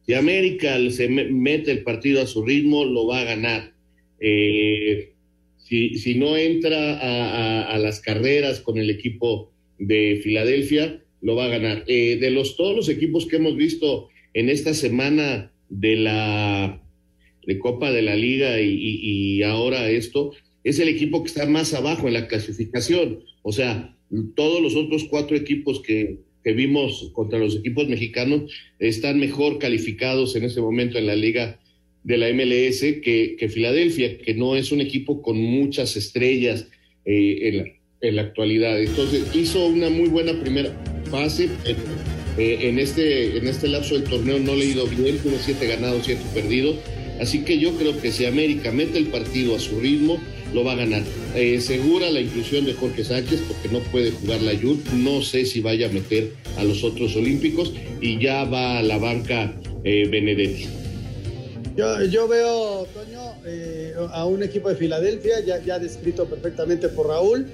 Si 0.07 0.15
América 0.15 0.79
se 0.91 1.09
me- 1.09 1.31
mete 1.31 1.71
el 1.71 1.83
partido 1.83 2.21
a 2.21 2.27
su 2.27 2.45
ritmo, 2.45 2.85
lo 2.85 3.07
va 3.07 3.21
a 3.21 3.25
ganar. 3.25 3.73
Eh, 4.21 5.13
si, 5.57 5.97
si 5.99 6.15
no 6.17 6.37
entra 6.37 7.73
a, 7.73 7.79
las 7.79 8.01
carreras 8.01 8.61
con 8.61 8.79
el 8.79 8.91
equipo 8.91 9.51
de 9.79 10.21
Filadelfia, 10.23 11.03
lo 11.23 11.37
va 11.37 11.47
a 11.47 11.49
ganar. 11.49 11.85
Eh, 11.87 12.17
de 12.21 12.31
los 12.31 12.57
todos 12.57 12.77
los 12.77 12.89
equipos 12.89 13.27
que 13.27 13.37
hemos 13.37 13.57
visto 13.57 14.09
en 14.35 14.51
esta 14.51 14.75
semana 14.75 15.53
de 15.71 15.97
la 15.97 16.81
de 17.47 17.59
Copa 17.59 17.93
de 17.93 18.03
la 18.03 18.17
Liga 18.17 18.61
y 18.61 19.43
ahora 19.43 19.91
esto, 19.91 20.33
es 20.65 20.79
el 20.79 20.89
equipo 20.89 21.23
que 21.23 21.29
está 21.29 21.47
más 21.47 21.75
abajo 21.75 22.09
en 22.09 22.15
la 22.15 22.27
clasificación. 22.27 23.23
O 23.43 23.53
sea, 23.53 23.95
todos 24.35 24.63
los 24.63 24.75
otros 24.75 25.05
cuatro 25.05 25.37
equipos 25.37 25.83
que, 25.83 26.21
que 26.45 26.53
vimos 26.53 27.11
contra 27.15 27.39
los 27.39 27.57
equipos 27.57 27.89
mexicanos 27.89 28.53
están 28.79 29.19
mejor 29.19 29.59
calificados 29.59 30.37
en 30.37 30.45
este 30.45 30.61
momento 30.61 30.99
en 30.99 31.07
la 31.07 31.17
liga 31.17 31.59
de 32.05 32.19
la 32.19 32.29
MLS 32.33 32.81
que, 33.03 33.37
que 33.39 33.49
Filadelfia, 33.49 34.19
que 34.19 34.35
no 34.35 34.55
es 34.55 34.71
un 34.71 34.83
equipo 34.83 35.23
con 35.23 35.39
muchas 35.39 35.97
estrellas 35.97 36.69
eh, 37.07 37.49
en, 37.49 37.57
la, 37.59 37.65
en 38.03 38.17
la 38.17 38.23
actualidad. 38.23 38.79
Entonces 38.79 39.35
hizo 39.35 39.67
una 39.67 39.89
muy 39.89 40.11
buena 40.11 40.39
primera 40.39 40.71
fase. 41.11 41.49
pero, 41.65 41.79
eh, 42.37 42.69
en, 42.69 42.79
este, 42.79 43.39
en 43.39 43.47
este 43.47 43.69
lapso 43.69 43.95
del 43.95 44.05
torneo 44.05 44.39
no 44.39 44.55
le 44.55 44.65
ha 44.65 44.69
ido 44.69 44.87
bien, 44.87 45.17
tuvo 45.19 45.39
siete 45.39 45.67
ganados, 45.67 46.03
siete 46.05 46.23
perdidos. 46.35 46.77
Así 47.21 47.45
que 47.45 47.59
yo 47.59 47.73
creo 47.77 48.01
que 48.01 48.11
si 48.13 48.27
América 48.27 48.71
mete 48.73 48.99
el 48.99 49.07
partido 49.07 49.55
a 49.57 49.61
su 49.61 49.81
ritmo, 49.81 50.19
lo 50.53 50.65
va 50.65 50.73
a 50.73 50.77
ganar. 50.77 51.03
Eh, 51.35 51.61
segura 51.61 52.11
la 52.11 52.21
inclusión 52.21 52.65
de 52.65 52.75
Jorge 52.75 53.05
Sánchez 53.05 53.41
porque 53.49 53.69
no 53.69 53.81
puede 53.91 54.11
jugar 54.13 54.41
la 54.43 54.53
Jun. 54.57 54.83
No 55.03 55.23
sé 55.23 55.47
si 55.47 55.61
vaya 55.61 55.87
a 55.87 55.91
meter 55.91 56.33
a 56.57 56.65
los 56.65 56.85
otros 56.85 57.17
olímpicos 57.17 57.73
y 58.01 58.21
ya 58.21 58.45
va 58.45 58.79
a 58.79 58.83
la 58.83 58.99
banca 58.99 59.55
eh, 59.85 60.07
Benedetti. 60.09 60.67
Yo, 61.77 62.05
yo 62.05 62.29
veo, 62.29 62.87
Toño, 62.95 63.21
eh, 63.47 63.95
a 64.13 64.25
un 64.27 64.45
equipo 64.45 64.69
de 64.69 64.77
Filadelfia, 64.77 65.41
ya, 65.41 65.79
descrito 65.81 66.25
perfectamente 66.27 66.89
por 66.89 67.09
Raúl, 67.09 67.49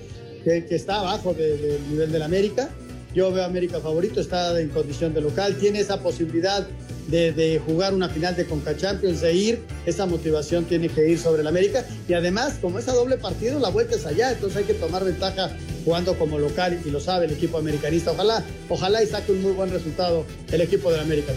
que, 0.44 0.64
está 0.70 1.00
abajo 1.00 1.32
de- 1.32 1.56
del 1.56 1.80
nivel 1.90 2.12
del 2.12 2.22
América. 2.22 2.68
Yo 3.14 3.32
veo 3.32 3.42
a 3.42 3.46
América 3.46 3.80
favorito, 3.80 4.20
está 4.20 4.60
en 4.60 4.68
condición 4.68 5.12
de 5.14 5.20
local, 5.20 5.56
tiene 5.56 5.80
esa 5.80 6.00
posibilidad 6.02 6.66
de, 7.08 7.60
jugar 7.66 7.92
una 7.92 8.08
final 8.08 8.36
de 8.36 8.46
Conca 8.46 8.76
Champions, 8.76 9.20
de 9.20 9.34
ir, 9.34 9.62
esa 9.84 10.06
motivación 10.06 10.64
tiene 10.64 10.88
que 10.88 11.08
ir 11.08 11.18
sobre 11.18 11.42
el 11.42 11.48
América. 11.48 11.84
Y 12.08 12.12
además, 12.12 12.58
como 12.60 12.78
es 12.78 12.88
a 12.88 12.92
doble 12.92 13.16
partido, 13.16 13.58
la 13.58 13.68
vuelta 13.68 13.96
es 13.96 14.06
allá, 14.06 14.30
entonces 14.30 14.58
hay 14.58 14.64
que 14.64 14.74
tomar 14.74 15.04
ventaja 15.04 15.50
jugando 15.84 16.16
como 16.16 16.38
local 16.38 16.80
y 16.84 16.90
lo 16.90 17.00
sabe 17.00 17.26
el 17.26 17.32
equipo 17.32 17.58
americanista. 17.58 18.12
Ojalá, 18.12 18.44
ojalá 18.68 19.02
y 19.02 19.06
saque 19.06 19.32
un 19.32 19.42
muy 19.42 19.52
buen 19.52 19.70
resultado 19.70 20.24
el 20.52 20.60
equipo 20.60 20.92
del 20.92 21.00
América. 21.00 21.32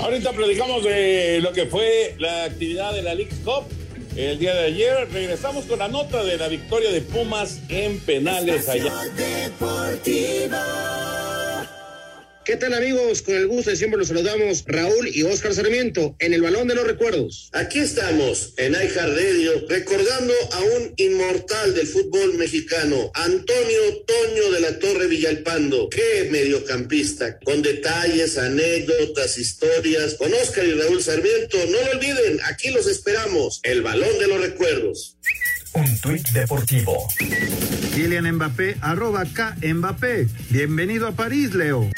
Ahorita 0.00 0.32
platicamos 0.32 0.82
de 0.84 1.40
lo 1.42 1.52
que 1.52 1.66
fue 1.66 2.14
la 2.18 2.44
actividad 2.44 2.94
de 2.94 3.02
la 3.02 3.14
League 3.14 3.34
Cup 3.44 3.64
el 4.16 4.38
día 4.38 4.54
de 4.54 4.66
ayer. 4.66 5.08
Regresamos 5.12 5.64
con 5.66 5.78
la 5.78 5.88
nota 5.88 6.22
de 6.24 6.36
la 6.36 6.48
victoria 6.48 6.90
de 6.90 7.00
Pumas 7.00 7.60
en 7.68 8.00
penales 8.00 8.68
allá. 8.68 8.92
¿Qué 12.44 12.56
tal 12.56 12.74
amigos? 12.74 13.22
Con 13.22 13.36
el 13.36 13.46
gusto 13.46 13.70
de 13.70 13.76
siempre 13.76 13.98
los 13.98 14.08
saludamos 14.08 14.64
Raúl 14.66 15.06
y 15.06 15.22
Oscar 15.22 15.54
Sarmiento 15.54 16.16
en 16.18 16.34
el 16.34 16.42
Balón 16.42 16.66
de 16.66 16.74
los 16.74 16.84
Recuerdos. 16.84 17.48
Aquí 17.52 17.78
estamos 17.78 18.54
en 18.56 18.72
iHeartRadio 18.72 19.68
recordando 19.68 20.34
a 20.50 20.60
un 20.60 20.92
inmortal 20.96 21.72
del 21.72 21.86
fútbol 21.86 22.34
mexicano, 22.34 23.12
Antonio 23.14 24.04
Toño 24.06 24.50
de 24.50 24.60
la 24.60 24.76
Torre 24.80 25.06
Villalpando. 25.06 25.88
Qué 25.88 26.28
mediocampista, 26.32 27.38
con 27.38 27.62
detalles, 27.62 28.36
anécdotas, 28.36 29.38
historias, 29.38 30.14
con 30.14 30.34
Oscar 30.34 30.64
y 30.66 30.72
Raúl 30.72 31.00
Sarmiento. 31.00 31.58
No 31.66 31.80
lo 31.80 31.90
olviden, 31.92 32.40
aquí 32.44 32.70
los 32.70 32.88
esperamos. 32.88 33.60
El 33.62 33.82
Balón 33.82 34.18
de 34.18 34.26
los 34.26 34.40
Recuerdos. 34.40 35.16
Un 35.74 35.98
tuit 36.00 36.28
deportivo. 36.32 37.08
Kylian 37.94 38.30
Mbappé, 38.32 38.76
arroba 38.82 39.24
K 39.24 39.56
Mbappé. 39.62 40.26
Bienvenido 40.50 41.08
a 41.08 41.12
París, 41.12 41.54
Leo. 41.54 41.88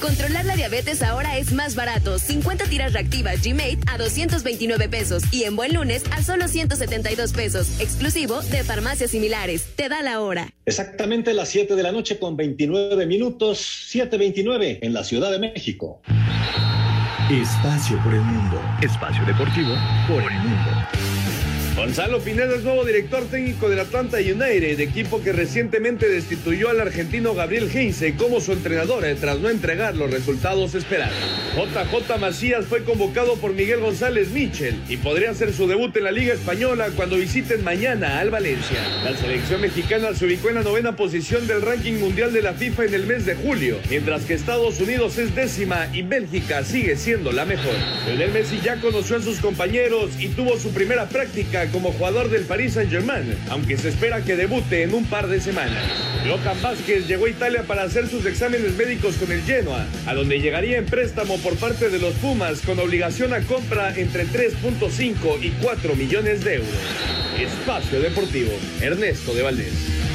Controlar 0.00 0.44
la 0.44 0.54
diabetes 0.54 1.02
ahora 1.02 1.38
es 1.38 1.52
más 1.52 1.74
barato. 1.74 2.20
50 2.20 2.66
tiras 2.66 2.92
reactivas 2.92 3.42
G-Mate 3.42 3.80
a 3.90 3.98
229 3.98 4.88
pesos 4.88 5.24
y 5.32 5.42
en 5.42 5.56
Buen 5.56 5.74
Lunes 5.74 6.04
a 6.12 6.22
solo 6.22 6.46
172 6.46 7.32
pesos, 7.32 7.80
exclusivo 7.80 8.40
de 8.42 8.62
farmacias 8.62 9.10
similares. 9.10 9.66
Te 9.74 9.88
da 9.88 10.02
la 10.02 10.20
hora. 10.20 10.50
Exactamente 10.66 11.34
las 11.34 11.48
7 11.48 11.74
de 11.74 11.82
la 11.82 11.90
noche 11.90 12.20
con 12.20 12.36
29 12.36 13.06
minutos, 13.06 13.88
7.29 13.92 14.78
en 14.82 14.92
la 14.92 15.02
Ciudad 15.02 15.32
de 15.32 15.40
México. 15.40 16.00
Espacio 17.30 17.96
por 18.02 18.12
el 18.12 18.20
mundo. 18.20 18.60
Espacio 18.82 19.24
deportivo 19.24 19.74
por 20.06 20.22
el 20.22 20.38
mundo. 20.40 20.70
Gonzalo 21.76 22.20
Pineda 22.20 22.54
es 22.54 22.64
nuevo 22.64 22.84
director 22.84 23.24
técnico 23.24 23.70
del 23.70 23.80
Atlanta 23.80 24.18
United, 24.18 24.78
equipo 24.78 25.22
que 25.22 25.32
recientemente 25.32 26.06
destituyó 26.06 26.68
al 26.68 26.80
argentino 26.80 27.34
Gabriel 27.34 27.70
Heinze 27.72 28.14
como 28.14 28.40
su 28.40 28.52
entrenador 28.52 29.06
eh, 29.06 29.16
tras 29.18 29.38
no 29.38 29.48
entregar 29.48 29.96
los 29.96 30.10
resultados 30.10 30.74
esperados. 30.74 31.16
JJ 31.56 32.18
Macías 32.20 32.66
fue 32.66 32.84
convocado 32.84 33.36
por 33.36 33.54
Miguel 33.54 33.80
González 33.80 34.30
Michel 34.30 34.82
y 34.88 34.98
podría 34.98 35.30
hacer 35.30 35.54
su 35.54 35.66
debut 35.66 35.96
en 35.96 36.04
la 36.04 36.12
Liga 36.12 36.34
Española 36.34 36.88
cuando 36.94 37.16
visiten 37.16 37.64
mañana 37.64 38.20
al 38.20 38.30
Valencia. 38.30 38.78
La 39.02 39.16
selección 39.16 39.62
mexicana 39.62 40.14
se 40.14 40.26
ubicó 40.26 40.50
en 40.50 40.56
la 40.56 40.62
novena 40.62 40.94
posición 40.94 41.46
del 41.46 41.62
ranking 41.62 41.94
mundial 41.94 42.34
de 42.34 42.42
la 42.42 42.52
FIFA 42.52 42.84
en 42.84 42.94
el 42.94 43.06
mes 43.06 43.24
de 43.24 43.34
julio, 43.34 43.78
mientras 43.88 44.24
que 44.24 44.34
Estados 44.34 44.78
Unidos 44.78 45.16
es 45.16 45.34
décima 45.34 45.88
y 45.94 46.02
Bélgica 46.02 46.64
sigue 46.64 46.96
siendo 46.96 47.32
la 47.32 47.46
mejor. 47.46 47.74
Lionel 48.06 48.32
Messi 48.32 48.60
ya 48.62 48.76
conoció 48.76 49.16
a 49.16 49.22
sus 49.22 49.38
compañeros 49.38 50.10
y 50.18 50.28
tuvo 50.28 50.58
su 50.58 50.70
primera 50.70 51.08
práctica 51.08 51.61
como 51.70 51.92
jugador 51.92 52.30
del 52.30 52.44
Paris 52.44 52.74
Saint-Germain, 52.74 53.36
aunque 53.50 53.76
se 53.76 53.90
espera 53.90 54.22
que 54.22 54.36
debute 54.36 54.82
en 54.82 54.94
un 54.94 55.04
par 55.04 55.28
de 55.28 55.40
semanas. 55.40 55.82
Johan 56.26 56.60
Vázquez 56.62 57.06
llegó 57.06 57.26
a 57.26 57.30
Italia 57.30 57.64
para 57.66 57.82
hacer 57.82 58.08
sus 58.08 58.24
exámenes 58.26 58.74
médicos 58.74 59.16
con 59.16 59.30
el 59.30 59.42
Genoa, 59.42 59.86
a 60.06 60.14
donde 60.14 60.40
llegaría 60.40 60.78
en 60.78 60.86
préstamo 60.86 61.38
por 61.38 61.56
parte 61.56 61.90
de 61.90 61.98
los 61.98 62.14
Pumas 62.14 62.60
con 62.60 62.78
obligación 62.78 63.32
a 63.34 63.40
compra 63.40 63.94
entre 63.96 64.26
3.5 64.26 65.42
y 65.42 65.50
4 65.62 65.96
millones 65.96 66.44
de 66.44 66.56
euros. 66.56 66.70
Espacio 67.38 68.00
Deportivo, 68.00 68.52
Ernesto 68.80 69.34
de 69.34 69.42
Valdés. 69.42 70.11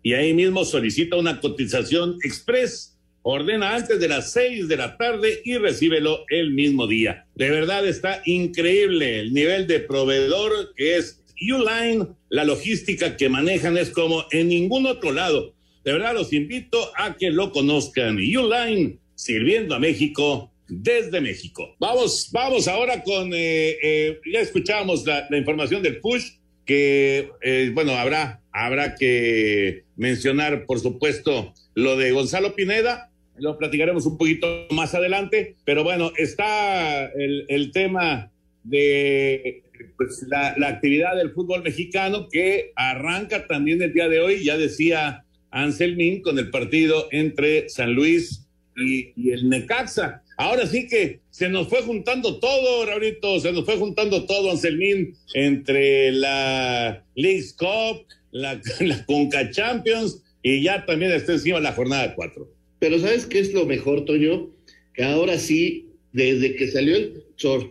y 0.04 0.14
ahí 0.14 0.34
mismo 0.34 0.66
solicita 0.66 1.16
una 1.16 1.40
cotización 1.40 2.18
express. 2.24 2.92
Ordena 3.24 3.76
antes 3.76 4.00
de 4.00 4.08
las 4.08 4.34
seis 4.34 4.68
de 4.68 4.78
la 4.78 4.98
tarde 4.98 5.42
y 5.44 5.58
recíbelo 5.58 6.26
el 6.30 6.52
mismo 6.52 6.86
día. 6.86 7.26
De 7.34 7.50
verdad 7.50 7.88
está 7.88 8.22
increíble 8.26 9.20
el 9.20 9.34
nivel 9.34 9.66
de 9.66 9.80
proveedor 9.80 10.76
que 10.76 10.98
es 10.98 11.24
Uline, 11.42 12.08
la 12.30 12.44
logística 12.44 13.18
que 13.18 13.30
manejan 13.30 13.78
es 13.78 13.90
como 13.90 14.26
en 14.32 14.50
ningún 14.50 14.86
otro 14.86 15.12
lado. 15.12 15.54
De 15.84 15.94
verdad 15.94 16.14
los 16.14 16.34
invito 16.34 16.92
a 16.98 17.16
que 17.16 17.30
lo 17.30 17.52
conozcan. 17.52 18.18
Uline, 18.18 19.00
sirviendo 19.16 19.76
a 19.76 19.80
México 19.80 20.52
desde 20.68 21.22
México. 21.22 21.76
Vamos, 21.80 22.30
vamos 22.32 22.68
ahora 22.68 23.04
con, 23.04 23.32
eh, 23.34 23.78
eh, 23.84 24.20
ya 24.32 24.40
escuchábamos 24.40 25.06
la, 25.06 25.28
información 25.38 25.84
del 25.84 26.00
push, 26.00 26.32
que, 26.66 27.30
eh, 27.42 27.72
bueno, 27.74 27.92
habrá, 27.94 28.42
habrá 28.52 28.96
que 28.96 29.84
mencionar, 29.96 30.66
por 30.66 30.80
supuesto, 30.80 31.54
lo 31.76 31.98
de 31.98 32.12
Gonzalo 32.12 32.56
Pineda, 32.56 33.12
lo 33.38 33.58
platicaremos 33.58 34.06
un 34.06 34.18
poquito 34.18 34.66
más 34.72 34.96
adelante, 34.96 35.56
pero 35.66 35.84
bueno, 35.84 36.12
está 36.18 37.06
el 37.06 37.72
tema 37.74 38.32
de 38.64 39.65
pues, 39.98 40.26
la, 40.28 40.56
la, 40.58 40.70
actividad 40.70 41.16
del 41.16 41.32
fútbol 41.32 41.64
mexicano 41.64 42.28
que 42.32 42.72
arranca 42.76 43.48
también 43.48 43.82
el 43.82 43.94
día 43.94 44.08
de 44.08 44.20
hoy, 44.20 44.44
ya 44.44 44.58
decía 44.58 45.26
Anselmín, 45.52 46.22
con 46.22 46.38
el 46.40 46.50
partido 46.50 47.08
entre 47.12 47.70
San 47.70 47.94
Luis 47.94 48.48
y, 48.76 49.14
y, 49.16 49.32
el 49.32 49.50
Necaxa. 49.50 50.22
Ahora 50.38 50.68
sí 50.68 50.88
que 50.88 51.22
se 51.30 51.50
nos 51.50 51.70
fue 51.70 51.82
juntando 51.82 52.40
todo, 52.40 52.86
Raulito, 52.86 53.40
se 53.40 53.54
nos 53.54 53.64
fue 53.64 53.78
juntando 53.78 54.26
todo, 54.26 54.52
Anselmín, 54.52 55.16
entre 55.34 56.12
la 56.12 57.04
League 57.16 57.46
Cup, 57.58 58.06
la, 58.32 58.62
la 58.82 59.06
Conca 59.06 59.50
Champions 59.50 60.22
y 60.44 60.62
ya 60.62 60.86
también 60.86 61.12
está 61.12 61.34
encima 61.34 61.60
la 61.60 61.72
jornada 61.72 62.14
4. 62.14 62.48
Pero 62.80 63.00
¿sabes 63.00 63.26
qué 63.26 63.40
es 63.40 63.54
lo 63.54 63.66
mejor, 63.66 64.06
Toño? 64.06 64.52
Que 64.94 65.04
ahora 65.04 65.40
sí, 65.40 65.88
desde 66.12 66.56
que 66.56 66.68
salió 66.68 66.98
el, 66.98 67.24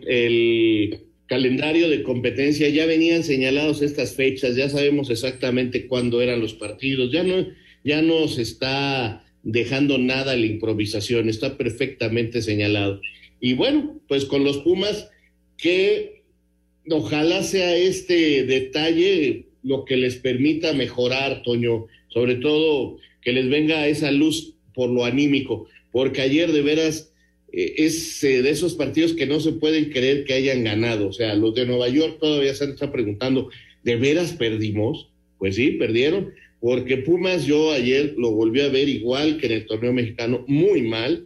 el 0.07 1.04
calendario 1.27 1.89
de 1.89 2.03
competencia, 2.03 2.69
ya 2.69 2.85
venían 2.85 3.23
señalados 3.23 3.81
estas 3.81 4.15
fechas, 4.15 4.55
ya 4.55 4.69
sabemos 4.69 5.09
exactamente 5.09 5.87
cuándo 5.87 6.21
eran 6.21 6.39
los 6.39 6.53
partidos, 6.53 7.11
ya 7.11 7.23
no, 7.23 7.47
ya 7.83 8.01
se 8.27 8.41
está 8.41 9.25
dejando 9.43 9.97
nada 9.97 10.35
la 10.35 10.45
improvisación, 10.45 11.29
está 11.29 11.57
perfectamente 11.57 12.41
señalado. 12.41 13.01
Y 13.39 13.53
bueno, 13.53 13.99
pues 14.07 14.25
con 14.25 14.43
los 14.43 14.57
Pumas, 14.59 15.09
que 15.57 16.23
ojalá 16.89 17.43
sea 17.43 17.75
este 17.75 18.43
detalle 18.43 19.45
lo 19.63 19.85
que 19.85 19.97
les 19.97 20.15
permita 20.15 20.73
mejorar, 20.73 21.41
Toño, 21.43 21.87
sobre 22.09 22.35
todo 22.35 22.97
que 23.21 23.33
les 23.33 23.49
venga 23.49 23.87
esa 23.87 24.11
luz 24.11 24.53
por 24.73 24.89
lo 24.89 25.05
anímico, 25.05 25.67
porque 25.91 26.21
ayer 26.21 26.51
de 26.51 26.61
veras 26.61 27.11
es 27.55 28.23
eh, 28.23 28.41
de 28.41 28.49
esos 28.49 28.73
partidos 28.75 29.13
que 29.13 29.25
no 29.25 29.39
se 29.39 29.53
pueden 29.53 29.89
creer 29.89 30.25
que 30.25 30.33
hayan 30.33 30.63
ganado. 30.63 31.07
O 31.07 31.13
sea, 31.13 31.35
los 31.35 31.55
de 31.55 31.65
Nueva 31.65 31.87
York 31.87 32.17
todavía 32.19 32.53
se 32.53 32.65
están 32.65 32.91
preguntando, 32.91 33.49
¿de 33.83 33.95
veras 33.95 34.33
perdimos? 34.33 35.09
Pues 35.37 35.55
sí, 35.55 35.71
perdieron, 35.71 36.33
porque 36.59 36.97
Pumas 36.97 37.45
yo 37.45 37.71
ayer 37.71 38.15
lo 38.17 38.31
volví 38.31 38.61
a 38.61 38.67
ver 38.67 38.89
igual 38.89 39.37
que 39.37 39.45
en 39.45 39.53
el 39.53 39.65
torneo 39.65 39.93
mexicano, 39.93 40.43
muy 40.47 40.81
mal. 40.81 41.25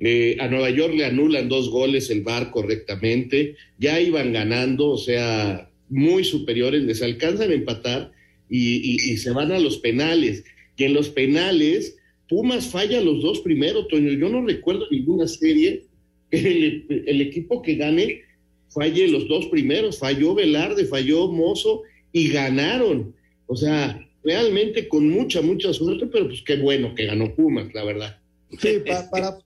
Eh, 0.00 0.36
a 0.40 0.48
Nueva 0.48 0.70
York 0.70 0.94
le 0.94 1.04
anulan 1.04 1.48
dos 1.48 1.70
goles 1.70 2.10
el 2.10 2.22
VAR 2.22 2.50
correctamente, 2.50 3.56
ya 3.78 4.00
iban 4.00 4.32
ganando, 4.32 4.88
o 4.88 4.98
sea, 4.98 5.70
muy 5.88 6.24
superiores, 6.24 6.82
les 6.82 7.02
alcanzan 7.02 7.50
a 7.50 7.54
empatar 7.54 8.12
y, 8.48 8.76
y, 8.76 9.12
y 9.12 9.16
se 9.16 9.30
van 9.30 9.52
a 9.52 9.58
los 9.58 9.78
penales. 9.78 10.44
Y 10.76 10.84
en 10.84 10.94
los 10.94 11.10
penales 11.10 11.96
Pumas 12.30 12.68
falla 12.68 13.00
los 13.00 13.22
dos 13.22 13.40
primeros, 13.40 13.88
Toño. 13.88 14.12
Yo 14.12 14.28
no 14.28 14.46
recuerdo 14.46 14.86
ninguna 14.88 15.26
serie 15.26 15.84
que 16.30 16.84
el, 16.88 17.20
equipo 17.20 17.60
que 17.60 17.74
gane 17.74 18.22
falle 18.68 19.08
los 19.08 19.26
dos 19.26 19.46
primeros. 19.46 19.98
Falló 19.98 20.36
Velarde, 20.36 20.84
falló 20.84 21.26
Mozo 21.26 21.82
y 22.12 22.30
ganaron. 22.30 23.12
O 23.48 23.56
sea, 23.56 24.00
realmente 24.22 24.86
con 24.86 25.10
mucha, 25.10 25.42
mucha 25.42 25.72
suerte, 25.72 26.06
pero 26.06 26.28
pues 26.28 26.40
qué 26.42 26.56
bueno 26.58 26.94
que 26.94 27.06
ganó 27.06 27.34
Pumas, 27.34 27.74
la 27.74 27.82
verdad. 27.82 28.16
Sí, 28.60 28.78
pa, 28.86 29.10
para, 29.10 29.38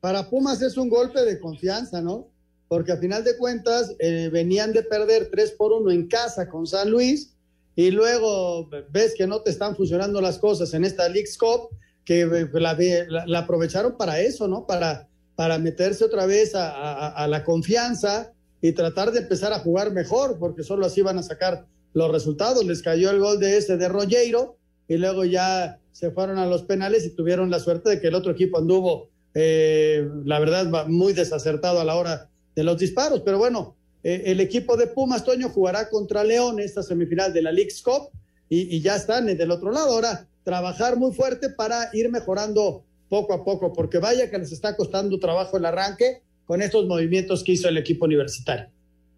para 0.00 0.28
Pumas 0.28 0.60
es 0.62 0.76
un 0.76 0.88
golpe 0.88 1.22
de 1.24 1.38
confianza, 1.38 2.02
¿no? 2.02 2.28
Porque 2.66 2.90
a 2.90 2.96
final 2.96 3.22
de 3.22 3.36
cuentas 3.36 3.94
eh, 4.00 4.30
venían 4.32 4.72
de 4.72 4.82
perder 4.82 5.30
3 5.30 5.52
por 5.52 5.72
1 5.72 5.92
en 5.92 6.08
casa 6.08 6.48
con 6.48 6.66
San 6.66 6.90
Luis 6.90 7.36
y 7.76 7.92
luego 7.92 8.68
ves 8.90 9.14
que 9.16 9.28
no 9.28 9.42
te 9.42 9.50
están 9.52 9.76
funcionando 9.76 10.20
las 10.20 10.38
cosas 10.38 10.74
en 10.74 10.84
esta 10.84 11.08
League 11.08 11.28
Cup 11.38 11.70
que 12.06 12.20
eh, 12.20 12.48
la, 12.54 13.26
la, 13.26 13.38
aprovecharon 13.40 13.96
para 13.98 14.20
eso, 14.20 14.48
¿no? 14.48 14.64
Para, 14.66 15.08
para 15.34 15.58
meterse 15.58 16.04
otra 16.04 16.24
vez 16.24 16.52
a, 16.54 17.26
la 17.28 17.44
confianza 17.44 18.32
y 18.62 18.72
tratar 18.72 19.10
de 19.12 19.20
empezar 19.20 19.52
a 19.52 19.58
jugar 19.58 19.92
mejor, 19.92 20.38
porque 20.38 20.62
solo 20.62 20.86
así 20.86 21.02
van 21.02 21.18
a 21.18 21.22
sacar 21.22 21.66
los 21.92 22.10
resultados. 22.10 22.64
Les 22.64 22.80
cayó 22.80 23.10
el 23.10 23.18
gol 23.18 23.38
de 23.38 23.58
ese 23.58 23.76
de 23.76 23.88
Rollero 23.88 24.56
y 24.88 24.96
luego 24.96 25.24
ya 25.24 25.78
se 25.92 26.10
fueron 26.12 26.38
a 26.38 26.46
los 26.46 26.62
penales 26.62 27.04
y 27.04 27.10
tuvieron 27.10 27.50
la 27.50 27.58
suerte 27.58 27.90
de 27.90 28.00
que 28.00 28.08
el 28.08 28.14
otro 28.14 28.32
equipo 28.32 28.58
anduvo, 28.58 29.10
eh, 29.34 30.08
la 30.24 30.38
verdad, 30.38 30.86
muy 30.86 31.12
desacertado 31.12 31.80
a 31.80 31.84
la 31.84 31.96
hora 31.96 32.30
de 32.54 32.62
los 32.62 32.78
disparos. 32.78 33.22
Pero 33.24 33.38
bueno, 33.38 33.74
eh, 34.04 34.22
el 34.26 34.40
equipo 34.40 34.76
de 34.76 34.86
Pumas, 34.86 35.24
Toño, 35.24 35.48
jugará 35.48 35.90
contra 35.90 36.22
León 36.22 36.60
esta 36.60 36.84
semifinal 36.84 37.32
de 37.32 37.42
la 37.42 37.50
League's 37.50 37.82
Cup 37.82 38.10
y, 38.48 38.76
y 38.76 38.80
ya 38.80 38.94
están 38.94 39.26
del 39.26 39.50
otro 39.50 39.72
lado. 39.72 39.90
Ahora, 39.90 40.28
trabajar 40.46 40.96
muy 40.96 41.12
fuerte 41.12 41.50
para 41.50 41.90
ir 41.92 42.08
mejorando 42.08 42.84
poco 43.08 43.34
a 43.34 43.44
poco, 43.44 43.72
porque 43.72 43.98
vaya 43.98 44.30
que 44.30 44.38
les 44.38 44.52
está 44.52 44.76
costando 44.76 45.18
trabajo 45.18 45.56
el 45.56 45.66
arranque 45.66 46.22
con 46.44 46.62
estos 46.62 46.86
movimientos 46.86 47.42
que 47.42 47.52
hizo 47.52 47.68
el 47.68 47.76
equipo 47.76 48.04
universitario. 48.04 48.68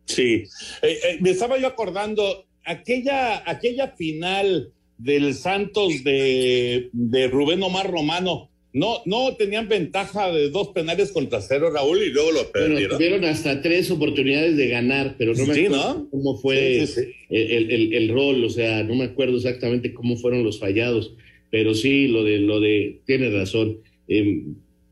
Sí, 0.07 0.45
eh, 0.81 0.99
eh, 1.05 1.19
me 1.21 1.29
estaba 1.29 1.59
yo 1.59 1.67
acordando 1.67 2.47
aquella, 2.65 3.43
aquella 3.45 3.89
final 3.89 4.73
del 4.97 5.35
Santos 5.35 6.03
de, 6.03 6.89
de 6.95 7.29
Rubén 7.29 7.63
Omar 7.63 7.91
Romano, 7.91 8.49
no, 8.79 9.03
no 9.05 9.35
tenían 9.37 9.69
ventaja 9.69 10.31
de 10.33 10.51
dos 10.51 10.69
penales 10.69 11.13
contra 11.13 11.41
cero, 11.41 11.71
Raúl, 11.71 12.03
y 12.03 12.11
luego 12.11 12.33
lo 12.33 12.53
perdieron. 12.53 12.97
tuvieron 12.97 13.25
hasta 13.25 13.61
tres 13.61 13.91
oportunidades 13.91 14.57
de 14.57 14.69
ganar, 14.69 15.17
pero 15.19 15.35
no 15.35 15.47
me 15.47 15.53
acuerdo 15.53 16.09
cómo 16.11 16.39
fue 16.39 16.83
el, 16.83 17.71
el, 17.71 17.93
el, 17.95 18.09
rol, 18.09 18.45
o 18.45 18.51
sea, 18.51 18.85
no 18.85 18.95
me 18.95 19.05
acuerdo 19.05 19.37
exactamente 19.37 19.93
cómo 19.93 20.17
fueron 20.17 20.45
los 20.45 20.59
fallados, 20.59 21.15
pero 21.51 21.75
sí, 21.75 22.09
lo 22.09 22.25
de, 22.25 22.39
lo 22.39 22.61
de, 22.61 23.01
tiene 23.05 23.31
razón. 23.31 23.79
Eh, 24.07 24.45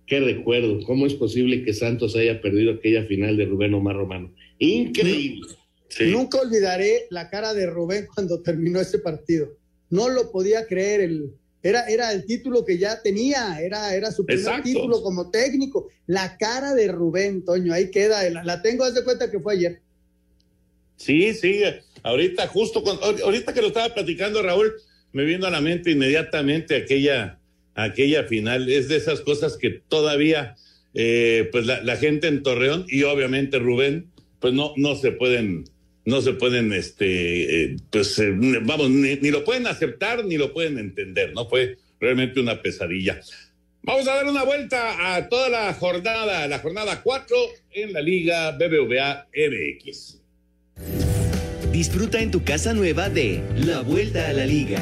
qué 0.07 0.20
recuerdo, 0.20 0.81
cómo 0.85 1.07
es 1.07 1.14
posible 1.14 1.64
que 1.64 1.72
Santos 1.72 2.16
haya 2.16 2.40
perdido 2.40 2.72
aquella 2.72 3.05
final 3.05 3.37
de 3.37 3.44
Rubén 3.44 3.75
Omar 3.75 3.96
Romano. 3.96 4.33
Increíble. 4.59 5.46
Nunca 6.01 6.40
olvidaré 6.40 7.07
la 7.11 7.31
cara 7.31 7.55
de 7.55 7.66
Rubén 7.66 8.07
cuando 8.12 8.42
terminó 8.42 8.81
ese 8.81 8.99
partido. 8.99 9.49
No 9.90 10.09
lo 10.09 10.31
podía 10.31 10.66
creer, 10.66 11.01
el, 11.01 11.33
era, 11.67 11.87
era 11.89 12.13
el 12.13 12.25
título 12.25 12.65
que 12.65 12.79
ya 12.79 13.03
tenía, 13.03 13.61
era, 13.61 13.95
era 13.95 14.13
su 14.13 14.25
primer 14.25 14.63
título 14.63 15.03
como 15.03 15.31
técnico. 15.31 15.89
La 16.07 16.37
cara 16.37 16.75
de 16.75 16.89
Rubén, 16.89 17.45
Toño, 17.45 17.73
ahí 17.73 17.91
queda, 17.91 18.29
la, 18.31 18.63
tengo, 18.63 18.85
haz 18.85 18.95
de 18.95 19.05
cuenta 19.05 19.31
que 19.31 19.41
fue 19.41 19.55
ayer. 19.55 19.81
Sí, 20.97 21.35
sí, 21.35 21.63
ahorita 22.03 22.47
justo, 22.49 22.83
ahorita 23.25 23.53
que 23.53 23.61
lo 23.61 23.69
estaba 23.69 23.93
platicando 23.93 24.43
Raúl, 24.43 24.73
me 25.13 25.25
vino 25.25 25.47
a 25.47 25.51
la 25.51 25.61
mente 25.61 25.91
inmediatamente 25.91 26.77
aquella, 26.77 27.39
aquella 27.75 28.25
final. 28.25 28.71
Es 28.71 28.89
de 28.89 28.97
esas 28.97 29.21
cosas 29.21 29.57
que 29.57 29.71
todavía, 29.71 30.57
eh, 30.95 31.49
pues 31.53 31.67
la, 31.67 31.97
gente 31.97 32.29
en 32.29 32.43
Torreón 32.43 32.87
y 32.89 33.03
obviamente 33.03 33.59
Rubén, 33.59 34.11
pues 34.41 34.55
no, 34.55 34.73
no 34.77 34.95
se 34.95 35.13
pueden 35.13 35.65
no 36.07 36.23
se 36.23 36.33
pueden, 36.33 36.73
este, 36.73 37.64
eh, 37.64 37.77
pues, 37.90 38.19
eh, 38.21 38.33
vamos, 38.62 38.88
ni, 38.88 39.16
lo 39.31 39.45
pueden 39.45 39.66
aceptar 39.66 40.25
ni 40.25 40.38
lo 40.38 40.55
pueden 40.55 40.79
entender, 40.79 41.35
¿no? 41.35 41.49
Fue 41.49 41.77
realmente 42.01 42.40
una 42.40 42.62
pesadilla. 42.62 43.21
Vamos 43.83 44.09
a 44.09 44.14
dar 44.14 44.27
una 44.27 44.45
vuelta 44.45 45.16
a 45.16 45.29
toda 45.29 45.49
la 45.49 45.75
jornada, 45.75 46.47
la 46.47 46.61
jornada 46.61 47.03
4 47.03 47.37
en 47.73 47.92
la 47.92 48.01
Liga 48.01 48.53
BBVA 48.53 49.27
MX. 49.35 50.21
Disfruta 51.73 52.21
en 52.21 52.31
tu 52.31 52.42
casa 52.42 52.73
nueva 52.73 53.11
de 53.11 53.42
La 53.57 53.81
Vuelta 53.81 54.29
a 54.29 54.33
la 54.33 54.47
Liga. 54.47 54.81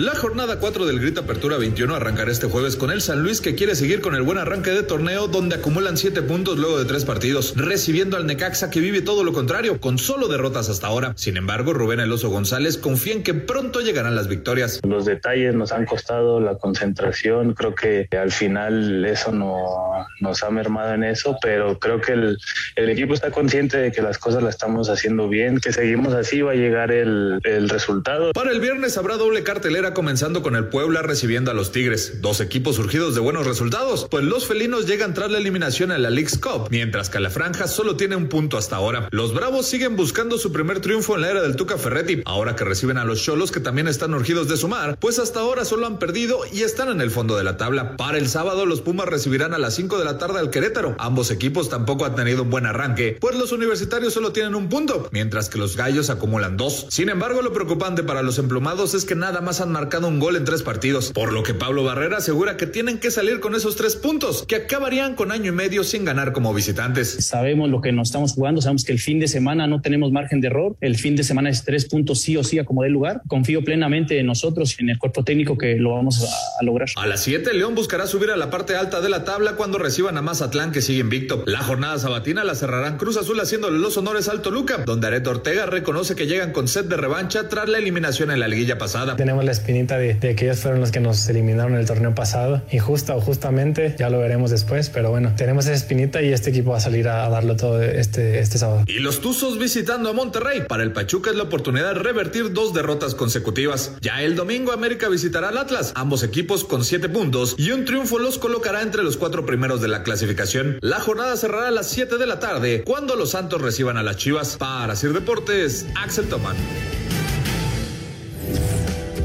La 0.00 0.14
jornada 0.14 0.58
4 0.58 0.86
del 0.86 0.98
Grita 0.98 1.20
Apertura 1.20 1.58
21 1.58 1.94
arrancará 1.94 2.32
este 2.32 2.46
jueves 2.46 2.76
con 2.76 2.90
el 2.90 3.02
San 3.02 3.22
Luis 3.22 3.42
que 3.42 3.54
quiere 3.54 3.74
seguir 3.74 4.00
con 4.00 4.14
el 4.14 4.22
buen 4.22 4.38
arranque 4.38 4.70
de 4.70 4.82
torneo 4.82 5.28
donde 5.28 5.56
acumulan 5.56 5.98
7 5.98 6.22
puntos 6.22 6.56
luego 6.56 6.78
de 6.78 6.86
3 6.86 7.04
partidos, 7.04 7.52
recibiendo 7.54 8.16
al 8.16 8.26
Necaxa 8.26 8.70
que 8.70 8.80
vive 8.80 9.02
todo 9.02 9.24
lo 9.24 9.34
contrario, 9.34 9.78
con 9.78 9.98
solo 9.98 10.28
derrotas 10.28 10.70
hasta 10.70 10.86
ahora. 10.86 11.12
Sin 11.16 11.36
embargo, 11.36 11.74
Rubén 11.74 12.00
Eloso 12.00 12.30
González 12.30 12.78
confía 12.78 13.12
en 13.12 13.22
que 13.22 13.34
pronto 13.34 13.82
llegarán 13.82 14.16
las 14.16 14.26
victorias. 14.26 14.80
Los 14.88 15.04
detalles 15.04 15.54
nos 15.54 15.70
han 15.70 15.84
costado 15.84 16.40
la 16.40 16.56
concentración, 16.56 17.52
creo 17.52 17.74
que 17.74 18.08
al 18.18 18.32
final 18.32 19.04
eso 19.04 19.32
no 19.32 20.06
nos 20.20 20.42
ha 20.42 20.48
mermado 20.48 20.94
en 20.94 21.04
eso, 21.04 21.36
pero 21.42 21.78
creo 21.78 22.00
que 22.00 22.12
el, 22.12 22.38
el 22.76 22.88
equipo 22.88 23.12
está 23.12 23.30
consciente 23.30 23.76
de 23.76 23.92
que 23.92 24.00
las 24.00 24.16
cosas 24.16 24.42
las 24.42 24.54
estamos 24.54 24.88
haciendo 24.88 25.28
bien, 25.28 25.60
que 25.60 25.74
seguimos 25.74 26.14
así 26.14 26.40
va 26.40 26.52
a 26.52 26.54
llegar 26.54 26.90
el, 26.90 27.38
el 27.44 27.68
resultado. 27.68 28.32
Para 28.32 28.50
el 28.50 28.60
viernes 28.60 28.96
habrá 28.96 29.18
doble 29.18 29.42
cartelera 29.42 29.89
comenzando 29.94 30.42
con 30.42 30.56
el 30.56 30.68
Puebla 30.68 31.02
recibiendo 31.02 31.50
a 31.50 31.54
los 31.54 31.72
Tigres, 31.72 32.20
dos 32.20 32.40
equipos 32.40 32.76
surgidos 32.76 33.14
de 33.14 33.20
buenos 33.20 33.46
resultados, 33.46 34.06
pues 34.10 34.24
los 34.24 34.46
felinos 34.46 34.86
llegan 34.86 35.14
tras 35.14 35.30
la 35.30 35.38
eliminación 35.38 35.92
en 35.92 36.02
la 36.02 36.10
League's 36.10 36.38
Cup, 36.38 36.68
mientras 36.70 37.10
que 37.10 37.20
la 37.20 37.30
franja 37.30 37.68
solo 37.68 37.96
tiene 37.96 38.16
un 38.16 38.28
punto 38.28 38.58
hasta 38.58 38.76
ahora. 38.76 39.08
Los 39.10 39.34
Bravos 39.34 39.66
siguen 39.66 39.96
buscando 39.96 40.38
su 40.38 40.52
primer 40.52 40.80
triunfo 40.80 41.14
en 41.14 41.22
la 41.22 41.30
era 41.30 41.42
del 41.42 41.56
Tuca 41.56 41.78
Ferretti, 41.78 42.22
ahora 42.24 42.56
que 42.56 42.64
reciben 42.64 42.98
a 42.98 43.04
los 43.04 43.22
Cholos 43.22 43.50
que 43.50 43.60
también 43.60 43.88
están 43.88 44.14
urgidos 44.14 44.48
de 44.48 44.56
sumar, 44.56 44.98
pues 44.98 45.18
hasta 45.18 45.40
ahora 45.40 45.64
solo 45.64 45.86
han 45.86 45.98
perdido 45.98 46.40
y 46.52 46.62
están 46.62 46.88
en 46.88 47.00
el 47.00 47.10
fondo 47.10 47.36
de 47.36 47.44
la 47.44 47.56
tabla. 47.56 47.96
Para 47.96 48.18
el 48.18 48.28
sábado 48.28 48.66
los 48.66 48.80
Pumas 48.80 49.06
recibirán 49.06 49.54
a 49.54 49.58
las 49.58 49.74
5 49.74 49.98
de 49.98 50.04
la 50.04 50.18
tarde 50.18 50.38
al 50.38 50.50
Querétaro. 50.50 50.96
Ambos 50.98 51.30
equipos 51.30 51.68
tampoco 51.68 52.04
han 52.04 52.14
tenido 52.14 52.42
un 52.42 52.50
buen 52.50 52.66
arranque, 52.66 53.18
pues 53.20 53.36
los 53.36 53.52
universitarios 53.52 54.14
solo 54.14 54.32
tienen 54.32 54.54
un 54.54 54.68
punto, 54.68 55.08
mientras 55.12 55.48
que 55.48 55.58
los 55.58 55.76
gallos 55.76 56.10
acumulan 56.10 56.56
dos. 56.56 56.86
Sin 56.88 57.08
embargo, 57.08 57.42
lo 57.42 57.52
preocupante 57.52 58.02
para 58.02 58.22
los 58.22 58.38
emplumados 58.38 58.94
es 58.94 59.04
que 59.04 59.14
nada 59.14 59.40
más 59.40 59.60
han 59.60 59.69
marcado 59.72 60.08
un 60.08 60.20
gol 60.20 60.36
en 60.36 60.44
tres 60.44 60.62
partidos, 60.62 61.12
por 61.12 61.32
lo 61.32 61.42
que 61.42 61.54
Pablo 61.54 61.84
Barrera 61.84 62.18
asegura 62.18 62.56
que 62.56 62.66
tienen 62.66 62.98
que 62.98 63.10
salir 63.10 63.40
con 63.40 63.54
esos 63.54 63.76
tres 63.76 63.96
puntos, 63.96 64.44
que 64.46 64.56
acabarían 64.56 65.14
con 65.14 65.32
año 65.32 65.46
y 65.46 65.54
medio 65.54 65.84
sin 65.84 66.04
ganar 66.04 66.32
como 66.32 66.52
visitantes. 66.54 67.24
Sabemos 67.24 67.70
lo 67.70 67.80
que 67.80 67.92
nos 67.92 68.08
estamos 68.08 68.32
jugando, 68.32 68.60
sabemos 68.60 68.84
que 68.84 68.92
el 68.92 68.98
fin 68.98 69.18
de 69.18 69.28
semana 69.28 69.66
no 69.66 69.80
tenemos 69.80 70.12
margen 70.12 70.40
de 70.40 70.48
error, 70.48 70.76
el 70.80 70.96
fin 70.96 71.16
de 71.16 71.24
semana 71.24 71.50
es 71.50 71.64
tres 71.64 71.86
puntos 71.86 72.20
sí 72.20 72.36
o 72.36 72.44
sí 72.44 72.58
a 72.58 72.64
como 72.64 72.82
dé 72.82 72.90
lugar. 72.90 73.22
Confío 73.28 73.62
plenamente 73.64 74.18
en 74.18 74.26
nosotros 74.26 74.76
y 74.78 74.82
en 74.82 74.90
el 74.90 74.98
cuerpo 74.98 75.24
técnico 75.24 75.56
que 75.56 75.76
lo 75.76 75.94
vamos 75.94 76.22
a, 76.22 76.64
lograr. 76.64 76.88
A 76.96 77.06
las 77.06 77.22
7, 77.22 77.52
León 77.54 77.74
buscará 77.74 78.06
subir 78.06 78.30
a 78.30 78.36
la 78.36 78.50
parte 78.50 78.76
alta 78.76 79.00
de 79.00 79.08
la 79.08 79.24
tabla 79.24 79.52
cuando 79.54 79.78
reciban 79.78 80.16
a 80.16 80.22
Mazatlán 80.22 80.72
que 80.72 80.82
sigue 80.82 81.00
invicto. 81.00 81.42
La 81.46 81.62
jornada 81.62 81.98
sabatina 81.98 82.44
la 82.44 82.54
cerrarán 82.54 82.98
Cruz 82.98 83.16
Azul 83.16 83.38
haciéndole 83.40 83.78
los 83.78 83.96
honores 83.96 84.28
al 84.28 84.42
Toluca, 84.42 84.78
donde 84.84 85.06
Areto 85.06 85.30
Ortega 85.30 85.66
reconoce 85.66 86.14
que 86.14 86.26
llegan 86.26 86.52
con 86.52 86.68
set 86.68 86.86
de 86.86 86.96
revancha 86.96 87.48
tras 87.48 87.68
la 87.68 87.78
eliminación 87.78 88.30
en 88.30 88.40
la 88.40 88.48
liguilla 88.48 88.78
pasada. 88.78 89.16
Tenemos 89.16 89.44
la 89.44 89.52
espinita 89.60 89.98
de, 89.98 90.18
que 90.18 90.44
ellos 90.44 90.58
fueron 90.58 90.80
los 90.80 90.90
que 90.90 91.00
nos 91.00 91.28
eliminaron 91.28 91.74
el 91.76 91.86
torneo 91.86 92.14
pasado. 92.14 92.62
Injusta 92.70 93.14
o 93.14 93.20
justamente, 93.20 93.94
ya 93.98 94.10
lo 94.10 94.18
veremos 94.18 94.50
después, 94.50 94.90
pero 94.90 95.10
bueno, 95.10 95.34
tenemos 95.36 95.66
esa 95.66 95.74
espinita 95.74 96.22
y 96.22 96.32
este 96.32 96.50
equipo 96.50 96.70
va 96.70 96.78
a 96.78 96.80
salir 96.80 97.08
a, 97.08 97.28
darlo 97.28 97.56
todo 97.56 97.82
este, 97.82 98.40
este 98.40 98.58
sábado. 98.58 98.84
Y 98.86 98.98
los 99.00 99.20
Tuzos 99.20 99.58
visitando 99.58 100.10
a 100.10 100.12
Monterrey. 100.12 100.62
Para 100.68 100.82
el 100.82 100.92
Pachuca 100.92 101.30
es 101.30 101.36
la 101.36 101.44
oportunidad 101.44 101.94
de 101.94 102.00
revertir 102.00 102.52
dos 102.52 102.74
derrotas 102.74 103.14
consecutivas. 103.14 103.92
Ya 104.00 104.22
el 104.22 104.34
domingo 104.34 104.72
América 104.72 105.08
visitará 105.08 105.48
al 105.48 105.58
Atlas, 105.58 105.92
ambos 105.94 106.22
equipos 106.22 106.64
con 106.64 106.84
siete 106.84 107.08
puntos 107.08 107.54
y 107.58 107.70
un 107.70 107.84
triunfo 107.84 108.18
los 108.18 108.38
colocará 108.38 108.82
entre 108.82 109.02
los 109.02 109.16
cuatro 109.16 109.46
primeros 109.46 109.80
de 109.80 109.88
la 109.88 110.02
clasificación. 110.02 110.78
La 110.80 111.00
jornada 111.00 111.36
cerrará 111.36 111.68
a 111.68 111.70
las 111.70 111.88
7 111.88 112.16
de 112.16 112.26
la 112.26 112.38
tarde 112.38 112.82
cuando 112.84 113.16
los 113.16 113.30
Santos 113.30 113.60
reciban 113.60 113.96
a 113.96 114.02
las 114.02 114.16
Chivas. 114.16 114.56
Para 114.56 114.96
Sir 114.96 115.12
Deportes, 115.12 115.86
Axel 115.94 116.28
Toman. 116.28 116.56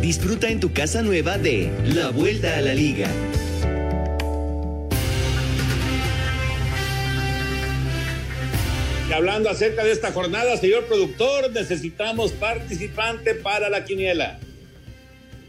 Disfruta 0.05 0.49
en 0.49 0.59
tu 0.59 0.71
casa 0.71 1.01
nueva 1.01 1.39
de 1.39 1.71
La 1.95 2.11
Vuelta 2.11 2.55
a 2.55 2.61
la 2.61 2.75
Liga. 2.75 3.09
Y 9.09 9.13
hablando 9.13 9.49
acerca 9.49 9.83
de 9.83 9.91
esta 9.91 10.11
jornada, 10.11 10.57
señor 10.57 10.85
productor, 10.85 11.51
necesitamos 11.51 12.33
participante 12.33 13.33
para 13.33 13.67
la 13.67 13.83
quiniela. 13.83 14.37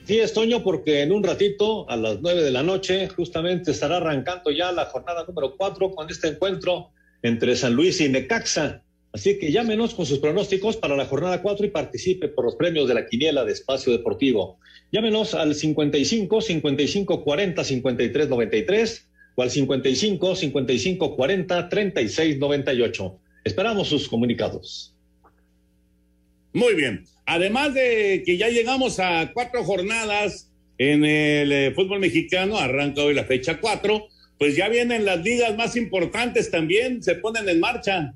Sí, 0.07 0.21
Estoño, 0.21 0.63
porque 0.63 1.03
en 1.03 1.13
un 1.13 1.23
ratito, 1.23 1.87
a 1.91 1.97
las 1.99 2.23
nueve 2.23 2.43
de 2.43 2.51
la 2.51 2.63
noche, 2.63 3.09
justamente 3.09 3.73
estará 3.73 3.99
arrancando 3.99 4.51
ya 4.51 4.73
la 4.73 4.87
jornada 4.87 5.27
número 5.29 5.55
cuatro 5.59 5.91
con 5.91 6.09
este 6.09 6.29
encuentro 6.29 6.93
entre 7.23 7.57
San 7.57 7.75
Luis 7.75 8.01
y 8.01 8.09
Necaxa. 8.09 8.81
Así 9.17 9.39
que 9.39 9.51
llámenos 9.51 9.95
con 9.95 10.05
sus 10.05 10.19
pronósticos 10.19 10.77
para 10.77 10.95
la 10.95 11.07
jornada 11.07 11.41
4 11.41 11.65
y 11.65 11.71
participe 11.71 12.29
por 12.29 12.45
los 12.45 12.55
premios 12.57 12.87
de 12.87 12.93
la 12.93 13.07
quiniela 13.07 13.47
de 13.47 13.53
Espacio 13.53 13.91
Deportivo. 13.91 14.59
Llámenos 14.93 15.33
al 15.33 15.55
55 15.55 16.43
55 16.43 17.25
40 17.25 17.65
53 17.65 18.29
93 18.29 19.09
o 19.35 19.43
al 19.43 19.51
55 19.51 20.37
55 20.37 21.17
40 21.17 21.69
36 21.71 22.39
98. 22.39 23.19
Esperamos 23.43 23.89
sus 23.89 24.07
comunicados. 24.07 24.95
Muy 26.53 26.75
bien. 26.75 27.07
Además 27.25 27.73
de 27.73 28.23
que 28.23 28.37
ya 28.37 28.51
llegamos 28.51 29.01
a 29.01 29.33
cuatro 29.33 29.65
jornadas 29.65 30.53
en 30.77 31.07
el 31.07 31.53
eh, 31.53 31.73
fútbol 31.75 32.01
mexicano, 32.01 32.59
arranca 32.59 33.01
hoy 33.01 33.15
la 33.15 33.25
fecha 33.25 33.61
4, 33.63 34.09
pues 34.39 34.57
ya 34.57 34.69
vienen 34.69 35.07
las 35.07 35.25
ligas 35.25 35.57
más 35.57 35.75
importantes 35.75 36.51
también, 36.51 37.03
se 37.03 37.15
ponen 37.15 37.49
en 37.49 37.61
marcha. 37.61 38.13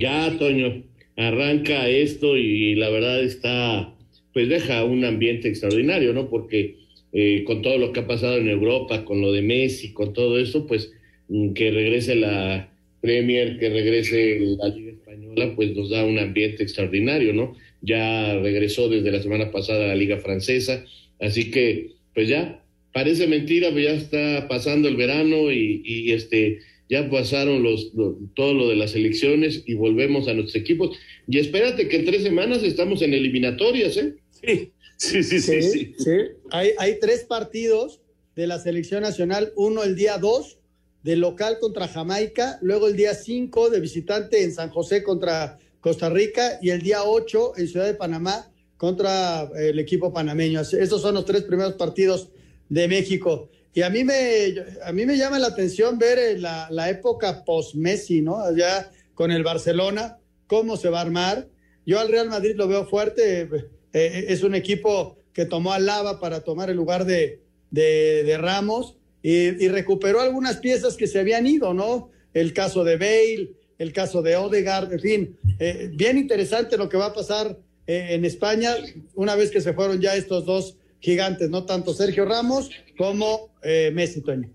Ya, 0.00 0.34
Toño, 0.38 0.82
arranca 1.16 1.86
esto 1.90 2.38
y 2.38 2.74
la 2.74 2.88
verdad 2.88 3.22
está, 3.22 3.94
pues 4.32 4.48
deja 4.48 4.82
un 4.82 5.04
ambiente 5.04 5.48
extraordinario, 5.48 6.14
¿no? 6.14 6.30
Porque 6.30 6.76
eh, 7.12 7.44
con 7.44 7.60
todo 7.60 7.76
lo 7.76 7.92
que 7.92 8.00
ha 8.00 8.06
pasado 8.06 8.38
en 8.38 8.48
Europa, 8.48 9.04
con 9.04 9.20
lo 9.20 9.30
de 9.30 9.42
Messi, 9.42 9.92
con 9.92 10.14
todo 10.14 10.38
esto, 10.38 10.66
pues 10.66 10.90
mm, 11.28 11.52
que 11.52 11.70
regrese 11.70 12.14
la 12.14 12.72
Premier, 13.02 13.58
que 13.58 13.68
regrese 13.68 14.40
la 14.40 14.68
Liga 14.68 14.92
Española, 14.92 15.52
pues 15.54 15.76
nos 15.76 15.90
da 15.90 16.02
un 16.06 16.18
ambiente 16.18 16.62
extraordinario, 16.62 17.34
¿no? 17.34 17.54
Ya 17.82 18.38
regresó 18.38 18.88
desde 18.88 19.12
la 19.12 19.20
semana 19.20 19.50
pasada 19.50 19.88
la 19.88 19.94
Liga 19.94 20.16
Francesa, 20.16 20.82
así 21.18 21.50
que, 21.50 21.90
pues 22.14 22.26
ya, 22.26 22.64
parece 22.94 23.26
mentira, 23.26 23.68
pero 23.68 23.80
ya 23.80 23.92
está 23.92 24.48
pasando 24.48 24.88
el 24.88 24.96
verano 24.96 25.52
y, 25.52 25.82
y 25.84 26.12
este 26.12 26.60
ya 26.90 27.08
pasaron 27.08 27.62
los, 27.62 27.92
todo 28.34 28.52
lo 28.52 28.68
de 28.68 28.74
las 28.74 28.96
elecciones 28.96 29.62
y 29.64 29.74
volvemos 29.74 30.26
a 30.26 30.34
nuestros 30.34 30.56
equipos. 30.56 30.98
Y 31.28 31.38
espérate 31.38 31.88
que 31.88 31.96
en 31.98 32.04
tres 32.04 32.24
semanas 32.24 32.64
estamos 32.64 33.00
en 33.02 33.14
eliminatorias, 33.14 33.96
¿eh? 33.96 34.16
Sí, 34.30 34.72
sí, 34.96 35.22
sí, 35.22 35.40
sí. 35.40 35.94
sí, 35.96 36.10
Hay, 36.50 36.70
hay 36.78 36.98
tres 36.98 37.24
partidos 37.24 38.00
de 38.34 38.48
la 38.48 38.58
selección 38.58 39.02
nacional, 39.02 39.52
uno 39.54 39.84
el 39.84 39.94
día 39.94 40.18
2 40.18 40.58
de 41.04 41.16
local 41.16 41.58
contra 41.60 41.86
Jamaica, 41.86 42.58
luego 42.60 42.88
el 42.88 42.96
día 42.96 43.14
5 43.14 43.70
de 43.70 43.80
visitante 43.80 44.42
en 44.42 44.52
San 44.52 44.70
José 44.70 45.04
contra 45.04 45.58
Costa 45.80 46.10
Rica 46.10 46.58
y 46.60 46.70
el 46.70 46.82
día 46.82 47.04
8 47.04 47.52
en 47.56 47.68
Ciudad 47.68 47.86
de 47.86 47.94
Panamá 47.94 48.50
contra 48.76 49.48
el 49.56 49.78
equipo 49.78 50.12
panameño. 50.12 50.60
Estos 50.60 51.02
son 51.02 51.14
los 51.14 51.24
tres 51.24 51.42
primeros 51.42 51.74
partidos 51.74 52.30
de 52.68 52.88
México. 52.88 53.48
Y 53.72 53.82
a 53.82 53.90
mí 53.90 54.02
me, 54.02 54.54
a 54.84 54.92
mí 54.92 55.06
me 55.06 55.16
llama 55.16 55.38
la 55.38 55.48
atención 55.48 55.98
ver 55.98 56.18
eh, 56.18 56.38
la, 56.38 56.68
la 56.70 56.90
época 56.90 57.44
post-Messi, 57.44 58.20
¿no? 58.20 58.38
Ya 58.56 58.90
con 59.14 59.30
el 59.30 59.44
Barcelona, 59.44 60.18
cómo 60.46 60.76
se 60.76 60.88
va 60.88 60.98
a 60.98 61.02
armar. 61.02 61.46
Yo 61.86 62.00
al 62.00 62.08
Real 62.08 62.28
Madrid 62.28 62.54
lo 62.56 62.66
veo 62.66 62.86
fuerte, 62.86 63.48
eh, 63.92 64.24
es 64.28 64.42
un 64.42 64.54
equipo 64.54 65.18
que 65.32 65.46
tomó 65.46 65.72
a 65.72 65.78
Lava 65.78 66.18
para 66.18 66.40
tomar 66.40 66.70
el 66.70 66.76
lugar 66.76 67.04
de, 67.04 67.40
de, 67.70 68.36
Ramos 68.38 68.96
y, 69.22 69.68
recuperó 69.68 70.20
algunas 70.20 70.56
piezas 70.56 70.96
que 70.96 71.06
se 71.06 71.20
habían 71.20 71.46
ido, 71.46 71.72
¿no? 71.72 72.10
El 72.34 72.52
caso 72.52 72.82
de 72.82 72.96
Bale, 72.96 73.52
el 73.78 73.92
caso 73.92 74.22
de 74.22 74.36
Odegaard, 74.36 74.92
en 74.92 75.00
fin, 75.00 75.38
eh, 75.58 75.90
bien 75.92 76.18
interesante 76.18 76.76
lo 76.76 76.88
que 76.88 76.96
va 76.96 77.06
a 77.06 77.14
pasar 77.14 77.56
en 77.86 78.24
España 78.24 78.74
una 79.14 79.34
vez 79.34 79.50
que 79.50 79.60
se 79.60 79.72
fueron 79.72 80.00
ya 80.00 80.14
estos 80.14 80.44
dos 80.44 80.76
gigantes, 81.00 81.50
no 81.50 81.64
tanto 81.64 81.94
Sergio 81.94 82.24
Ramos 82.24 82.70
como 82.96 83.50
eh, 83.62 83.90
Messi, 83.92 84.22
Toño. 84.22 84.50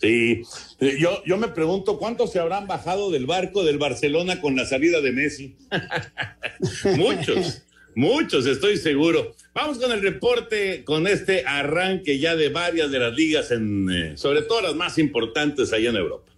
Sí, 0.00 0.42
eh, 0.78 0.96
yo, 1.00 1.22
yo 1.24 1.36
me 1.38 1.48
pregunto 1.48 1.98
cuántos 1.98 2.30
se 2.30 2.38
habrán 2.38 2.68
bajado 2.68 3.10
del 3.10 3.26
barco 3.26 3.64
del 3.64 3.78
Barcelona 3.78 4.40
con 4.40 4.54
la 4.54 4.64
salida 4.64 5.00
de 5.00 5.10
Messi. 5.10 5.56
muchos, 6.96 7.62
muchos, 7.96 8.46
estoy 8.46 8.76
seguro. 8.76 9.34
Vamos 9.54 9.78
con 9.78 9.90
el 9.90 10.00
reporte, 10.00 10.84
con 10.84 11.08
este 11.08 11.44
arranque 11.44 12.18
ya 12.20 12.36
de 12.36 12.48
varias 12.48 12.92
de 12.92 12.98
las 13.00 13.12
ligas, 13.12 13.50
en, 13.50 13.90
eh, 13.90 14.16
sobre 14.16 14.42
todo 14.42 14.60
las 14.60 14.76
más 14.76 14.98
importantes 14.98 15.72
allá 15.72 15.90
en 15.90 15.96
Europa. 15.96 16.32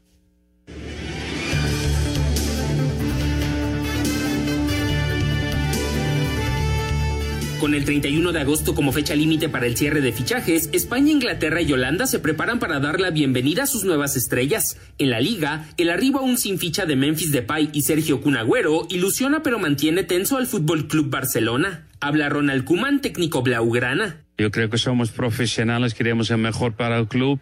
Con 7.61 7.75
el 7.75 7.85
31 7.85 8.33
de 8.33 8.41
agosto 8.41 8.75
como 8.75 8.91
fecha 8.91 9.15
límite 9.15 9.51
para 9.51 9.67
el 9.67 9.77
cierre 9.77 10.01
de 10.01 10.13
fichajes, 10.13 10.71
España, 10.73 11.13
Inglaterra 11.13 11.61
y 11.61 11.71
Holanda 11.71 12.07
se 12.07 12.19
preparan 12.19 12.59
para 12.59 12.81
dar 12.81 13.01
la 13.01 13.11
bienvenida 13.11 13.65
a 13.65 13.67
sus 13.67 13.85
nuevas 13.85 14.17
estrellas. 14.17 14.79
En 14.97 15.11
la 15.11 15.21
liga, 15.21 15.67
el 15.77 15.91
arribo 15.91 16.21
aún 16.21 16.39
sin 16.39 16.59
ficha 16.59 16.87
de 16.87 16.97
Memphis 16.97 17.33
Depay 17.33 17.69
y 17.75 17.83
Sergio 17.83 18.23
Cunagüero 18.23 18.87
ilusiona 18.89 19.43
pero 19.43 19.59
mantiene 19.59 20.05
tenso 20.05 20.39
al 20.39 20.47
Fútbol 20.47 20.89
Club 20.89 21.11
Barcelona. 21.11 21.87
Habla 22.01 22.31
Ronald 22.31 22.65
Kuman, 22.65 23.03
técnico 23.03 23.43
blaugrana. 23.43 24.25
Yo 24.41 24.51
creo 24.51 24.71
que 24.71 24.79
somos 24.79 25.11
profesionales, 25.11 25.93
queremos 25.93 26.31
el 26.31 26.39
mejor 26.39 26.73
para 26.73 26.97
el 26.99 27.09
club. 27.09 27.41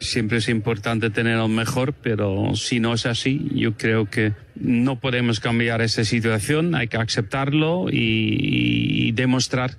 Siempre 0.00 0.38
es 0.38 0.48
importante 0.48 1.10
tener 1.10 1.38
el 1.38 1.50
mejor, 1.50 1.92
pero 1.92 2.52
si 2.54 2.80
no 2.80 2.94
es 2.94 3.04
así, 3.04 3.50
yo 3.52 3.76
creo 3.76 4.08
que 4.08 4.32
no 4.54 4.98
podemos 4.98 5.40
cambiar 5.40 5.82
esa 5.82 6.04
situación. 6.04 6.74
Hay 6.74 6.88
que 6.88 6.96
aceptarlo 6.96 7.88
y, 7.92 9.12
demostrar 9.12 9.76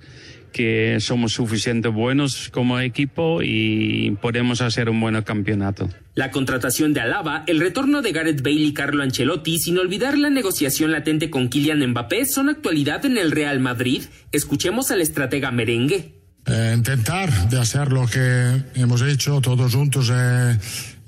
que 0.52 0.98
somos 1.00 1.32
suficientemente 1.32 1.88
buenos 1.88 2.50
como 2.50 2.78
equipo 2.78 3.42
y 3.42 4.16
podemos 4.22 4.60
hacer 4.60 4.90
un 4.90 5.00
buen 5.00 5.20
campeonato. 5.22 5.88
La 6.14 6.30
contratación 6.30 6.92
de 6.92 7.00
Alaba, 7.00 7.42
el 7.48 7.58
retorno 7.58 8.00
de 8.00 8.12
Gareth 8.12 8.42
Bale 8.42 8.60
y 8.60 8.74
Carlo 8.74 9.02
Ancelotti, 9.02 9.58
sin 9.58 9.76
olvidar 9.76 10.16
la 10.16 10.30
negociación 10.30 10.92
latente 10.92 11.30
con 11.30 11.48
Kylian 11.48 11.84
Mbappé, 11.84 12.26
son 12.26 12.48
actualidad 12.48 13.04
en 13.06 13.18
el 13.18 13.32
Real 13.32 13.58
Madrid. 13.58 14.04
Escuchemos 14.30 14.92
al 14.92 15.00
estratega 15.00 15.50
merengue. 15.50 16.19
Eh, 16.46 16.74
intentar 16.76 17.48
de 17.48 17.60
hacer 17.60 17.92
lo 17.92 18.06
que 18.06 18.62
hemos 18.74 19.02
hecho 19.02 19.40
todos 19.40 19.74
juntos 19.74 20.10
eh, 20.12 20.58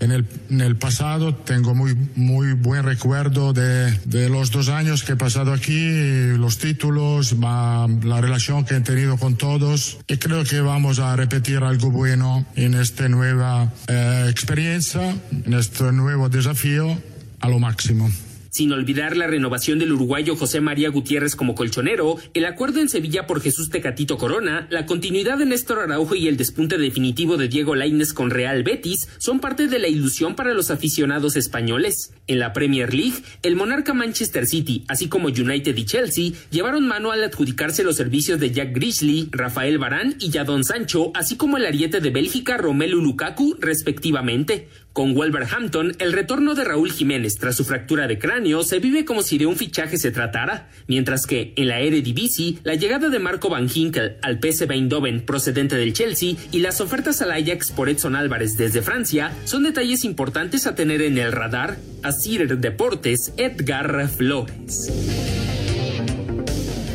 en, 0.00 0.60
el, 0.60 0.76
pasado. 0.76 1.34
Tengo 1.34 1.74
muy, 1.74 1.94
muy 2.16 2.52
buen 2.52 2.82
recuerdo 2.82 3.52
de, 3.52 4.28
los 4.28 4.50
dos 4.50 4.68
años 4.68 5.04
que 5.04 5.12
he 5.12 5.16
pasado 5.16 5.52
aquí, 5.52 6.32
los 6.36 6.58
títulos, 6.58 7.34
la 7.40 8.20
relación 8.20 8.64
que 8.64 8.76
he 8.76 8.80
tenido 8.80 9.16
con 9.16 9.36
todos. 9.36 9.98
Y 10.06 10.18
creo 10.18 10.44
que 10.44 10.60
vamos 10.60 10.98
a 10.98 11.16
repetir 11.16 11.58
algo 11.58 11.90
bueno 11.90 12.44
en 12.56 12.74
esta 12.74 13.08
nueva 13.08 13.72
eh, 13.88 14.26
experiencia, 14.28 15.16
en 15.30 15.54
este 15.54 15.92
nuevo 15.92 16.28
desafío 16.28 16.98
a 17.40 17.48
lo 17.48 17.58
máximo 17.58 18.10
sin 18.52 18.70
olvidar 18.70 19.16
la 19.16 19.26
renovación 19.26 19.78
del 19.78 19.92
uruguayo 19.92 20.36
José 20.36 20.60
María 20.60 20.90
Gutiérrez 20.90 21.34
como 21.36 21.54
colchonero, 21.54 22.18
el 22.34 22.44
acuerdo 22.44 22.80
en 22.80 22.90
Sevilla 22.90 23.26
por 23.26 23.40
Jesús 23.40 23.70
Tecatito 23.70 24.18
Corona, 24.18 24.66
la 24.70 24.84
continuidad 24.84 25.38
de 25.38 25.46
Néstor 25.46 25.78
Araujo 25.78 26.14
y 26.14 26.28
el 26.28 26.36
despunte 26.36 26.76
definitivo 26.76 27.38
de 27.38 27.48
Diego 27.48 27.74
Lainez 27.74 28.12
con 28.12 28.30
Real 28.30 28.62
Betis 28.62 29.08
son 29.16 29.40
parte 29.40 29.68
de 29.68 29.78
la 29.78 29.88
ilusión 29.88 30.34
para 30.34 30.52
los 30.52 30.70
aficionados 30.70 31.36
españoles. 31.36 32.12
En 32.26 32.40
la 32.40 32.52
Premier 32.52 32.92
League, 32.92 33.22
el 33.42 33.56
monarca 33.56 33.94
Manchester 33.94 34.46
City, 34.46 34.84
así 34.86 35.08
como 35.08 35.28
United 35.28 35.74
y 35.74 35.84
Chelsea, 35.86 36.32
llevaron 36.50 36.86
mano 36.86 37.10
al 37.10 37.24
adjudicarse 37.24 37.82
los 37.84 37.96
servicios 37.96 38.38
de 38.38 38.50
Jack 38.50 38.74
Grizzly, 38.74 39.28
Rafael 39.32 39.78
Barán 39.78 40.16
y 40.20 40.30
Jadon 40.30 40.64
Sancho, 40.64 41.10
así 41.14 41.36
como 41.36 41.56
el 41.56 41.64
ariete 41.64 42.00
de 42.00 42.10
Bélgica 42.10 42.58
Romelu 42.58 43.00
Lukaku, 43.00 43.56
respectivamente. 43.60 44.68
Con 44.92 45.14
Wolverhampton, 45.14 45.96
el 45.98 46.12
retorno 46.12 46.54
de 46.54 46.64
Raúl 46.64 46.92
Jiménez 46.92 47.38
tras 47.38 47.56
su 47.56 47.64
fractura 47.64 48.06
de 48.06 48.18
cráneo 48.18 48.62
se 48.62 48.78
vive 48.78 49.06
como 49.06 49.22
si 49.22 49.38
de 49.38 49.46
un 49.46 49.56
fichaje 49.56 49.96
se 49.96 50.10
tratara, 50.10 50.68
mientras 50.86 51.26
que 51.26 51.54
en 51.56 51.68
la 51.68 51.80
Eredivisie, 51.80 52.58
la 52.62 52.74
llegada 52.74 53.08
de 53.08 53.18
Marco 53.18 53.48
Van 53.48 53.70
Ginkel 53.70 54.16
al 54.20 54.38
PSV 54.38 54.70
Eindhoven 54.70 55.24
procedente 55.24 55.76
del 55.76 55.94
Chelsea 55.94 56.34
y 56.50 56.58
las 56.58 56.82
ofertas 56.82 57.22
al 57.22 57.32
Ajax 57.32 57.70
por 57.70 57.88
Edson 57.88 58.16
Álvarez 58.16 58.58
desde 58.58 58.82
Francia 58.82 59.32
son 59.44 59.62
detalles 59.62 60.04
importantes 60.04 60.66
a 60.66 60.74
tener 60.74 61.00
en 61.00 61.16
el 61.16 61.32
radar. 61.32 61.78
Asir 62.02 62.58
Deportes, 62.58 63.32
Edgar 63.36 64.08
Flores. 64.08 64.90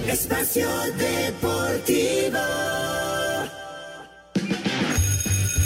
Espacio 0.08 0.68
Deportivo. 0.98 2.38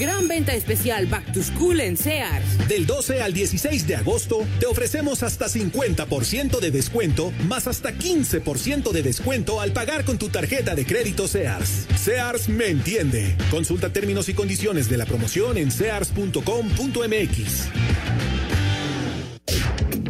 Gran 0.02 0.28
venta 0.28 0.56
especial 0.56 1.06
Back 1.06 1.32
to 1.32 1.44
School 1.44 1.80
en 1.80 1.96
Sears. 1.96 2.68
Del 2.68 2.88
12 2.88 3.22
al 3.22 3.34
16 3.34 3.86
de 3.86 3.98
agosto 3.98 4.48
te 4.60 4.66
ofrecemos 4.66 5.22
hasta 5.22 5.46
50% 5.46 6.60
de 6.60 6.72
descuento 6.72 7.32
más 7.48 7.68
hasta 7.68 7.94
15% 7.94 8.94
de 8.94 9.04
descuento 9.04 9.62
al 9.62 9.74
pagar 9.74 10.04
con 10.04 10.18
tu 10.18 10.30
tarjeta 10.30 10.74
de 10.74 10.88
crédito 10.88 11.28
Sears. 11.28 11.86
Sears 11.96 12.50
me 12.50 12.70
entiende. 12.70 13.36
Consulta 13.52 13.94
términos 13.94 14.28
y 14.28 14.34
condiciones 14.34 14.90
de 14.90 14.98
la 14.98 15.06
promoción 15.06 15.60
en 15.60 15.70
sears.com.mx. 15.70 16.32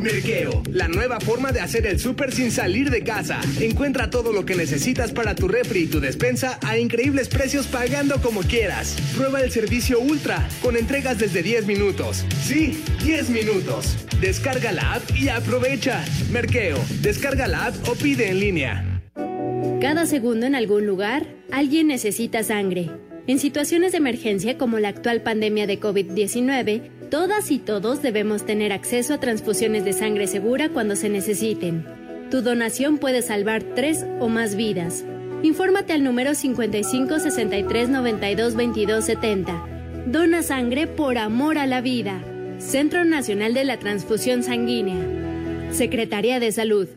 Merqueo, 0.01 0.63
la 0.71 0.87
nueva 0.87 1.19
forma 1.19 1.51
de 1.51 1.61
hacer 1.61 1.85
el 1.85 1.99
súper 1.99 2.31
sin 2.31 2.51
salir 2.51 2.89
de 2.89 3.03
casa. 3.03 3.39
Encuentra 3.59 4.09
todo 4.09 4.33
lo 4.33 4.45
que 4.45 4.55
necesitas 4.55 5.11
para 5.11 5.35
tu 5.35 5.47
refri 5.47 5.81
y 5.81 5.87
tu 5.87 5.99
despensa 5.99 6.57
a 6.63 6.77
increíbles 6.77 7.29
precios 7.29 7.67
pagando 7.67 8.19
como 8.21 8.41
quieras. 8.41 8.97
Prueba 9.15 9.41
el 9.41 9.51
servicio 9.51 9.99
Ultra 9.99 10.47
con 10.61 10.75
entregas 10.75 11.19
desde 11.19 11.43
10 11.43 11.67
minutos. 11.67 12.25
Sí, 12.43 12.83
10 13.03 13.29
minutos. 13.29 13.95
Descarga 14.19 14.71
la 14.71 14.95
app 14.95 15.03
y 15.15 15.29
aprovecha. 15.29 16.03
Merqueo, 16.31 16.77
descarga 17.01 17.47
la 17.47 17.67
app 17.67 17.87
o 17.87 17.93
pide 17.93 18.29
en 18.29 18.39
línea. 18.39 19.01
Cada 19.79 20.05
segundo 20.07 20.45
en 20.47 20.55
algún 20.55 20.87
lugar, 20.87 21.27
alguien 21.51 21.87
necesita 21.87 22.43
sangre. 22.43 22.89
En 23.27 23.37
situaciones 23.37 23.91
de 23.91 23.99
emergencia 23.99 24.57
como 24.57 24.79
la 24.79 24.89
actual 24.89 25.21
pandemia 25.21 25.67
de 25.67 25.79
COVID-19, 25.79 26.81
Todas 27.11 27.51
y 27.51 27.59
todos 27.59 28.01
debemos 28.01 28.45
tener 28.45 28.71
acceso 28.71 29.15
a 29.15 29.19
transfusiones 29.19 29.83
de 29.83 29.91
sangre 29.91 30.27
segura 30.27 30.69
cuando 30.69 30.95
se 30.95 31.09
necesiten. 31.09 31.85
Tu 32.31 32.41
donación 32.41 32.99
puede 32.99 33.21
salvar 33.21 33.63
tres 33.63 34.05
o 34.21 34.29
más 34.29 34.55
vidas. 34.55 35.03
Infórmate 35.43 35.91
al 35.91 36.05
número 36.05 36.35
55 36.35 37.19
63 37.19 37.89
92 37.89 38.55
22 38.55 39.03
70. 39.03 39.67
Dona 40.07 40.41
sangre 40.41 40.87
por 40.87 41.17
amor 41.17 41.57
a 41.57 41.67
la 41.67 41.81
vida. 41.81 42.23
Centro 42.59 43.03
Nacional 43.03 43.53
de 43.53 43.65
la 43.65 43.77
Transfusión 43.77 44.41
Sanguínea. 44.41 44.95
Secretaría 45.73 46.39
de 46.39 46.53
Salud. 46.53 46.87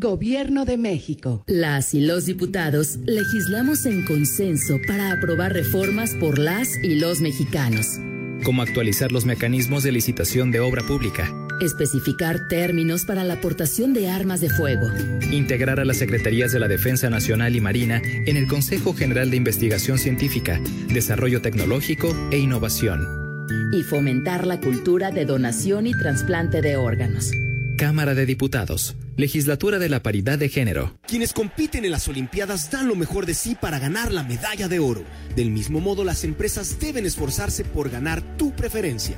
Gobierno 0.00 0.64
de 0.64 0.76
México. 0.76 1.42
Las 1.48 1.92
y 1.92 2.00
los 2.00 2.24
diputados 2.24 2.98
legislamos 3.04 3.84
en 3.84 4.04
consenso 4.04 4.78
para 4.86 5.10
aprobar 5.10 5.52
reformas 5.52 6.14
por 6.14 6.38
las 6.38 6.68
y 6.84 6.94
los 6.94 7.20
mexicanos 7.20 7.98
como 8.44 8.62
actualizar 8.62 9.10
los 9.10 9.24
mecanismos 9.24 9.82
de 9.82 9.90
licitación 9.90 10.52
de 10.52 10.60
obra 10.60 10.84
pública, 10.86 11.28
especificar 11.60 12.46
términos 12.46 13.04
para 13.04 13.24
la 13.24 13.34
aportación 13.34 13.92
de 13.92 14.08
armas 14.08 14.40
de 14.40 14.48
fuego, 14.48 14.88
integrar 15.32 15.80
a 15.80 15.84
las 15.84 15.96
Secretarías 15.96 16.52
de 16.52 16.60
la 16.60 16.68
Defensa 16.68 17.10
Nacional 17.10 17.56
y 17.56 17.60
Marina 17.60 18.00
en 18.04 18.36
el 18.36 18.46
Consejo 18.46 18.94
General 18.94 19.28
de 19.28 19.36
Investigación 19.36 19.98
Científica, 19.98 20.60
Desarrollo 20.86 21.42
Tecnológico 21.42 22.14
e 22.30 22.38
Innovación, 22.38 23.48
y 23.72 23.82
fomentar 23.82 24.46
la 24.46 24.60
cultura 24.60 25.10
de 25.10 25.24
donación 25.24 25.88
y 25.88 25.92
trasplante 25.92 26.62
de 26.62 26.76
órganos. 26.76 27.32
Cámara 27.78 28.16
de 28.16 28.26
Diputados. 28.26 28.96
Legislatura 29.16 29.78
de 29.78 29.88
la 29.88 30.02
Paridad 30.02 30.36
de 30.36 30.48
Género. 30.48 30.98
Quienes 31.06 31.32
compiten 31.32 31.84
en 31.84 31.92
las 31.92 32.08
Olimpiadas 32.08 32.72
dan 32.72 32.88
lo 32.88 32.96
mejor 32.96 33.24
de 33.24 33.34
sí 33.34 33.54
para 33.54 33.78
ganar 33.78 34.12
la 34.12 34.24
medalla 34.24 34.66
de 34.66 34.80
oro. 34.80 35.04
Del 35.36 35.52
mismo 35.52 35.78
modo, 35.78 36.02
las 36.02 36.24
empresas 36.24 36.80
deben 36.80 37.06
esforzarse 37.06 37.62
por 37.62 37.88
ganar 37.88 38.20
tu 38.36 38.50
preferencia. 38.50 39.16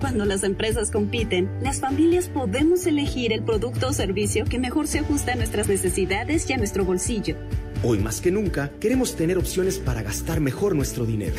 Cuando 0.00 0.26
las 0.26 0.42
empresas 0.44 0.90
compiten, 0.90 1.48
las 1.62 1.80
familias 1.80 2.28
podemos 2.28 2.86
elegir 2.86 3.32
el 3.32 3.42
producto 3.42 3.88
o 3.88 3.92
servicio 3.94 4.44
que 4.44 4.58
mejor 4.58 4.86
se 4.86 4.98
ajusta 4.98 5.32
a 5.32 5.36
nuestras 5.36 5.66
necesidades 5.66 6.50
y 6.50 6.52
a 6.52 6.58
nuestro 6.58 6.84
bolsillo. 6.84 7.38
Hoy 7.82 8.00
más 8.00 8.20
que 8.20 8.30
nunca 8.30 8.70
queremos 8.80 9.16
tener 9.16 9.38
opciones 9.38 9.78
para 9.78 10.02
gastar 10.02 10.40
mejor 10.40 10.76
nuestro 10.76 11.06
dinero. 11.06 11.36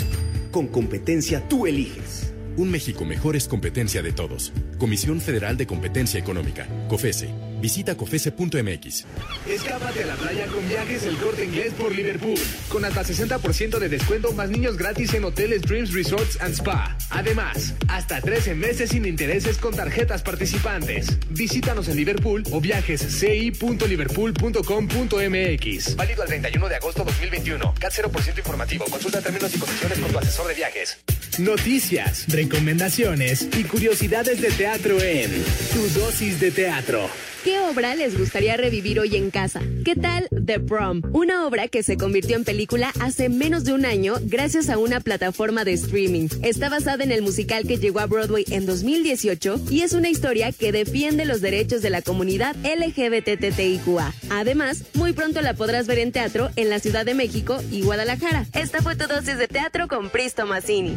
Con 0.49 0.65
competencia 0.65 1.47
tú 1.47 1.67
eliges. 1.67 2.34
Un 2.57 2.71
México 2.71 3.03
mejor 3.03 3.35
es 3.35 3.49
competencia 3.49 4.01
de 4.01 4.13
todos. 4.13 4.53
Comisión 4.77 5.19
Federal 5.19 5.57
de 5.57 5.67
Competencia 5.67 6.17
Económica, 6.21 6.67
COFESE. 6.87 7.27
Visita 7.59 7.95
COFESE.mx. 7.95 9.05
Escápate 9.47 10.03
a 10.03 10.07
la 10.07 10.15
playa 10.15 10.47
con 10.47 10.67
viajes 10.67 11.03
El 11.03 11.15
Corte 11.17 11.45
Inglés 11.45 11.73
por 11.73 11.93
Liverpool. 11.93 12.39
Con 12.69 12.83
hasta 12.85 13.03
60% 13.03 13.77
de 13.79 13.89
descuento 13.89 14.31
más 14.33 14.49
niños 14.49 14.77
gratis 14.77 15.13
en 15.13 15.25
hoteles 15.25 15.61
Dreams 15.61 15.93
Resorts 15.93 16.39
and 16.41 16.53
Spa. 16.53 16.97
Además, 17.09 17.73
hasta 17.87 18.21
13 18.21 18.55
meses 18.55 18.89
sin 18.91 19.05
intereses 19.05 19.57
con 19.57 19.75
tarjetas 19.75 20.23
participantes. 20.23 21.17
Visítanos 21.29 21.87
en 21.87 21.95
Liverpool 21.97 22.43
o 22.51 22.61
viajes 22.61 23.01
ci.liverpool.com.mx. 23.01 25.95
Válido 25.95 26.21
al 26.21 26.27
31 26.27 26.69
de 26.69 26.75
agosto 26.75 27.03
2021. 27.03 27.73
CAT 27.79 27.93
0% 27.93 28.37
informativo. 28.37 28.85
Consulta 28.85 29.19
términos 29.21 29.55
y 29.55 29.59
condiciones 29.59 29.97
con 29.99 30.11
tu 30.11 30.19
asesor 30.19 30.47
de 30.47 30.53
viajes. 30.53 30.97
Noticias, 31.39 32.25
recomendaciones 32.29 33.49
y 33.57 33.63
curiosidades 33.65 34.39
de 34.39 34.51
teatro 34.51 35.01
en 35.01 35.29
Tu 35.73 35.89
Dosis 35.99 36.39
de 36.39 36.51
Teatro. 36.51 37.09
¿Qué 37.45 37.59
obra 37.59 37.93
les 37.93 38.17
gustaría 38.17 38.57
revivir 38.57 38.99
hoy 38.99 39.15
en 39.15 39.29
casa? 39.29 39.61
¿Qué 39.85 39.95
tal 39.95 40.27
The 40.31 40.59
Prom? 40.61 41.03
Una 41.13 41.45
obra 41.45 41.67
que 41.67 41.83
se 41.83 41.95
convirtió 41.95 42.35
en 42.35 42.43
película 42.43 42.91
hace 42.99 43.29
menos 43.29 43.65
de 43.65 43.73
un 43.73 43.85
año 43.85 44.15
gracias 44.23 44.67
a 44.67 44.79
una 44.79 44.99
plataforma 44.99 45.63
de 45.63 45.73
streaming. 45.73 46.27
Está 46.41 46.69
basada 46.69 47.03
en 47.03 47.11
el 47.11 47.21
musical 47.21 47.67
que 47.67 47.77
llegó 47.77 47.99
a 47.99 48.07
Broadway 48.07 48.45
en 48.49 48.65
2018 48.65 49.61
y 49.69 49.81
es 49.81 49.93
una 49.93 50.09
historia 50.09 50.51
que 50.53 50.71
defiende 50.71 51.23
los 51.25 51.39
derechos 51.39 51.83
de 51.83 51.91
la 51.91 52.01
comunidad 52.01 52.55
LGBTTIQA. 52.63 54.11
Además, 54.31 54.83
muy 54.95 55.13
pronto 55.13 55.39
la 55.41 55.53
podrás 55.53 55.85
ver 55.85 55.99
en 55.99 56.11
teatro 56.11 56.49
en 56.55 56.71
la 56.71 56.79
Ciudad 56.79 57.05
de 57.05 57.13
México 57.13 57.61
y 57.69 57.83
Guadalajara. 57.83 58.47
Esta 58.53 58.81
fue 58.81 58.95
tu 58.95 59.05
dosis 59.05 59.37
de 59.37 59.47
teatro 59.47 59.87
con 59.87 60.09
Pristo 60.09 60.47
Massini. 60.47 60.95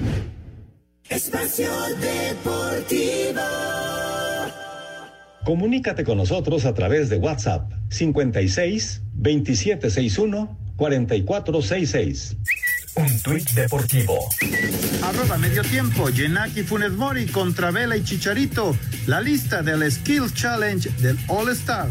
Espacio 1.10 1.68
Deportivo. 2.00 3.42
Comunícate 5.48 6.04
con 6.04 6.18
nosotros 6.18 6.66
a 6.66 6.74
través 6.74 7.08
de 7.08 7.16
WhatsApp 7.16 7.72
56 7.88 9.00
2761 9.14 10.58
4466. 10.76 12.36
Un 12.96 13.22
tuit 13.22 13.50
deportivo. 13.52 14.28
Arroba 15.02 15.38
medio 15.38 15.62
tiempo, 15.62 16.10
Yenaki 16.10 16.64
Funes 16.64 16.92
Mori 16.92 17.24
contra 17.24 17.70
Vela 17.70 17.96
y 17.96 18.04
Chicharito. 18.04 18.76
La 19.06 19.22
lista 19.22 19.62
del 19.62 19.90
Skills 19.90 20.34
Challenge 20.34 20.90
del 21.00 21.18
All 21.28 21.48
Star. 21.52 21.88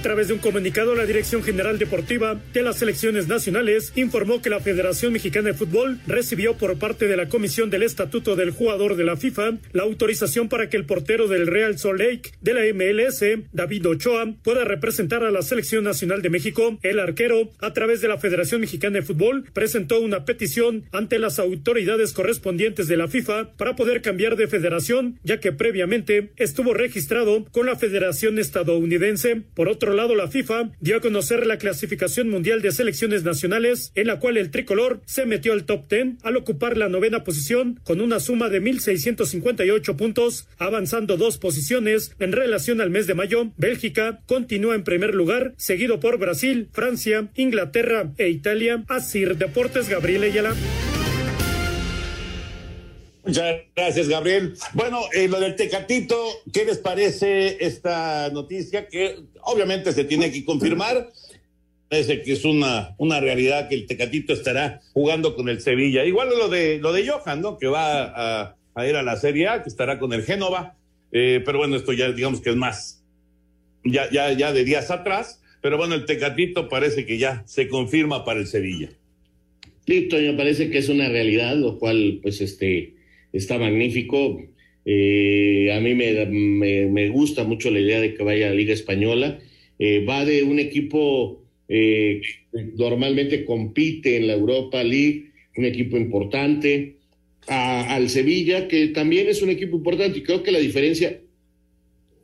A 0.00 0.02
través 0.02 0.28
de 0.28 0.32
un 0.32 0.40
comunicado, 0.40 0.94
la 0.94 1.04
Dirección 1.04 1.42
General 1.42 1.78
Deportiva 1.78 2.40
de 2.54 2.62
las 2.62 2.78
Selecciones 2.78 3.28
Nacionales 3.28 3.92
informó 3.96 4.40
que 4.40 4.48
la 4.48 4.58
Federación 4.58 5.12
Mexicana 5.12 5.48
de 5.48 5.54
Fútbol 5.54 6.00
recibió 6.06 6.56
por 6.56 6.78
parte 6.78 7.06
de 7.06 7.18
la 7.18 7.28
Comisión 7.28 7.68
del 7.68 7.82
Estatuto 7.82 8.34
del 8.34 8.50
Jugador 8.50 8.96
de 8.96 9.04
la 9.04 9.18
FIFA 9.18 9.58
la 9.72 9.82
autorización 9.82 10.48
para 10.48 10.70
que 10.70 10.78
el 10.78 10.86
portero 10.86 11.28
del 11.28 11.46
Real 11.46 11.78
Salt 11.78 12.00
Lake 12.00 12.32
de 12.40 12.54
la 12.54 12.62
MLS, 12.72 13.22
David 13.52 13.88
Ochoa, 13.88 14.36
pueda 14.42 14.64
representar 14.64 15.22
a 15.22 15.30
la 15.30 15.42
Selección 15.42 15.84
Nacional 15.84 16.22
de 16.22 16.30
México. 16.30 16.78
El 16.82 16.98
arquero, 16.98 17.50
a 17.60 17.74
través 17.74 18.00
de 18.00 18.08
la 18.08 18.16
Federación 18.16 18.62
Mexicana 18.62 19.00
de 19.00 19.04
Fútbol, 19.04 19.50
presentó 19.52 20.00
una 20.00 20.24
petición 20.24 20.86
ante 20.92 21.18
las 21.18 21.38
autoridades 21.38 22.14
correspondientes 22.14 22.88
de 22.88 22.96
la 22.96 23.08
FIFA 23.08 23.52
para 23.58 23.76
poder 23.76 24.00
cambiar 24.00 24.36
de 24.36 24.48
federación, 24.48 25.18
ya 25.24 25.40
que 25.40 25.52
previamente 25.52 26.30
estuvo 26.36 26.72
registrado 26.72 27.44
con 27.52 27.66
la 27.66 27.76
Federación 27.76 28.38
Estadounidense. 28.38 29.42
Por 29.52 29.68
otro 29.68 29.89
lado, 29.94 30.14
la 30.14 30.28
FIFA 30.28 30.70
dio 30.80 30.96
a 30.96 31.00
conocer 31.00 31.46
la 31.46 31.58
clasificación 31.58 32.28
mundial 32.28 32.62
de 32.62 32.72
selecciones 32.72 33.24
nacionales, 33.24 33.92
en 33.94 34.06
la 34.06 34.18
cual 34.18 34.36
el 34.36 34.50
tricolor 34.50 35.00
se 35.06 35.26
metió 35.26 35.52
al 35.52 35.64
top 35.64 35.88
10 35.88 36.16
al 36.22 36.36
ocupar 36.36 36.76
la 36.76 36.88
novena 36.88 37.24
posición 37.24 37.80
con 37.84 38.00
una 38.00 38.20
suma 38.20 38.48
de 38.48 38.62
1.658 38.62 39.96
puntos, 39.96 40.48
avanzando 40.58 41.16
dos 41.16 41.38
posiciones 41.38 42.14
en 42.18 42.32
relación 42.32 42.80
al 42.80 42.90
mes 42.90 43.06
de 43.06 43.14
mayo. 43.14 43.52
Bélgica 43.56 44.20
continúa 44.26 44.74
en 44.74 44.84
primer 44.84 45.14
lugar, 45.14 45.54
seguido 45.56 46.00
por 46.00 46.18
Brasil, 46.18 46.68
Francia, 46.72 47.28
Inglaterra 47.34 48.12
e 48.18 48.28
Italia. 48.28 48.84
Asir 48.88 49.36
Deportes 49.36 49.88
Gabriel 49.88 50.24
Ayala. 50.24 50.54
Muchas 53.24 53.60
gracias, 53.76 54.08
Gabriel. 54.08 54.54
Bueno, 54.72 55.00
eh, 55.14 55.28
lo 55.28 55.40
del 55.40 55.54
Tecatito, 55.54 56.16
¿qué 56.52 56.64
les 56.64 56.78
parece 56.78 57.64
esta 57.64 58.30
noticia? 58.30 58.88
Que 58.88 59.16
obviamente 59.42 59.92
se 59.92 60.04
tiene 60.04 60.32
que 60.32 60.44
confirmar. 60.44 61.10
Parece 61.88 62.22
que 62.22 62.32
es 62.32 62.44
una, 62.44 62.94
una 62.98 63.20
realidad 63.20 63.68
que 63.68 63.74
el 63.74 63.86
Tecatito 63.86 64.32
estará 64.32 64.80
jugando 64.92 65.36
con 65.36 65.48
el 65.48 65.60
Sevilla. 65.60 66.04
Igual 66.04 66.30
lo 66.30 66.48
de, 66.48 66.78
lo 66.78 66.92
de 66.92 67.06
Johan, 67.06 67.42
¿no? 67.42 67.58
Que 67.58 67.66
va 67.66 68.46
a, 68.74 68.86
ir 68.86 68.96
a 68.96 69.02
la 69.02 69.16
Serie 69.16 69.48
A, 69.48 69.62
que 69.62 69.68
estará 69.68 69.98
con 69.98 70.12
el 70.12 70.22
Génova. 70.22 70.76
Eh, 71.12 71.42
pero 71.44 71.58
bueno, 71.58 71.76
esto 71.76 71.92
ya 71.92 72.10
digamos 72.12 72.40
que 72.40 72.50
es 72.50 72.56
más, 72.56 73.02
ya, 73.84 74.08
ya, 74.10 74.32
ya 74.32 74.52
de 74.52 74.64
días 74.64 74.90
atrás. 74.90 75.42
Pero 75.60 75.76
bueno, 75.76 75.94
el 75.94 76.06
Tecatito 76.06 76.68
parece 76.68 77.04
que 77.04 77.18
ya 77.18 77.42
se 77.46 77.68
confirma 77.68 78.24
para 78.24 78.40
el 78.40 78.46
Sevilla. 78.46 78.88
Sí, 79.86 80.08
Toño, 80.08 80.36
parece 80.36 80.70
que 80.70 80.78
es 80.78 80.88
una 80.88 81.08
realidad, 81.08 81.56
lo 81.56 81.78
cual, 81.78 82.20
pues, 82.22 82.40
este, 82.40 82.94
está 83.32 83.58
magnífico. 83.58 84.42
Eh, 84.84 85.70
a 85.72 85.80
mí 85.80 85.94
me, 85.94 86.26
me, 86.26 86.86
me, 86.86 87.08
gusta 87.10 87.44
mucho 87.44 87.70
la 87.70 87.80
idea 87.80 88.00
de 88.00 88.14
que 88.14 88.22
vaya 88.22 88.46
a 88.46 88.50
la 88.50 88.56
Liga 88.56 88.72
Española. 88.72 89.38
Eh, 89.78 90.04
va 90.04 90.24
de 90.24 90.42
un 90.42 90.58
equipo 90.58 91.42
eh, 91.68 92.20
que 92.52 92.64
normalmente 92.76 93.44
compite 93.44 94.16
en 94.16 94.26
la 94.26 94.34
Europa 94.34 94.82
League, 94.82 95.30
un 95.56 95.64
equipo 95.64 95.96
importante, 95.96 96.96
al 97.46 98.08
Sevilla, 98.10 98.68
que 98.68 98.88
también 98.88 99.28
es 99.28 99.42
un 99.42 99.50
equipo 99.50 99.76
importante. 99.76 100.18
Y 100.18 100.22
creo 100.22 100.42
que 100.42 100.52
la 100.52 100.58
diferencia, 100.58 101.20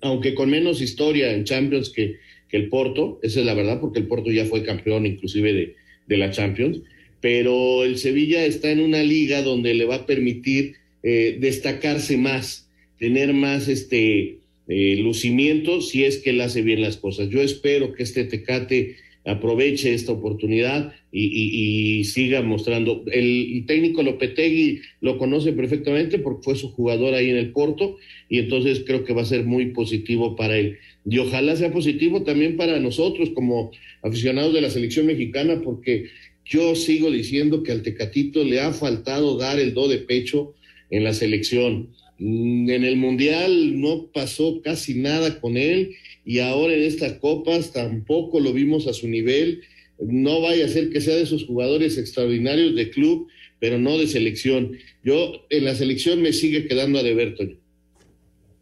aunque 0.02 0.34
con 0.34 0.50
menos 0.50 0.80
historia 0.80 1.32
en 1.32 1.44
Champions 1.44 1.90
que, 1.90 2.16
que 2.48 2.56
el 2.56 2.68
Porto, 2.68 3.18
esa 3.22 3.40
es 3.40 3.46
la 3.46 3.54
verdad, 3.54 3.80
porque 3.80 3.98
el 3.98 4.06
Porto 4.06 4.30
ya 4.30 4.44
fue 4.44 4.62
campeón 4.62 5.06
inclusive 5.06 5.52
de, 5.52 5.74
de 6.06 6.16
la 6.16 6.30
Champions, 6.30 6.80
pero 7.20 7.84
el 7.84 7.98
Sevilla 7.98 8.44
está 8.44 8.70
en 8.70 8.80
una 8.80 9.02
liga 9.02 9.42
donde 9.42 9.74
le 9.74 9.84
va 9.84 9.96
a 9.96 10.06
permitir 10.06 10.74
eh, 11.02 11.36
destacarse 11.40 12.16
más, 12.16 12.68
tener 12.98 13.32
más 13.32 13.68
este 13.68 14.38
eh, 14.68 14.96
lucimiento 14.96 15.80
si 15.80 16.04
es 16.04 16.18
que 16.18 16.30
él 16.30 16.40
hace 16.40 16.62
bien 16.62 16.80
las 16.82 16.96
cosas. 16.96 17.28
Yo 17.30 17.40
espero 17.42 17.92
que 17.92 18.02
este 18.02 18.24
Tecate 18.24 18.96
aproveche 19.24 19.92
esta 19.92 20.12
oportunidad 20.12 20.92
y, 21.12 22.04
siga 22.04 22.42
mostrando. 22.42 23.04
El, 23.10 23.56
el, 23.56 23.66
técnico 23.66 24.02
Lopetegui 24.02 24.80
lo 25.00 25.18
conoce 25.18 25.52
perfectamente 25.52 26.18
porque 26.18 26.42
fue 26.42 26.56
su 26.56 26.70
jugador 26.70 27.14
ahí 27.14 27.30
en 27.30 27.36
el 27.36 27.50
Porto 27.50 27.96
y 28.28 28.38
entonces 28.38 28.84
creo 28.86 29.04
que 29.04 29.14
va 29.14 29.22
a 29.22 29.26
ser 29.26 29.44
muy 29.44 29.66
positivo 29.66 30.36
para 30.36 30.56
él. 30.56 30.78
Y 31.08 31.18
ojalá 31.18 31.56
sea 31.56 31.72
positivo 31.72 32.22
también 32.22 32.56
para 32.56 32.78
nosotros 32.78 33.30
como 33.30 33.72
aficionados 34.02 34.54
de 34.54 34.60
la 34.60 34.70
selección 34.70 35.06
mexicana 35.06 35.60
porque 35.62 36.06
yo 36.44 36.74
sigo 36.76 37.10
diciendo 37.10 37.62
que 37.62 37.72
al 37.72 37.82
Tecatito 37.82 38.44
le 38.44 38.60
ha 38.60 38.72
faltado 38.72 39.36
dar 39.36 39.58
el 39.58 39.74
do 39.74 39.88
de 39.88 39.98
pecho 39.98 40.54
en 40.90 41.04
la 41.04 41.12
selección. 41.12 41.94
En 42.18 42.84
el 42.84 42.96
Mundial 42.96 43.80
no 43.80 44.10
pasó 44.12 44.60
casi 44.62 44.94
nada 44.94 45.40
con 45.40 45.56
él 45.56 45.94
y 46.24 46.38
ahora 46.38 46.74
en 46.74 46.82
estas 46.82 47.14
copas 47.14 47.72
tampoco 47.72 48.40
lo 48.40 48.52
vimos 48.52 48.86
a 48.86 48.92
su 48.92 49.08
nivel. 49.08 49.62
No 49.98 50.40
vaya 50.40 50.64
a 50.64 50.68
ser 50.68 50.90
que 50.90 51.00
sea 51.00 51.14
de 51.14 51.22
esos 51.22 51.44
jugadores 51.44 51.98
extraordinarios 51.98 52.74
de 52.74 52.90
club, 52.90 53.28
pero 53.60 53.78
no 53.78 53.98
de 53.98 54.06
selección. 54.06 54.72
Yo 55.04 55.46
en 55.50 55.64
la 55.64 55.74
selección 55.74 56.22
me 56.22 56.32
sigue 56.32 56.66
quedando 56.66 56.98
a 56.98 57.02
deber. 57.02 57.34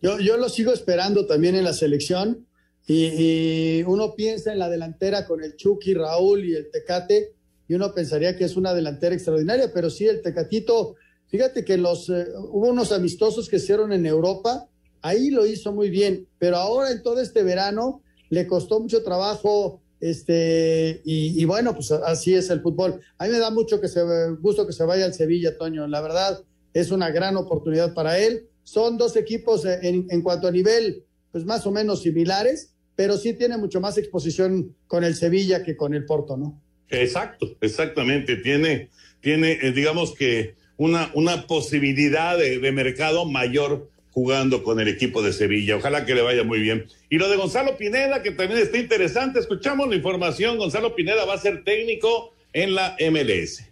Yo, 0.03 0.20
yo 0.20 0.37
lo 0.37 0.49
sigo 0.49 0.72
esperando 0.72 1.27
también 1.27 1.55
en 1.55 1.64
la 1.64 1.72
selección 1.72 2.47
y, 2.87 3.07
y 3.16 3.83
uno 3.85 4.14
piensa 4.14 4.53
en 4.53 4.59
la 4.59 4.68
delantera 4.68 5.27
con 5.27 5.43
el 5.43 5.57
Chucky, 5.57 5.95
Raúl 5.95 6.45
y 6.45 6.55
el 6.55 6.70
Tecate 6.70 7.35
y 7.68 7.75
uno 7.75 7.95
pensaría 7.95 8.37
que 8.37 8.45
es 8.45 8.57
una 8.57 8.75
delantera 8.75 9.14
extraordinaria, 9.14 9.72
pero 9.72 9.89
sí, 9.91 10.07
el 10.07 10.20
Tecatito 10.20 10.97
Fíjate 11.35 11.64
que 11.64 11.76
los, 11.76 12.09
eh, 12.11 12.28
hubo 12.53 12.68
unos 12.68 12.93
amistosos 12.93 13.49
que 13.49 13.57
hicieron 13.57 13.93
en 13.93 14.07
Europa, 14.07 14.68
ahí 15.03 15.30
lo 15.30 15.45
hizo 15.45 15.72
muy 15.72 15.91
bien, 15.91 16.28
pero 16.39 16.59
ahora 16.59 16.93
en 16.93 17.03
todo 17.03 17.20
este 17.20 17.43
verano 17.43 18.03
le 18.30 18.47
costó 18.47 18.78
mucho 18.78 19.03
trabajo, 19.03 19.82
este, 19.99 21.03
y, 21.05 21.45
bueno, 21.45 21.74
pues 21.74 21.91
así 21.91 22.37
es 22.37 22.51
el 22.51 22.61
fútbol. 22.61 23.01
A 23.18 23.24
mí 23.26 23.32
me 23.32 23.41
da 23.41 23.51
mucho 23.51 23.80
que 23.80 23.89
se, 23.89 24.01
gusto 24.39 24.64
que 24.64 24.72
se 24.72 24.85
vaya 24.85 25.07
al 25.07 25.12
Sevilla, 25.12 25.59
Toño, 25.59 25.89
la 25.89 26.01
verdad 26.01 26.41
es 26.72 26.93
una 26.93 27.11
gran 27.11 27.37
oportunidad 27.37 27.95
para 27.95 28.16
él. 28.16 28.47
Son 28.62 28.97
dos 28.97 29.16
equipos 29.16 29.64
en, 29.64 30.07
en 30.09 30.22
cuanto 30.22 30.47
a 30.47 30.53
nivel, 30.53 31.03
pues 31.32 31.45
más 31.45 31.66
o 31.66 31.72
menos 31.72 32.03
similares, 32.03 32.76
pero 32.95 33.18
sí 33.18 33.32
tiene 33.32 33.57
mucho 33.57 33.80
más 33.80 33.99
exposición 33.99 34.76
con 34.87 35.03
el 35.03 35.16
Sevilla 35.16 35.64
que 35.64 35.76
con 35.76 35.95
el 35.95 36.05
Porto, 36.05 36.37
¿no? 36.37 36.62
Exacto, 36.91 37.57
exactamente. 37.61 38.37
Tiene, 38.37 38.91
tiene, 39.20 39.59
eh, 39.61 39.72
digamos 39.72 40.14
que 40.14 40.62
una, 40.77 41.11
una 41.14 41.47
posibilidad 41.47 42.37
de, 42.37 42.59
de, 42.59 42.72
mercado 42.72 43.25
mayor 43.25 43.91
jugando 44.11 44.62
con 44.62 44.81
el 44.81 44.89
equipo 44.89 45.22
de 45.22 45.33
Sevilla. 45.33 45.77
Ojalá 45.77 46.05
que 46.05 46.14
le 46.14 46.22
vaya 46.22 46.45
muy 46.45 46.61
bien. 46.61 46.87
Y 47.11 47.18
lo 47.18 47.29
de 47.29 47.37
Gonzalo 47.37 47.77
Pineda, 47.77 48.22
que 48.22 48.31
también 48.31 48.61
está 48.61 48.79
interesante. 48.79 49.41
Escuchamos 49.41 49.89
la 49.89 49.97
información. 49.97 50.57
Gonzalo 50.57 50.95
Pineda 50.95 51.25
va 51.25 51.35
a 51.35 51.39
ser 51.39 51.64
técnico 51.64 52.33
en 52.53 52.75
la 52.75 52.97
MLS. 53.11 53.64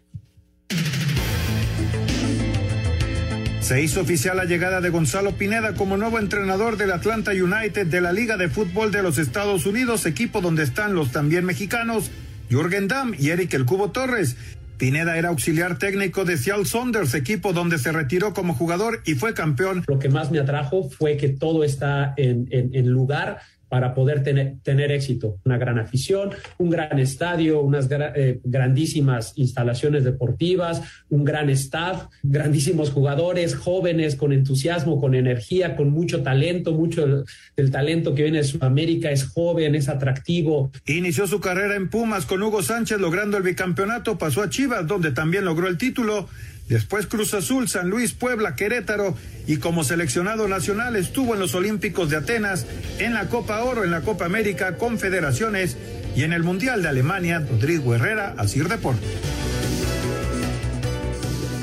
Se 3.60 3.80
hizo 3.80 4.00
oficial 4.00 4.36
la 4.36 4.44
llegada 4.44 4.80
de 4.80 4.90
Gonzalo 4.90 5.30
Pineda 5.32 5.74
como 5.74 5.96
nuevo 5.96 6.18
entrenador 6.18 6.76
del 6.76 6.90
Atlanta 6.90 7.30
United 7.30 7.86
de 7.86 8.00
la 8.00 8.12
Liga 8.12 8.36
de 8.36 8.48
Fútbol 8.48 8.90
de 8.90 9.04
los 9.04 9.18
Estados 9.18 9.66
Unidos, 9.66 10.04
equipo 10.04 10.40
donde 10.40 10.64
están 10.64 10.96
los 10.96 11.12
también 11.12 11.44
mexicanos 11.44 12.10
Jürgen 12.50 12.88
Damm 12.88 13.14
y 13.16 13.30
Eric 13.30 13.54
El 13.54 13.64
Cubo 13.64 13.92
Torres. 13.92 14.36
Pineda 14.82 15.16
era 15.16 15.28
auxiliar 15.28 15.78
técnico 15.78 16.24
de 16.24 16.36
Seattle 16.36 16.64
Saunders, 16.64 17.14
equipo 17.14 17.52
donde 17.52 17.78
se 17.78 17.92
retiró 17.92 18.34
como 18.34 18.52
jugador 18.52 19.00
y 19.06 19.14
fue 19.14 19.32
campeón. 19.32 19.84
Lo 19.86 20.00
que 20.00 20.08
más 20.08 20.32
me 20.32 20.40
atrajo 20.40 20.90
fue 20.90 21.16
que 21.16 21.28
todo 21.28 21.62
está 21.62 22.14
en, 22.16 22.48
en, 22.50 22.74
en 22.74 22.88
lugar 22.88 23.38
para 23.72 23.94
poder 23.94 24.22
tener, 24.22 24.56
tener 24.62 24.92
éxito. 24.92 25.38
Una 25.46 25.56
gran 25.56 25.78
afición, 25.78 26.28
un 26.58 26.68
gran 26.68 26.98
estadio, 26.98 27.62
unas 27.62 27.88
eh, 27.90 28.38
grandísimas 28.44 29.32
instalaciones 29.36 30.04
deportivas, 30.04 30.82
un 31.08 31.24
gran 31.24 31.48
staff, 31.48 32.08
grandísimos 32.22 32.90
jugadores, 32.90 33.54
jóvenes 33.54 34.14
con 34.14 34.34
entusiasmo, 34.34 35.00
con 35.00 35.14
energía, 35.14 35.74
con 35.74 35.88
mucho 35.88 36.22
talento, 36.22 36.72
mucho 36.72 37.24
del 37.56 37.70
talento 37.70 38.14
que 38.14 38.24
viene 38.24 38.38
de 38.38 38.44
Sudamérica 38.44 39.10
es 39.10 39.26
joven, 39.26 39.74
es 39.74 39.88
atractivo. 39.88 40.70
Inició 40.84 41.26
su 41.26 41.40
carrera 41.40 41.74
en 41.74 41.88
Pumas 41.88 42.26
con 42.26 42.42
Hugo 42.42 42.62
Sánchez 42.62 43.00
logrando 43.00 43.38
el 43.38 43.42
bicampeonato, 43.42 44.18
pasó 44.18 44.42
a 44.42 44.50
Chivas 44.50 44.86
donde 44.86 45.12
también 45.12 45.46
logró 45.46 45.66
el 45.66 45.78
título 45.78 46.28
Después 46.68 47.06
Cruz 47.06 47.34
Azul, 47.34 47.68
San 47.68 47.90
Luis, 47.90 48.12
Puebla, 48.12 48.56
Querétaro 48.56 49.16
y 49.46 49.56
como 49.56 49.84
seleccionado 49.84 50.48
nacional 50.48 50.96
estuvo 50.96 51.34
en 51.34 51.40
los 51.40 51.54
Olímpicos 51.54 52.08
de 52.08 52.16
Atenas, 52.16 52.66
en 52.98 53.14
la 53.14 53.28
Copa 53.28 53.62
Oro, 53.62 53.84
en 53.84 53.90
la 53.90 54.02
Copa 54.02 54.24
América, 54.24 54.76
Confederaciones 54.78 55.76
y 56.16 56.22
en 56.22 56.32
el 56.32 56.42
Mundial 56.42 56.82
de 56.82 56.88
Alemania, 56.88 57.40
Rodrigo 57.40 57.94
Herrera, 57.94 58.34
Asir 58.38 58.68
Deportes. 58.68 59.08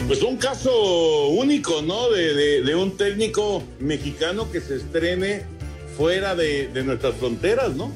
Pues 0.08 0.24
un 0.24 0.38
caso 0.38 1.28
único, 1.28 1.84
¿no? 1.84 2.10
De, 2.10 2.64
de, 2.64 2.76
un 2.76 2.97
técnico 2.97 3.64
mexicano 3.80 4.52
que 4.52 4.60
se 4.60 4.78
estrene 4.78 5.43
fuera 5.95 6.34
de, 6.34 6.68
de 6.68 6.84
nuestras 6.84 7.16
fronteras, 7.16 7.76
¿no? 7.76 7.93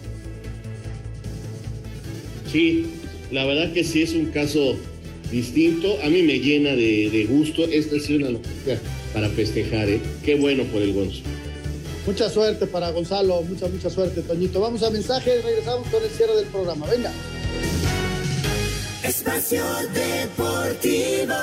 Sí, 2.51 2.99
la 3.31 3.45
verdad 3.45 3.73
que 3.73 3.83
sí 3.83 4.03
es 4.03 4.13
un 4.13 4.27
caso 4.27 4.77
distinto. 5.33 5.97
A 6.03 6.09
mí 6.09 6.21
me 6.21 6.39
llena 6.39 6.75
de, 6.75 7.27
gusto. 7.29 7.65
Esta 7.65 7.97
es 7.97 8.09
una 8.09 8.29
noticia 8.29 8.79
para 9.13 9.27
festejar, 9.29 9.89
¿eh? 9.89 9.99
Qué 10.23 10.35
bueno 10.35 10.63
por 10.65 10.81
el 10.81 10.93
Gonzo. 10.93 11.21
Mucha 12.05 12.29
suerte 12.29 12.67
para 12.67 12.91
Gonzalo, 12.91 13.41
mucha, 13.41 13.67
mucha 13.67 13.89
suerte, 13.89 14.21
Toñito. 14.21 14.59
Vamos 14.59 14.83
a 14.83 14.89
mensajes, 14.89 15.43
regresamos 15.43 15.87
con 15.87 16.03
el 16.03 16.09
cierre 16.09 16.35
del 16.35 16.45
programa. 16.45 16.85
Venga. 16.87 17.11
Espacio 19.03 19.63
Deportivo. 19.93 21.33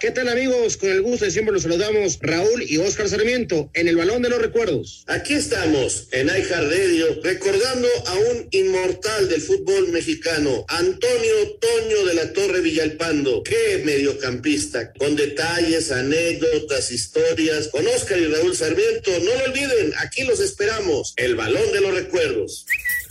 ¿Qué 0.00 0.10
tal 0.12 0.28
amigos? 0.28 0.78
Con 0.78 0.88
el 0.88 1.02
gusto 1.02 1.26
de 1.26 1.30
siempre 1.30 1.52
los 1.52 1.64
saludamos 1.64 2.18
Raúl 2.22 2.62
y 2.66 2.78
Oscar 2.78 3.06
Sarmiento 3.06 3.70
en 3.74 3.86
el 3.86 3.96
Balón 3.96 4.22
de 4.22 4.30
los 4.30 4.40
Recuerdos. 4.40 5.04
Aquí 5.06 5.34
estamos 5.34 6.08
en 6.12 6.28
iHeartRadio 6.28 7.20
recordando 7.22 7.86
a 8.06 8.14
un 8.14 8.48
inmortal 8.50 9.28
del 9.28 9.42
fútbol 9.42 9.88
mexicano, 9.88 10.64
Antonio 10.68 11.58
Toño 11.60 12.06
de 12.06 12.14
la 12.14 12.32
Torre 12.32 12.62
Villalpando. 12.62 13.42
Qué 13.42 13.82
mediocampista, 13.84 14.90
con 14.94 15.16
detalles, 15.16 15.92
anécdotas, 15.92 16.90
historias, 16.92 17.68
con 17.68 17.86
Oscar 17.86 18.18
y 18.18 18.24
Raúl 18.24 18.56
Sarmiento. 18.56 19.10
No 19.22 19.34
lo 19.34 19.52
olviden, 19.52 19.92
aquí 19.98 20.22
los 20.24 20.40
esperamos. 20.40 21.12
El 21.16 21.36
Balón 21.36 21.72
de 21.74 21.80
los 21.82 21.92
Recuerdos. 21.92 22.64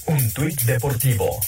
Un 0.07 0.31
tuit 0.31 0.59
deportivo. 0.63 1.39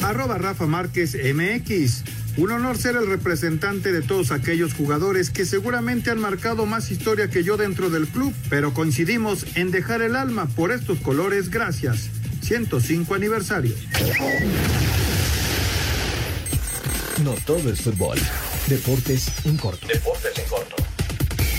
Arroba 0.00 0.38
Rafa 0.38 0.64
Márquez 0.64 1.14
MX. 1.14 2.04
Un 2.36 2.52
honor 2.52 2.76
ser 2.76 2.96
el 2.96 3.06
representante 3.06 3.92
de 3.92 4.02
todos 4.02 4.30
aquellos 4.30 4.74
jugadores 4.74 5.30
que 5.30 5.46
seguramente 5.46 6.10
han 6.10 6.20
marcado 6.20 6.66
más 6.66 6.90
historia 6.90 7.30
que 7.30 7.42
yo 7.42 7.56
dentro 7.56 7.88
del 7.88 8.06
club, 8.08 8.34
pero 8.50 8.74
coincidimos 8.74 9.46
en 9.56 9.70
dejar 9.70 10.02
el 10.02 10.14
alma 10.16 10.46
por 10.54 10.70
estos 10.70 10.98
colores. 10.98 11.50
Gracias. 11.50 12.10
105 12.42 13.14
aniversario. 13.14 13.74
No 17.24 17.32
todo 17.46 17.70
es 17.70 17.80
fútbol. 17.80 18.18
Deportes 18.66 19.28
en 19.46 19.56
corto. 19.56 19.86
Deportes 19.86 20.38
en 20.38 20.48
corto. 20.48 20.85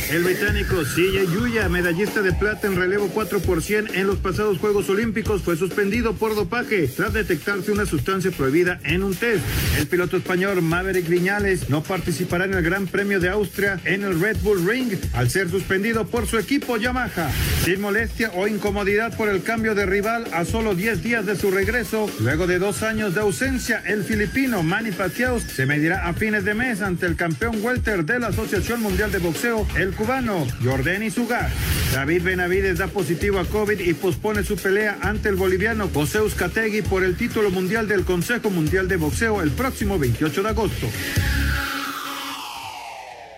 El 0.10 0.24
británico 0.24 0.86
Silla 0.86 1.22
Yuya, 1.26 1.68
medallista 1.68 2.22
de 2.22 2.32
plata 2.32 2.66
en 2.66 2.78
relevo 2.78 3.10
4 3.14 3.42
por 3.42 3.62
100 3.62 3.94
en 3.94 4.08
los 4.08 4.20
pasados 4.20 4.58
Juegos 4.58 4.90
Olímpicos, 4.90 5.42
fue 5.42 5.58
suspendido 5.58 6.14
por 6.14 6.34
dopaje 6.34 6.88
tras 6.88 7.12
detectarse 7.12 7.74
una 7.74 7.86
sustancia 7.86 8.32
prohibida 8.32 8.80
en 8.86 9.04
un 9.04 9.14
test. 9.14 9.44
El 9.78 9.86
piloto 9.88 10.16
español 10.16 10.62
Maverick 10.62 11.10
Viñales 11.10 11.70
no 11.70 11.84
participará 11.84 12.46
en 12.46 12.54
el 12.54 12.64
Gran 12.64 12.88
Premio 12.88 13.20
de 13.20 13.28
Austria 13.28 13.82
en 13.84 14.04
el 14.06 14.22
Red 14.22 14.38
Bull 14.44 14.66
Ring 14.66 14.94
al 15.12 15.30
ser 15.30 15.50
suspendido 15.50 16.08
por 16.08 16.26
su 16.26 16.38
equipo 16.38 16.78
Yamaha. 16.78 17.30
Sin 17.66 17.82
molestia 17.82 18.32
o 18.34 18.48
incomodidad 18.48 19.16
por 19.18 19.28
el 19.28 19.44
cambio 19.44 19.76
de 19.76 19.86
rival 19.86 20.26
a 20.32 20.46
solo 20.46 20.74
10 20.74 21.04
días 21.04 21.26
de 21.26 21.36
su 21.36 21.52
regreso, 21.52 22.10
luego 22.22 22.48
de 22.48 22.60
dos 22.60 22.82
años 22.82 23.14
de 23.14 23.20
ausencia, 23.20 23.84
el 23.86 24.06
filipino 24.06 24.64
Manny 24.64 24.92
Pacquiao 24.92 25.42
se 25.42 25.66
medirá 25.66 26.08
a 26.08 26.14
fines 26.14 26.46
de 26.46 26.54
mes 26.54 26.82
ante 26.82 27.08
el 27.08 27.18
campeón 27.18 27.58
welter 27.62 28.06
de 28.06 28.20
la 28.20 28.28
Asociación 28.28 28.82
Mundial 28.82 29.12
de 29.12 29.18
Boxeo, 29.18 29.68
el 29.76 29.97
cubano 29.98 30.46
Jordani 30.64 31.10
Sugar. 31.10 31.50
David 31.92 32.24
Benavides 32.24 32.78
da 32.78 32.88
positivo 32.88 33.40
a 33.40 33.46
COVID 33.46 33.80
y 33.80 33.94
pospone 33.96 34.44
su 34.44 34.56
pelea 34.56 35.00
ante 35.02 35.30
el 35.30 35.36
boliviano 35.36 35.90
José 35.92 36.22
Uzcategui 36.22 36.84
por 36.84 37.04
el 37.04 37.18
título 37.18 37.50
mundial 37.50 37.88
del 37.88 38.06
Consejo 38.06 38.50
Mundial 38.52 38.88
de 38.88 38.98
Boxeo 38.98 39.42
el 39.42 39.52
próximo 39.52 39.98
28 39.98 40.44
de 40.44 40.50
agosto. 40.50 40.88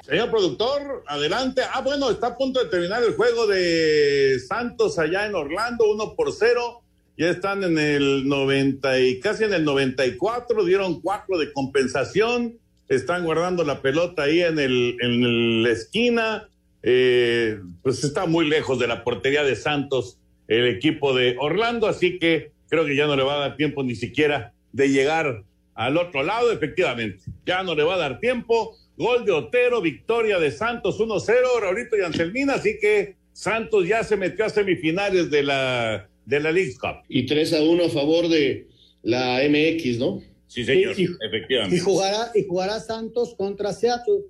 Señor 0.06 0.30
productor, 0.32 1.04
adelante. 1.08 1.62
Ah, 1.72 1.82
bueno, 1.82 2.10
está 2.10 2.28
a 2.28 2.38
punto 2.38 2.62
de 2.62 2.70
terminar 2.70 3.04
el 3.04 3.16
juego 3.16 3.48
de 3.48 4.40
Santos 4.46 5.00
allá 5.00 5.28
en 5.28 5.36
Orlando, 5.36 5.90
uno 5.90 6.16
por 6.16 6.34
cero. 6.34 6.82
Ya 7.18 7.30
están 7.30 7.64
en 7.64 7.78
el 7.78 8.28
90 8.28 9.00
y 9.00 9.20
casi 9.20 9.44
en 9.44 9.54
el 9.54 9.64
94, 9.64 10.66
dieron 10.66 11.02
cuatro 11.02 11.38
de 11.38 11.54
compensación 11.54 12.58
están 12.90 13.24
guardando 13.24 13.64
la 13.64 13.82
pelota 13.82 14.24
ahí 14.24 14.42
en, 14.42 14.60
el, 14.60 14.98
en 15.00 15.64
la 15.64 15.70
esquina. 15.70 16.50
Eh, 16.82 17.60
pues 17.84 18.04
está 18.04 18.26
muy 18.26 18.48
lejos 18.48 18.80
de 18.80 18.88
la 18.88 19.04
portería 19.04 19.44
de 19.44 19.56
Santos 19.56 20.18
el 20.48 20.68
equipo 20.68 21.14
de 21.14 21.36
Orlando, 21.40 21.88
así 21.88 22.18
que 22.18 22.52
creo 22.70 22.86
que 22.86 22.96
ya 22.96 23.06
no 23.06 23.16
le 23.16 23.24
va 23.24 23.36
a 23.36 23.50
dar 23.50 23.58
tiempo 23.58 23.84
ni 23.84 23.96
siquiera 23.96 24.54
de 24.72 24.90
llegar 24.90 25.44
al 25.76 25.98
otro 25.98 26.24
lado, 26.24 26.52
efectivamente. 26.52 27.24
Ya 27.46 27.64
no 27.64 27.76
le 27.76 27.84
va 27.84 27.96
a 27.96 28.00
dar 28.00 28.20
tiempo. 28.20 28.76
Gol 28.98 29.26
de 29.26 29.32
Otero, 29.32 29.82
victoria 29.82 30.40
de 30.40 30.52
Santos 30.52 31.00
1-0, 31.00 31.62
Raulito 31.62 31.98
y 31.98 32.02
Anselmina, 32.02 32.56
así 32.56 32.78
que 32.82 33.16
Santos 33.32 33.88
ya 33.88 34.04
se 34.04 34.18
metió 34.18 34.46
a 34.46 34.50
semifinales 34.50 35.30
de 35.30 35.44
la, 35.44 36.10
de 36.26 36.40
la 36.40 36.52
League 36.52 36.76
Cup. 36.80 37.04
Y 37.08 37.26
3 37.26 37.54
a 37.54 37.62
1 37.62 37.86
a 37.86 37.90
favor 37.90 38.28
de 38.28 38.68
la 39.04 39.42
MX, 39.48 40.00
¿no? 40.00 40.22
Sí, 40.50 40.66
señor, 40.66 40.96
efectivamente. 41.22 41.76
Y 41.76 41.80
jugará, 41.80 42.32
y 42.34 42.44
jugará 42.44 42.80
Santos 42.80 43.36
contra 43.38 43.72
Seattle. 43.72 44.24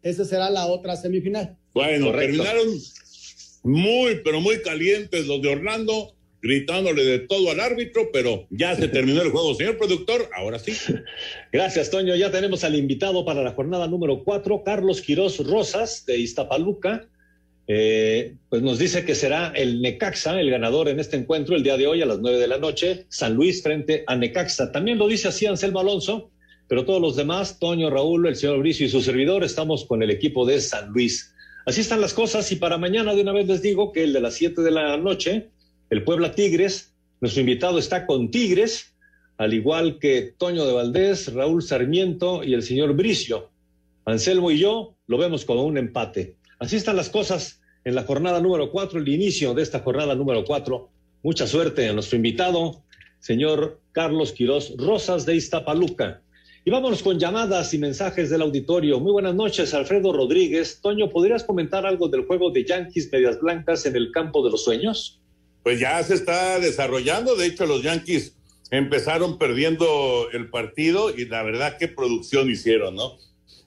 Esa 0.00 0.24
será 0.24 0.48
la 0.48 0.66
otra 0.66 0.94
semifinal. 0.96 1.56
Bueno, 1.74 2.12
terminaron 2.12 2.68
muy, 3.64 4.20
pero 4.22 4.40
muy 4.40 4.62
calientes 4.62 5.26
los 5.26 5.42
de 5.42 5.48
Orlando, 5.48 6.14
gritándole 6.40 7.04
de 7.04 7.18
todo 7.18 7.50
al 7.50 7.58
árbitro, 7.58 8.10
pero 8.12 8.46
ya 8.50 8.76
se 8.76 8.86
terminó 8.86 9.22
el 9.22 9.30
juego. 9.30 9.56
Señor 9.56 9.76
productor, 9.76 10.30
ahora 10.36 10.60
sí. 10.60 10.72
Gracias, 11.52 11.90
Toño. 11.90 12.14
Ya 12.14 12.30
tenemos 12.30 12.62
al 12.62 12.76
invitado 12.76 13.24
para 13.24 13.42
la 13.42 13.50
jornada 13.50 13.88
número 13.88 14.22
cuatro, 14.22 14.62
Carlos 14.62 15.02
Quirós 15.02 15.44
Rosas, 15.44 16.06
de 16.06 16.16
Iztapaluca. 16.16 17.08
Eh, 17.68 18.36
pues 18.48 18.62
nos 18.62 18.78
dice 18.78 19.04
que 19.04 19.16
será 19.16 19.48
el 19.48 19.80
Necaxa 19.80 20.40
el 20.40 20.50
ganador 20.50 20.88
en 20.88 21.00
este 21.00 21.16
encuentro 21.16 21.56
el 21.56 21.64
día 21.64 21.76
de 21.76 21.88
hoy 21.88 22.00
a 22.00 22.06
las 22.06 22.20
nueve 22.20 22.38
de 22.38 22.46
la 22.46 22.58
noche, 22.58 23.06
San 23.08 23.34
Luis 23.34 23.62
frente 23.62 24.04
a 24.06 24.14
Necaxa. 24.14 24.70
También 24.70 24.98
lo 24.98 25.08
dice 25.08 25.28
así 25.28 25.46
Anselmo 25.46 25.80
Alonso, 25.80 26.30
pero 26.68 26.84
todos 26.84 27.00
los 27.00 27.16
demás, 27.16 27.58
Toño, 27.58 27.90
Raúl, 27.90 28.26
el 28.26 28.36
señor 28.36 28.60
Bricio 28.60 28.86
y 28.86 28.88
su 28.88 29.00
servidor, 29.00 29.42
estamos 29.42 29.84
con 29.84 30.02
el 30.02 30.10
equipo 30.10 30.46
de 30.46 30.60
San 30.60 30.90
Luis. 30.90 31.32
Así 31.64 31.80
están 31.80 32.00
las 32.00 32.14
cosas 32.14 32.50
y 32.52 32.56
para 32.56 32.78
mañana 32.78 33.14
de 33.14 33.22
una 33.22 33.32
vez 33.32 33.48
les 33.48 33.62
digo 33.62 33.90
que 33.90 34.04
el 34.04 34.12
de 34.12 34.20
las 34.20 34.34
siete 34.34 34.62
de 34.62 34.70
la 34.70 34.96
noche, 34.96 35.48
el 35.90 36.04
Puebla 36.04 36.32
Tigres, 36.32 36.92
nuestro 37.20 37.40
invitado 37.40 37.78
está 37.80 38.06
con 38.06 38.30
Tigres, 38.30 38.94
al 39.38 39.52
igual 39.52 39.98
que 39.98 40.34
Toño 40.38 40.64
de 40.64 40.72
Valdés, 40.72 41.32
Raúl 41.32 41.62
Sarmiento 41.62 42.44
y 42.44 42.54
el 42.54 42.62
señor 42.62 42.94
Bricio. 42.94 43.50
Anselmo 44.04 44.52
y 44.52 44.58
yo 44.58 44.94
lo 45.08 45.18
vemos 45.18 45.44
como 45.44 45.64
un 45.64 45.76
empate. 45.76 46.35
Así 46.58 46.76
están 46.76 46.96
las 46.96 47.10
cosas 47.10 47.60
en 47.84 47.94
la 47.94 48.04
jornada 48.04 48.40
número 48.40 48.70
cuatro, 48.70 48.98
el 48.98 49.08
inicio 49.08 49.52
de 49.54 49.62
esta 49.62 49.80
jornada 49.80 50.14
número 50.14 50.44
cuatro. 50.44 50.90
Mucha 51.22 51.46
suerte 51.46 51.88
a 51.88 51.92
nuestro 51.92 52.16
invitado, 52.16 52.82
señor 53.20 53.80
Carlos 53.92 54.32
Quirós 54.32 54.74
Rosas 54.78 55.26
de 55.26 55.36
Iztapaluca. 55.36 56.22
Y 56.64 56.70
vámonos 56.70 57.02
con 57.02 57.18
llamadas 57.18 57.72
y 57.74 57.78
mensajes 57.78 58.28
del 58.30 58.42
auditorio. 58.42 58.98
Muy 58.98 59.12
buenas 59.12 59.34
noches, 59.34 59.72
Alfredo 59.72 60.12
Rodríguez. 60.12 60.80
Toño, 60.80 61.10
¿podrías 61.10 61.44
comentar 61.44 61.86
algo 61.86 62.08
del 62.08 62.24
juego 62.24 62.50
de 62.50 62.64
Yankees 62.64 63.08
Medias 63.12 63.38
Blancas 63.40 63.86
en 63.86 63.94
el 63.94 64.10
campo 64.10 64.44
de 64.44 64.50
los 64.50 64.64
sueños? 64.64 65.20
Pues 65.62 65.78
ya 65.78 66.02
se 66.02 66.14
está 66.14 66.58
desarrollando. 66.58 67.36
De 67.36 67.46
hecho, 67.46 67.66
los 67.66 67.82
Yankees 67.82 68.36
empezaron 68.72 69.38
perdiendo 69.38 70.28
el 70.32 70.50
partido 70.50 71.16
y 71.16 71.26
la 71.26 71.44
verdad 71.44 71.76
qué 71.78 71.86
producción 71.86 72.50
hicieron, 72.50 72.96
¿no? 72.96 73.16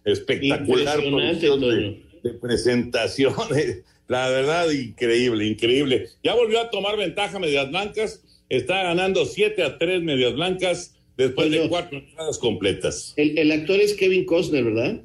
Espectacular 0.03 0.99
producción 0.99 1.61
de, 1.61 2.08
de 2.23 2.33
presentaciones. 2.33 3.83
La 4.07 4.27
verdad, 4.29 4.69
increíble, 4.71 5.45
increíble. 5.45 6.07
Ya 6.23 6.33
volvió 6.33 6.59
a 6.59 6.69
tomar 6.71 6.97
ventaja 6.97 7.37
Medias 7.37 7.69
Blancas. 7.69 8.23
Está 8.49 8.81
ganando 8.81 9.25
7 9.25 9.61
a 9.61 9.77
3 9.77 10.01
Medias 10.01 10.33
Blancas 10.33 10.95
después 11.15 11.51
de 11.51 11.67
cuatro 11.69 11.99
entradas 11.99 12.39
completas. 12.39 13.13
El, 13.17 13.37
el, 13.37 13.51
actor 13.51 13.79
es 13.79 13.93
Kevin 13.93 14.25
Costner, 14.25 14.63
¿verdad? 14.63 15.01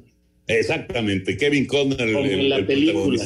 Exactamente, 0.47 1.37
Kevin 1.37 1.65
Costner. 1.67 2.13
Como 2.13 2.25
el, 2.25 2.31
en 2.39 2.49
la 2.49 2.65
película. 2.65 3.23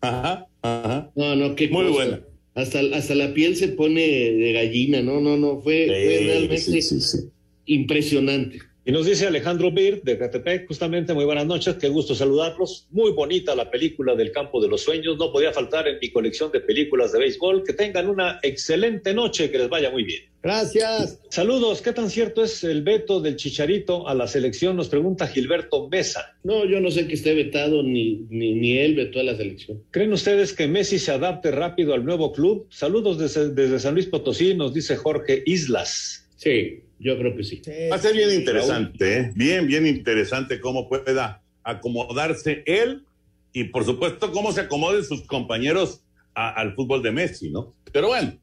Ajá, 0.00 0.46
ajá. 0.62 1.10
No, 1.14 1.36
no, 1.36 1.54
qué 1.54 1.68
Muy 1.68 1.86
cosa. 1.86 1.94
buena. 1.94 2.20
Hasta, 2.54 2.80
hasta 2.94 3.14
la 3.14 3.34
piel 3.34 3.56
se 3.56 3.68
pone 3.68 4.00
de 4.00 4.52
gallina, 4.52 5.02
no, 5.02 5.20
no, 5.20 5.36
no, 5.36 5.60
fue, 5.60 5.84
Sí, 5.84 5.90
fue 5.90 6.24
realmente 6.24 6.58
sí, 6.58 6.82
sí, 6.82 7.00
sí. 7.00 7.18
impresionante. 7.66 8.58
Y 8.90 8.92
nos 8.92 9.06
dice 9.06 9.28
Alejandro 9.28 9.70
Bir 9.70 10.02
de 10.02 10.18
Catepec, 10.18 10.66
justamente, 10.66 11.14
muy 11.14 11.24
buenas 11.24 11.46
noches, 11.46 11.76
qué 11.76 11.88
gusto 11.88 12.12
saludarlos. 12.12 12.88
Muy 12.90 13.12
bonita 13.12 13.54
la 13.54 13.70
película 13.70 14.16
del 14.16 14.32
campo 14.32 14.60
de 14.60 14.66
los 14.66 14.80
sueños, 14.80 15.16
no 15.16 15.30
podía 15.30 15.52
faltar 15.52 15.86
en 15.86 16.00
mi 16.02 16.10
colección 16.10 16.50
de 16.50 16.58
películas 16.58 17.12
de 17.12 17.20
béisbol. 17.20 17.62
Que 17.62 17.72
tengan 17.72 18.08
una 18.08 18.40
excelente 18.42 19.14
noche, 19.14 19.48
que 19.52 19.58
les 19.58 19.68
vaya 19.68 19.92
muy 19.92 20.02
bien. 20.02 20.22
Gracias. 20.42 21.20
Saludos, 21.28 21.82
¿qué 21.82 21.92
tan 21.92 22.10
cierto 22.10 22.42
es 22.42 22.64
el 22.64 22.82
veto 22.82 23.20
del 23.20 23.36
Chicharito 23.36 24.08
a 24.08 24.14
la 24.16 24.26
selección? 24.26 24.74
Nos 24.74 24.88
pregunta 24.88 25.28
Gilberto 25.28 25.88
Mesa. 25.88 26.36
No, 26.42 26.64
yo 26.64 26.80
no 26.80 26.90
sé 26.90 27.06
que 27.06 27.14
esté 27.14 27.32
vetado, 27.32 27.84
ni, 27.84 28.26
ni, 28.28 28.54
ni 28.54 28.76
él 28.76 28.96
vetó 28.96 29.20
a 29.20 29.22
la 29.22 29.36
selección. 29.36 29.84
¿Creen 29.92 30.12
ustedes 30.12 30.52
que 30.52 30.66
Messi 30.66 30.98
se 30.98 31.12
adapte 31.12 31.52
rápido 31.52 31.94
al 31.94 32.04
nuevo 32.04 32.32
club? 32.32 32.66
Saludos 32.70 33.18
desde, 33.18 33.50
desde 33.50 33.78
San 33.78 33.94
Luis 33.94 34.06
Potosí, 34.06 34.54
nos 34.54 34.74
dice 34.74 34.96
Jorge 34.96 35.44
Islas. 35.46 36.26
Sí, 36.34 36.80
yo 37.00 37.18
creo 37.18 37.34
que 37.36 37.42
sí. 37.42 37.60
Va 37.90 37.96
a 37.96 37.98
ser 37.98 38.14
bien 38.14 38.30
interesante, 38.32 39.18
¿eh? 39.18 39.32
bien, 39.34 39.66
bien 39.66 39.86
interesante 39.86 40.60
cómo 40.60 40.88
pueda 40.88 41.42
acomodarse 41.64 42.62
él 42.66 43.04
y 43.52 43.64
por 43.64 43.84
supuesto 43.84 44.30
cómo 44.32 44.52
se 44.52 44.60
acomoden 44.60 45.02
sus 45.04 45.22
compañeros 45.22 46.02
a- 46.34 46.50
al 46.60 46.74
fútbol 46.74 47.02
de 47.02 47.10
Messi, 47.10 47.50
¿no? 47.50 47.74
Pero 47.92 48.08
bueno, 48.08 48.38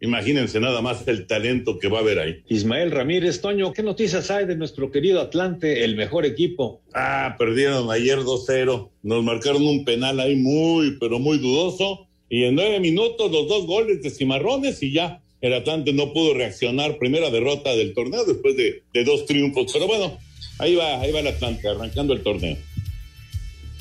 imagínense 0.00 0.60
nada 0.60 0.80
más 0.82 1.06
el 1.08 1.26
talento 1.26 1.78
que 1.78 1.88
va 1.88 1.98
a 1.98 2.00
haber 2.02 2.18
ahí. 2.18 2.42
Ismael 2.48 2.90
Ramírez, 2.90 3.40
Toño, 3.40 3.72
¿qué 3.72 3.82
noticias 3.82 4.30
hay 4.30 4.46
de 4.46 4.54
nuestro 4.56 4.90
querido 4.90 5.20
Atlante, 5.20 5.82
el 5.84 5.96
mejor 5.96 6.24
equipo? 6.26 6.82
Ah, 6.94 7.34
perdieron 7.38 7.90
ayer 7.90 8.18
2-0, 8.18 8.90
nos 9.02 9.24
marcaron 9.24 9.66
un 9.66 9.84
penal 9.84 10.20
ahí 10.20 10.36
muy, 10.36 10.96
pero 11.00 11.18
muy 11.18 11.38
dudoso 11.38 12.06
y 12.28 12.44
en 12.44 12.54
nueve 12.54 12.80
minutos 12.80 13.30
los 13.32 13.48
dos 13.48 13.66
goles 13.66 14.02
de 14.02 14.10
Cimarrones 14.10 14.82
y 14.82 14.92
ya. 14.92 15.20
El 15.44 15.52
Atlante 15.52 15.92
no 15.92 16.14
pudo 16.14 16.32
reaccionar, 16.32 16.96
primera 16.96 17.28
derrota 17.28 17.76
del 17.76 17.92
torneo 17.92 18.24
después 18.24 18.56
de, 18.56 18.82
de 18.94 19.04
dos 19.04 19.26
triunfos, 19.26 19.70
pero 19.74 19.86
bueno, 19.86 20.18
ahí 20.58 20.74
va, 20.74 21.02
ahí 21.02 21.12
va 21.12 21.20
el 21.20 21.26
Atlante, 21.26 21.68
arrancando 21.68 22.14
el 22.14 22.22
torneo. 22.22 22.56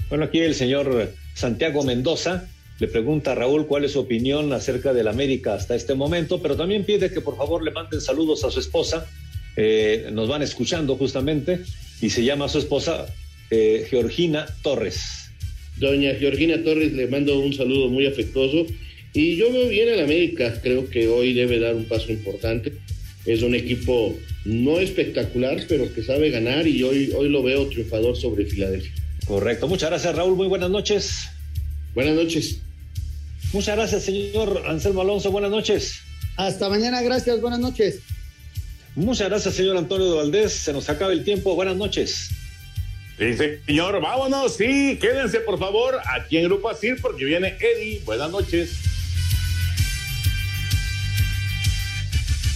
Bueno, 0.10 0.26
aquí 0.26 0.40
el 0.40 0.56
señor 0.56 1.14
Santiago 1.34 1.82
Mendoza 1.84 2.50
le 2.80 2.90
pregunta 2.90 3.32
a 3.32 3.36
Raúl 3.36 3.66
cuál 3.66 3.86
es 3.86 3.94
su 3.94 4.02
opinión 4.02 4.52
acerca 4.52 4.92
del 4.92 5.08
América 5.08 5.54
hasta 5.54 5.74
este 5.74 5.96
momento, 5.96 6.42
pero 6.42 6.58
también 6.58 6.84
pide 6.84 7.14
que 7.14 7.22
por 7.22 7.38
favor 7.38 7.64
le 7.64 7.72
manden 7.72 8.02
saludos 8.02 8.44
a 8.44 8.52
su 8.52 8.60
esposa. 8.60 9.10
Eh, 9.56 10.10
nos 10.12 10.28
van 10.28 10.42
escuchando 10.42 10.98
justamente 10.98 11.62
y 12.02 12.10
se 12.10 12.26
llama 12.26 12.50
su 12.50 12.58
esposa 12.58 13.06
eh, 13.52 13.88
Georgina 13.90 14.48
Torres. 14.64 15.30
Doña 15.78 16.14
Georgina 16.16 16.62
Torres 16.62 16.92
le 16.92 17.08
mando 17.08 17.40
un 17.40 17.54
saludo 17.54 17.88
muy 17.88 18.06
afectuoso 18.06 18.66
y 19.14 19.36
yo 19.36 19.52
veo 19.52 19.68
bien 19.70 19.90
al 19.90 20.00
América, 20.00 20.60
creo 20.62 20.90
que 20.90 21.08
hoy 21.08 21.34
debe 21.34 21.60
dar 21.60 21.76
un 21.76 21.86
paso 21.86 22.12
importante. 22.12 22.74
Es 23.26 23.44
un 23.44 23.54
equipo 23.54 24.18
no 24.44 24.80
espectacular, 24.80 25.64
pero 25.70 25.94
que 25.94 26.04
sabe 26.04 26.32
ganar 26.32 26.68
y 26.68 26.84
hoy, 26.84 27.12
hoy 27.16 27.30
lo 27.30 27.44
veo 27.44 27.68
triunfador 27.68 28.18
sobre 28.18 28.46
Filadelfia. 28.46 28.92
Correcto, 29.26 29.68
muchas 29.68 29.92
gracias 29.92 30.16
Raúl, 30.16 30.36
muy 30.36 30.48
buenas 30.48 30.72
noches. 30.72 31.30
Buenas 31.94 32.16
noches. 32.16 32.60
Muchas 33.54 33.76
gracias 33.78 34.04
señor 34.04 34.64
Anselmo 34.68 35.02
Alonso, 35.02 35.32
buenas 35.32 35.52
noches. 35.52 36.00
Hasta 36.36 36.68
mañana, 36.68 37.02
gracias, 37.04 37.40
buenas 37.40 37.60
noches. 37.60 38.00
Muchas 38.96 39.30
gracias 39.30 39.54
señor 39.54 39.78
Antonio 39.78 40.10
de 40.12 40.18
Valdés, 40.18 40.54
se 40.54 40.74
nos 40.74 40.90
acaba 40.90 41.14
el 41.14 41.24
tiempo, 41.24 41.54
buenas 41.56 41.78
noches. 41.78 42.30
Sí, 43.20 43.36
señor, 43.68 44.02
vámonos, 44.02 44.56
sí, 44.56 44.98
quédense 45.00 45.40
por 45.42 45.60
favor 45.60 46.00
aquí 46.16 46.38
en 46.38 46.46
Grupo 46.46 46.68
Asir 46.68 46.98
porque 47.00 47.26
viene 47.26 47.56
Eddie. 47.60 48.02
Buenas 48.04 48.32
noches. 48.32 48.93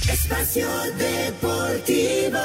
Espacio 0.08 0.68
Deportivo. 0.98 2.40